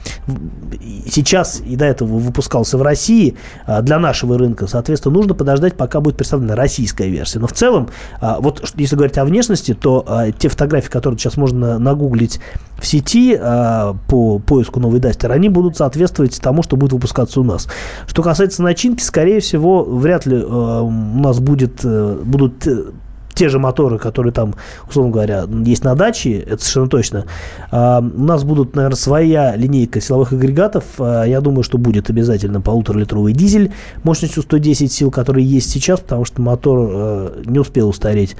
сейчас 1.10 1.60
и 1.64 1.76
до 1.76 1.84
этого 1.84 2.18
выпускался 2.18 2.78
в 2.78 2.82
России 2.82 3.36
а, 3.66 3.82
для 3.82 3.98
нашего 3.98 4.38
рынка. 4.38 4.66
Соответственно, 4.66 5.14
нужно 5.14 5.34
подождать, 5.34 5.74
пока 5.74 6.00
будет 6.00 6.07
представлена 6.16 6.54
российская 6.54 7.08
версия. 7.08 7.38
Но 7.38 7.46
в 7.46 7.52
целом, 7.52 7.88
а, 8.20 8.40
вот 8.40 8.62
если 8.76 8.96
говорить 8.96 9.18
о 9.18 9.24
внешности, 9.24 9.74
то 9.74 10.04
а, 10.06 10.30
те 10.30 10.48
фотографии, 10.48 10.88
которые 10.88 11.18
сейчас 11.18 11.36
можно 11.36 11.78
нагуглить 11.78 12.40
в 12.80 12.86
сети 12.86 13.36
а, 13.38 13.94
по 14.08 14.38
поиску 14.38 14.80
новый 14.80 15.00
Дастер, 15.00 15.32
они 15.32 15.48
будут 15.48 15.76
соответствовать 15.76 16.40
тому, 16.40 16.62
что 16.62 16.76
будет 16.76 16.92
выпускаться 16.92 17.40
у 17.40 17.44
нас. 17.44 17.68
Что 18.06 18.22
касается 18.22 18.62
начинки, 18.62 19.02
скорее 19.02 19.40
всего, 19.40 19.84
вряд 19.84 20.26
ли 20.26 20.36
у 20.36 20.90
нас 20.90 21.40
будет, 21.40 21.80
э, 21.84 22.20
будут 22.24 22.66
э, 22.66 22.84
те 23.38 23.48
же 23.48 23.60
моторы, 23.60 23.98
которые 23.98 24.32
там, 24.32 24.56
условно 24.88 25.12
говоря, 25.12 25.44
есть 25.64 25.84
на 25.84 25.94
даче, 25.94 26.40
это 26.40 26.60
совершенно 26.60 26.88
точно. 26.88 27.24
А, 27.70 28.00
у 28.00 28.24
нас 28.24 28.42
будут, 28.42 28.74
наверное, 28.74 28.96
своя 28.96 29.54
линейка 29.54 30.00
силовых 30.00 30.32
агрегатов. 30.32 30.84
А, 30.98 31.22
я 31.22 31.40
думаю, 31.40 31.62
что 31.62 31.78
будет 31.78 32.10
обязательно 32.10 32.60
полуторалитровый 32.60 33.32
дизель 33.32 33.72
мощностью 34.02 34.42
110 34.42 34.92
сил, 34.92 35.12
который 35.12 35.44
есть 35.44 35.70
сейчас, 35.70 36.00
потому 36.00 36.24
что 36.24 36.42
мотор 36.42 36.88
э, 36.90 37.42
не 37.44 37.60
успел 37.60 37.88
устареть. 37.88 38.34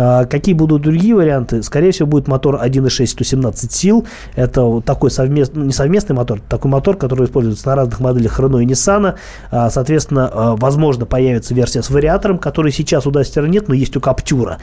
А, 0.00 0.24
какие 0.24 0.54
будут 0.54 0.80
другие 0.80 1.14
варианты? 1.14 1.62
Скорее 1.62 1.92
всего, 1.92 2.08
будет 2.08 2.26
мотор 2.26 2.58
1.6 2.64 3.06
117 3.06 3.70
сил. 3.70 4.06
Это 4.34 4.80
такой 4.80 5.10
совместный, 5.10 5.66
не 5.66 5.72
совместный 5.72 6.16
мотор, 6.16 6.40
такой 6.48 6.70
мотор, 6.70 6.96
который 6.96 7.26
используется 7.26 7.68
на 7.68 7.76
разных 7.76 8.00
моделях 8.00 8.40
Renault 8.40 8.62
и 8.62 8.66
Nissan. 8.66 9.16
А, 9.50 9.68
соответственно, 9.68 10.30
а, 10.32 10.56
возможно, 10.56 11.04
появится 11.04 11.52
версия 11.52 11.82
с 11.82 11.90
вариатором, 11.90 12.38
который 12.38 12.72
сейчас 12.72 13.06
у 13.06 13.10
Duster 13.10 13.46
нет, 13.46 13.68
но 13.68 13.74
есть 13.74 13.94
у 13.96 14.00
Captura. 14.00 14.56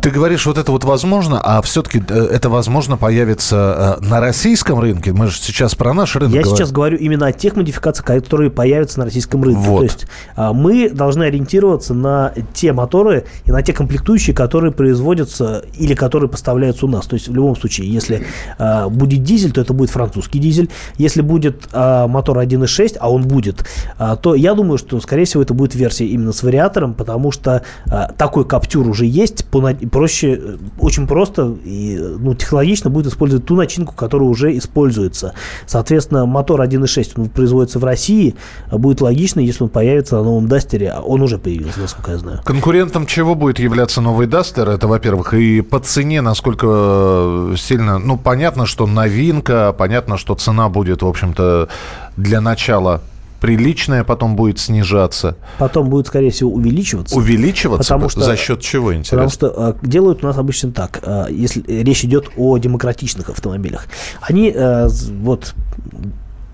Ты 0.00 0.10
говоришь, 0.10 0.46
вот 0.46 0.58
это 0.58 0.70
вот 0.70 0.84
возможно, 0.84 1.40
а 1.42 1.60
все-таки 1.62 2.00
это 2.08 2.48
возможно 2.48 2.96
появится 2.96 3.98
э, 4.00 4.04
на 4.04 4.20
российском 4.20 4.78
рынке? 4.78 5.12
Мы 5.12 5.26
же 5.26 5.38
сейчас 5.38 5.74
про 5.74 5.92
наш 5.92 6.14
рынок 6.14 6.34
Я 6.34 6.42
говорим. 6.42 6.56
сейчас 6.56 6.70
говорю 6.70 6.98
именно 6.98 7.26
о 7.26 7.32
тех 7.32 7.56
модификациях, 7.56 8.06
которые 8.06 8.50
появятся 8.50 9.00
на 9.00 9.06
российском 9.06 9.42
рынке. 9.42 9.60
Вот. 9.60 9.78
То 9.78 9.84
есть 9.84 10.06
мы 10.36 10.88
должны 10.90 11.24
ориентироваться 11.24 11.94
на 11.94 12.32
те 12.52 12.72
моторы 12.72 13.24
и 13.44 13.50
на 13.50 13.62
те 13.62 13.72
комплектующие, 13.72 14.36
которые 14.36 14.51
производятся 14.60 15.64
или 15.78 15.94
которые 15.94 16.28
поставляются 16.28 16.86
у 16.86 16.88
нас. 16.88 17.06
То 17.06 17.14
есть 17.14 17.28
в 17.28 17.34
любом 17.34 17.56
случае, 17.56 17.90
если 17.90 18.26
а, 18.58 18.88
будет 18.88 19.22
дизель, 19.22 19.52
то 19.52 19.60
это 19.60 19.72
будет 19.72 19.90
французский 19.90 20.38
дизель. 20.38 20.68
Если 20.98 21.22
будет 21.22 21.68
а, 21.72 22.06
мотор 22.06 22.38
1.6, 22.38 22.96
а 23.00 23.10
он 23.10 23.22
будет, 23.22 23.64
а, 23.98 24.16
то 24.16 24.34
я 24.34 24.54
думаю, 24.54 24.78
что, 24.78 25.00
скорее 25.00 25.24
всего, 25.24 25.42
это 25.42 25.54
будет 25.54 25.74
версия 25.74 26.06
именно 26.06 26.32
с 26.32 26.42
вариатором, 26.42 26.94
потому 26.94 27.32
что 27.32 27.62
а, 27.86 28.12
такой 28.12 28.44
каптюр 28.44 28.88
уже 28.88 29.06
есть. 29.06 29.44
Проще, 29.46 30.40
э, 30.42 30.56
очень 30.78 31.06
просто 31.06 31.56
и 31.64 31.98
ну, 32.18 32.34
технологично 32.34 32.90
будет 32.90 33.06
использовать 33.06 33.46
ту 33.46 33.56
начинку, 33.56 33.94
которая 33.94 34.28
уже 34.28 34.56
используется. 34.56 35.34
Соответственно, 35.66 36.26
мотор 36.26 36.60
1.6 36.60 37.12
он 37.16 37.28
производится 37.28 37.78
в 37.78 37.84
России. 37.84 38.34
Будет 38.70 39.00
логично, 39.00 39.40
если 39.40 39.64
он 39.64 39.70
появится 39.70 40.16
на 40.16 40.24
новом 40.24 40.48
Дастере. 40.48 40.94
Он 41.04 41.22
уже 41.22 41.38
появился, 41.38 41.80
насколько 41.80 42.12
я 42.12 42.18
знаю. 42.18 42.40
Конкурентом 42.44 43.06
чего 43.06 43.34
будет 43.34 43.58
являться 43.58 44.00
новый 44.00 44.26
Дастер? 44.32 44.70
Это, 44.70 44.88
во-первых, 44.88 45.34
и 45.34 45.60
по 45.60 45.78
цене, 45.78 46.22
насколько 46.22 47.54
сильно... 47.58 47.98
Ну, 47.98 48.16
понятно, 48.16 48.64
что 48.64 48.86
новинка, 48.86 49.74
понятно, 49.76 50.16
что 50.16 50.34
цена 50.34 50.70
будет, 50.70 51.02
в 51.02 51.06
общем-то, 51.06 51.68
для 52.16 52.40
начала 52.40 53.02
приличная 53.42 54.04
потом 54.04 54.34
будет 54.34 54.58
снижаться. 54.58 55.36
Потом 55.58 55.90
будет, 55.90 56.06
скорее 56.06 56.30
всего, 56.30 56.50
увеличиваться. 56.50 57.14
Увеличиваться? 57.14 57.92
Потому 57.92 58.08
что, 58.08 58.22
За 58.22 58.36
счет 58.36 58.60
чего, 58.62 58.94
интересно? 58.94 59.28
Потому 59.28 59.30
что 59.30 59.76
э, 59.82 59.86
делают 59.86 60.24
у 60.24 60.26
нас 60.26 60.38
обычно 60.38 60.72
так, 60.72 61.00
э, 61.02 61.26
если 61.28 61.62
речь 61.66 62.02
идет 62.02 62.30
о 62.36 62.56
демократичных 62.56 63.28
автомобилях. 63.28 63.86
Они 64.22 64.50
э, 64.54 64.88
вот 65.20 65.54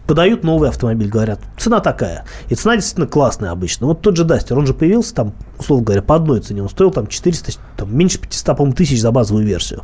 подают 0.09 0.43
новый 0.43 0.71
автомобиль, 0.71 1.09
говорят, 1.09 1.39
цена 1.59 1.81
такая. 1.81 2.25
И 2.49 2.55
цена 2.55 2.77
действительно 2.77 3.07
классная 3.07 3.51
обычно. 3.51 3.87
Вот 3.87 4.01
тот 4.01 4.17
же 4.17 4.25
Дастер, 4.25 4.59
он 4.59 4.67
же 4.67 4.73
появился 4.73 5.15
там, 5.15 5.35
условно 5.59 5.85
говоря, 5.85 6.03
по 6.03 6.17
одной 6.17 6.41
цене. 6.41 6.63
Он 6.63 6.71
стоил 6.71 6.91
там 6.91 7.07
400, 7.07 7.53
там, 7.77 7.95
меньше 7.95 8.19
500, 8.19 8.57
по 8.57 8.73
тысяч 8.73 9.03
за 9.03 9.13
базовую 9.13 9.45
версию. 9.45 9.83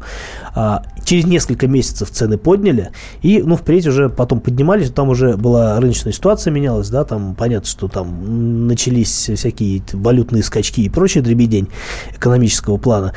А, 0.54 0.82
через 1.04 1.26
несколько 1.26 1.68
месяцев 1.68 2.10
цены 2.10 2.38
подняли, 2.38 2.90
и, 3.20 3.42
ну, 3.42 3.54
впредь 3.56 3.86
уже 3.86 4.08
потом 4.08 4.40
поднимались, 4.40 4.90
там 4.90 5.10
уже 5.10 5.36
была 5.36 5.78
рыночная 5.78 6.14
ситуация 6.14 6.50
менялась, 6.52 6.88
да, 6.88 7.04
там 7.04 7.34
понятно, 7.34 7.68
что 7.68 7.88
там 7.88 8.66
начались 8.66 9.28
всякие 9.28 9.82
валютные 9.92 10.42
скачки 10.42 10.80
и 10.80 10.88
прочее 10.88 11.22
дребедень 11.22 11.68
экономического 12.16 12.78
плана. 12.78 13.12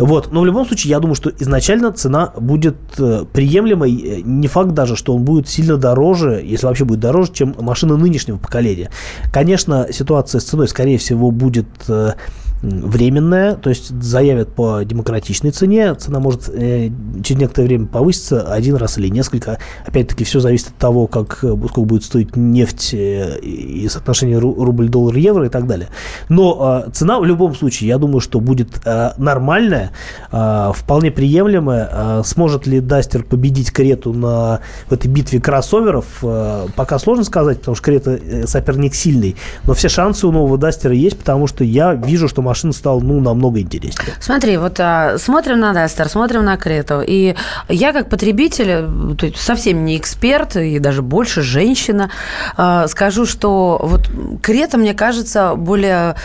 Вот. 0.00 0.32
Но 0.32 0.40
в 0.40 0.46
любом 0.46 0.66
случае, 0.66 0.90
я 0.90 0.98
думаю, 0.98 1.14
что 1.14 1.30
изначально 1.38 1.92
цена 1.92 2.32
будет 2.36 2.76
э, 2.98 3.24
приемлемой. 3.32 3.94
Э, 3.94 4.20
не 4.22 4.48
факт 4.48 4.70
даже, 4.70 4.96
что 4.96 5.14
он 5.14 5.24
будет 5.24 5.48
сильно 5.48 5.76
дороже, 5.76 6.40
если 6.42 6.66
вообще 6.66 6.84
будет 6.84 7.00
дороже, 7.00 7.32
чем 7.32 7.54
машина 7.60 7.96
нынешнего 7.96 8.38
поколения. 8.38 8.90
Конечно, 9.32 9.88
ситуация 9.92 10.40
с 10.40 10.44
ценой, 10.44 10.68
скорее 10.68 10.96
всего, 10.96 11.30
будет 11.30 11.68
э, 11.88 12.14
временная, 12.62 13.54
то 13.54 13.70
есть 13.70 13.88
заявят 14.02 14.54
по 14.54 14.82
демократичной 14.82 15.50
цене, 15.50 15.94
цена 15.94 16.20
может 16.20 16.48
э, 16.48 16.90
через 17.24 17.40
некоторое 17.40 17.66
время 17.66 17.86
повыситься 17.86 18.42
один 18.52 18.76
раз 18.76 18.98
или 18.98 19.08
несколько. 19.08 19.58
Опять-таки 19.86 20.24
все 20.24 20.40
зависит 20.40 20.68
от 20.68 20.76
того, 20.76 21.06
как, 21.06 21.38
сколько 21.38 21.80
будет 21.82 22.04
стоить 22.04 22.36
нефть 22.36 22.94
э, 22.94 23.38
и 23.40 23.88
соотношение 23.88 24.38
рубль-доллар-евро 24.38 25.46
и 25.46 25.48
так 25.48 25.66
далее. 25.66 25.88
Но 26.28 26.84
э, 26.86 26.90
цена 26.90 27.18
в 27.18 27.24
любом 27.24 27.54
случае, 27.54 27.88
я 27.88 27.98
думаю, 27.98 28.20
что 28.20 28.40
будет 28.40 28.80
э, 28.84 29.12
нормальная, 29.16 29.92
э, 30.30 30.72
вполне 30.74 31.10
приемлемая. 31.10 31.88
Э, 31.90 32.22
сможет 32.24 32.66
ли 32.66 32.80
Дастер 32.80 33.22
победить 33.22 33.70
Крету 33.72 34.12
на 34.12 34.60
в 34.88 34.92
этой 34.92 35.08
битве 35.08 35.40
кроссоверов, 35.40 36.06
э, 36.22 36.66
пока 36.76 36.98
сложно 36.98 37.24
сказать, 37.24 37.60
потому 37.60 37.74
что 37.74 37.84
Крета 37.84 38.10
э, 38.22 38.46
соперник 38.46 38.94
сильный. 38.94 39.36
Но 39.64 39.74
все 39.74 39.88
шансы 39.88 40.26
у 40.26 40.32
нового 40.32 40.58
Дастера 40.58 40.94
есть, 40.94 41.18
потому 41.18 41.46
что 41.46 41.64
я 41.64 41.94
вижу, 41.94 42.28
что 42.28 42.42
машина 42.50 42.72
стала, 42.72 42.98
ну, 42.98 43.20
намного 43.20 43.60
интереснее. 43.60 44.14
Смотри, 44.18 44.56
вот 44.56 44.80
а, 44.80 45.18
смотрим 45.18 45.60
на 45.60 45.72
Дастер, 45.72 46.08
смотрим 46.08 46.44
на 46.44 46.56
Крету, 46.56 47.00
и 47.06 47.36
я 47.68 47.92
как 47.92 48.08
потребитель, 48.08 48.88
совсем 49.36 49.84
не 49.84 49.96
эксперт, 49.96 50.56
и 50.56 50.80
даже 50.80 51.02
больше 51.02 51.42
женщина, 51.42 52.10
а, 52.56 52.88
скажу, 52.88 53.24
что 53.24 53.78
вот 53.80 54.10
Крета, 54.42 54.78
мне 54.78 54.94
кажется, 54.94 55.54
более 55.54 56.16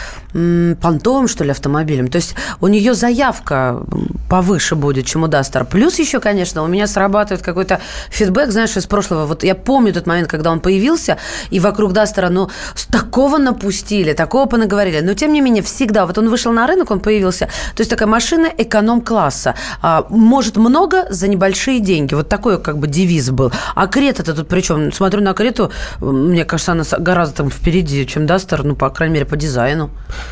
понтовым, 0.82 1.28
что 1.28 1.44
ли, 1.44 1.52
автомобилем. 1.52 2.10
То 2.10 2.18
есть 2.18 2.36
у 2.60 2.68
нее 2.68 2.94
заявка 2.94 3.82
повыше 4.30 4.76
будет, 4.76 5.06
чем 5.06 5.24
у 5.24 5.28
Дастер. 5.28 5.66
Плюс 5.66 5.98
еще, 6.00 6.20
конечно, 6.20 6.64
у 6.64 6.68
меня 6.68 6.88
срабатывает 6.88 7.42
какой-то 7.42 7.80
фидбэк, 8.10 8.52
знаешь, 8.52 8.76
из 8.76 8.86
прошлого. 8.86 9.26
Вот 9.26 9.44
я 9.44 9.56
помню 9.56 9.94
тот 9.94 10.08
момент, 10.08 10.28
когда 10.28 10.52
он 10.52 10.60
появился, 10.60 11.18
и 11.52 11.60
вокруг 11.60 11.94
Дастера, 11.94 12.30
ну, 12.30 12.50
такого 12.92 13.38
напустили, 13.38 14.14
такого 14.14 14.46
понаговорили. 14.46 15.00
Но, 15.00 15.14
тем 15.14 15.32
не 15.32 15.42
менее, 15.42 15.64
всегда, 15.64 16.06
вот 16.06 16.18
он 16.18 16.30
вышел 16.30 16.52
на 16.52 16.68
рынок, 16.68 16.92
он 16.92 17.00
появился. 17.00 17.48
То 17.76 17.82
есть 17.82 17.90
такая 17.90 18.08
машина 18.08 18.48
эконом-класса. 18.58 19.56
А, 19.82 20.06
может 20.10 20.58
много 20.58 21.06
за 21.10 21.28
небольшие 21.28 21.80
деньги. 21.80 22.14
Вот 22.14 22.28
такой 22.28 22.62
как 22.62 22.78
бы 22.78 22.88
девиз 22.88 23.30
был. 23.30 23.54
А 23.74 23.88
Крета-то 23.88 24.34
тут 24.34 24.48
причем, 24.50 24.92
смотрю 24.92 25.22
на 25.22 25.34
Крету, 25.34 25.72
мне 26.02 26.44
кажется, 26.44 26.74
она 26.74 26.84
гораздо 27.00 27.38
там 27.38 27.50
впереди, 27.50 28.06
чем 28.06 28.26
Дастер, 28.26 28.64
ну, 28.64 28.76
по 28.76 28.90
крайней 28.90 29.14
мере, 29.14 29.26
по 29.26 29.38
дизайну. 29.38 29.92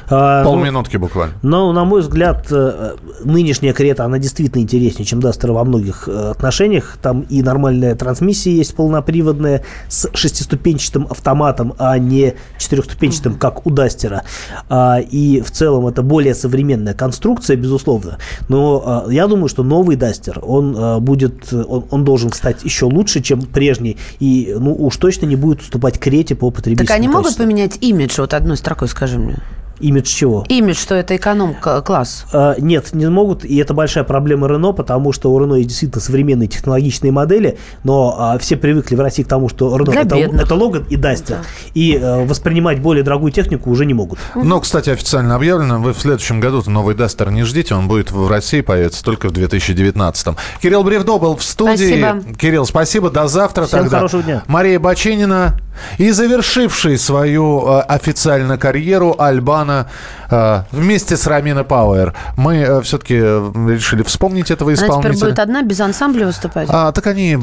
А, 0.10 0.44
Полминутки 0.44 0.98
буквально. 0.98 1.34
Но, 1.42 1.72
на 1.72 1.86
мой 1.86 2.02
взгляд, 2.02 2.48
э, 2.52 2.96
нынешняя 3.24 3.74
Крета, 3.74 4.06
она 4.06 4.20
действительно 4.20 4.62
интереснее, 4.62 5.06
чем 5.06 5.20
Дастер 5.20 5.52
во 5.52 5.64
многих 5.64 6.08
э, 6.08 6.32
отношениях. 6.32 6.98
Там 7.02 7.22
и 7.22 7.42
нормальная 7.42 7.96
трансмиссия 7.96 8.54
есть 8.54 8.76
полноприводная 8.76 9.64
с 9.88 10.10
шестиступенчатым 10.14 11.08
автоматом, 11.10 11.74
а 11.78 11.98
не 11.98 12.36
четырехступенчатым, 12.58 13.36
как 13.36 13.66
у 13.66 13.70
Дастера. 13.70 14.24
А, 14.70 15.00
и 15.00 15.42
в 15.42 15.52
целом 15.52 15.88
это 15.88 16.02
более 16.02 16.36
современная 16.36 16.94
конструкция, 16.94 17.56
безусловно. 17.56 18.18
Но 18.50 19.06
я 19.10 19.28
думаю, 19.28 19.48
что 19.48 19.64
новый 19.64 19.96
Дастер, 19.96 20.40
он 20.42 21.02
будет, 21.04 21.54
он, 21.54 21.86
он 21.90 22.04
должен 22.04 22.32
стать 22.32 22.64
еще 22.64 22.86
лучше, 22.86 23.22
чем 23.22 23.42
прежний. 23.42 23.98
И, 24.20 24.56
ну, 24.58 24.74
уж 24.74 24.98
точно 24.98 25.26
не 25.26 25.36
будет 25.36 25.62
уступать 25.62 26.00
Крете 26.00 26.36
по 26.36 26.52
потребительскому 26.52 26.88
Так 26.88 26.98
они 26.98 27.08
качеству. 27.08 27.24
могут 27.24 27.38
поменять 27.38 27.78
имидж? 27.82 28.20
Вот 28.20 28.34
одной 28.34 28.58
строкой 28.58 28.88
скажи 28.88 29.20
мне. 29.20 29.38
Имидж 29.80 30.08
чего? 30.08 30.46
Имидж, 30.50 30.78
что 30.78 30.96
это 30.96 31.16
эконом-класс. 31.16 32.26
А, 32.32 32.56
нет, 32.60 32.94
не 32.94 33.10
могут, 33.10 33.44
и 33.44 33.58
это 33.58 33.74
большая 33.74 34.04
проблема 34.04 34.48
Рено, 34.48 34.72
потому 34.72 35.12
что 35.12 35.32
у 35.32 35.40
Рено 35.40 35.56
есть 35.56 35.70
действительно 35.70 36.02
современные 36.02 36.48
технологичные 36.48 37.12
модели, 37.12 37.58
но 37.84 38.16
а, 38.18 38.38
все 38.38 38.56
привыкли 38.56 38.96
в 38.96 39.00
России 39.00 39.24
к 39.24 39.28
тому, 39.28 39.50
что 39.50 39.76
Рено 39.76 39.92
это, 39.92 40.16
это 40.16 40.56
Логан 40.56 40.86
и 40.90 40.96
Дастер, 40.96 41.38
да. 41.38 41.44
и 41.74 42.00
а, 42.02 42.26
воспринимать 42.26 42.82
более 42.82 43.04
дорогую 43.04 43.32
технику 43.32 43.70
уже 43.70 43.86
не 43.86 43.94
могут. 43.94 44.20
Но, 44.36 44.60
кстати, 44.60 44.90
официально 44.90 45.36
объявлено, 45.36 45.80
вы 45.80 45.94
в 45.94 46.00
следующем 46.00 46.40
году 46.40 46.64
новый 46.68 46.96
Дастер 46.96 47.32
не 47.32 47.44
ждите, 47.44 47.76
он 47.76 47.88
будет 47.88 48.12
в 48.12 48.28
России 48.30 48.62
появиться 48.62 49.04
только 49.04 49.28
в 49.28 49.32
2019. 49.32 50.28
Кирилл 50.62 50.84
Бревдо 50.84 51.18
был 51.18 51.36
в 51.36 51.44
студии. 51.44 52.02
Спасибо. 52.02 52.36
Кирилл, 52.38 52.66
спасибо, 52.66 53.10
до 53.10 53.28
завтра 53.28 53.66
Всем 53.66 53.82
тогда. 53.82 53.98
хорошего 53.98 54.24
дня. 54.24 54.44
Мария 54.48 54.80
Бачинина 54.80 55.58
и 55.98 56.12
завершивший 56.12 56.98
свою 56.98 57.66
э, 57.68 57.82
официальную 57.82 58.60
карьеру 58.60 59.16
Альбана 59.18 59.88
э, 60.30 60.64
вместе 60.72 61.18
с 61.18 61.28
Рамина 61.28 61.64
Пауэр. 61.64 62.14
Мы 62.38 62.58
э, 62.58 62.82
все-таки 62.82 63.16
решили 63.16 64.04
вспомнить 64.04 64.52
этого 64.52 64.74
исполнителя. 64.74 65.10
Она 65.10 65.16
теперь 65.16 65.30
будет 65.30 65.40
одна, 65.40 65.62
без 65.64 65.80
ансамбля 65.80 66.26
выступать? 66.26 66.68
А, 66.72 66.92
так 66.92 67.08
они, 67.08 67.38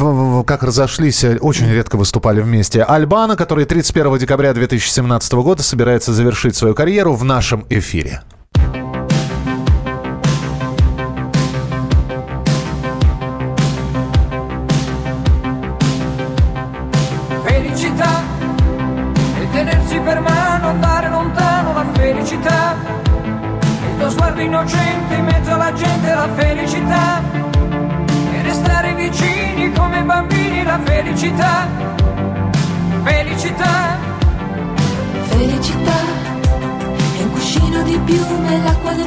как 0.47 0.63
разошлись, 0.63 1.25
очень 1.41 1.71
редко 1.71 1.97
выступали 1.97 2.41
вместе. 2.41 2.83
Альбана, 2.83 3.37
который 3.37 3.65
31 3.65 4.19
декабря 4.19 4.53
2017 4.53 5.33
года 5.35 5.63
собирается 5.63 6.13
завершить 6.13 6.57
свою 6.57 6.75
карьеру 6.75 7.15
в 7.15 7.25
нашем 7.25 7.65
эфире. 7.69 8.23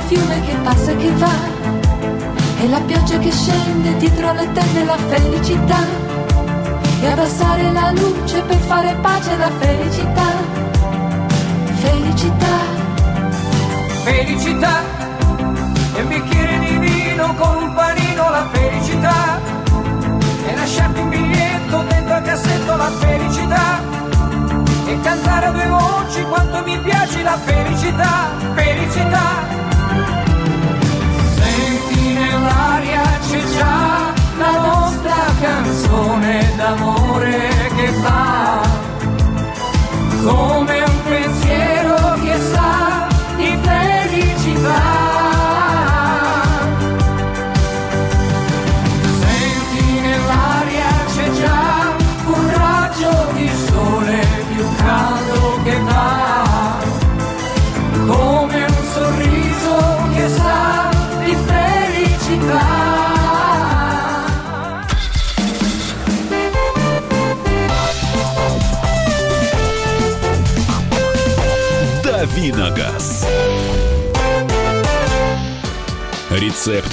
Fiume 0.07 0.41
che 0.41 0.55
passa 0.63 0.91
e 0.91 0.97
che 0.97 1.11
va. 1.13 1.35
E 2.59 2.67
la 2.69 2.79
pioggia 2.81 3.17
che 3.17 3.31
scende 3.31 3.97
dietro 3.97 4.31
le 4.33 4.51
tende 4.51 4.83
la 4.83 4.97
felicità. 4.97 5.79
E 7.01 7.07
abbassare 7.07 7.71
la 7.71 7.91
luce 7.91 8.41
per 8.41 8.57
fare 8.57 8.95
pace 9.01 9.37
la 9.37 9.51
felicità. 9.59 10.27
Felicità. 11.81 12.55
Felicità. 14.03 14.81
E 15.95 16.01
un 16.01 16.07
bicchiere 16.07 16.59
di 16.59 16.77
vino 16.77 17.35
con 17.35 17.63
un 17.63 17.73
panino 17.73 18.29
la 18.29 18.47
felicità. 18.51 19.39
E 20.47 20.55
lasciarti 20.55 20.99
un 20.99 21.09
biglietto 21.09 21.83
dentro 21.89 22.13
al 22.13 22.21
cassetto 22.23 22.75
la 22.75 22.91
felicità. 22.99 23.81
E 24.85 24.99
cantare 25.01 25.45
a 25.47 25.51
due 25.51 25.67
voci 25.67 26.21
quanto 26.23 26.61
mi 26.63 26.77
piace 26.79 27.23
la 27.23 27.37
felicità, 27.37 28.29
felicità. 28.53 29.53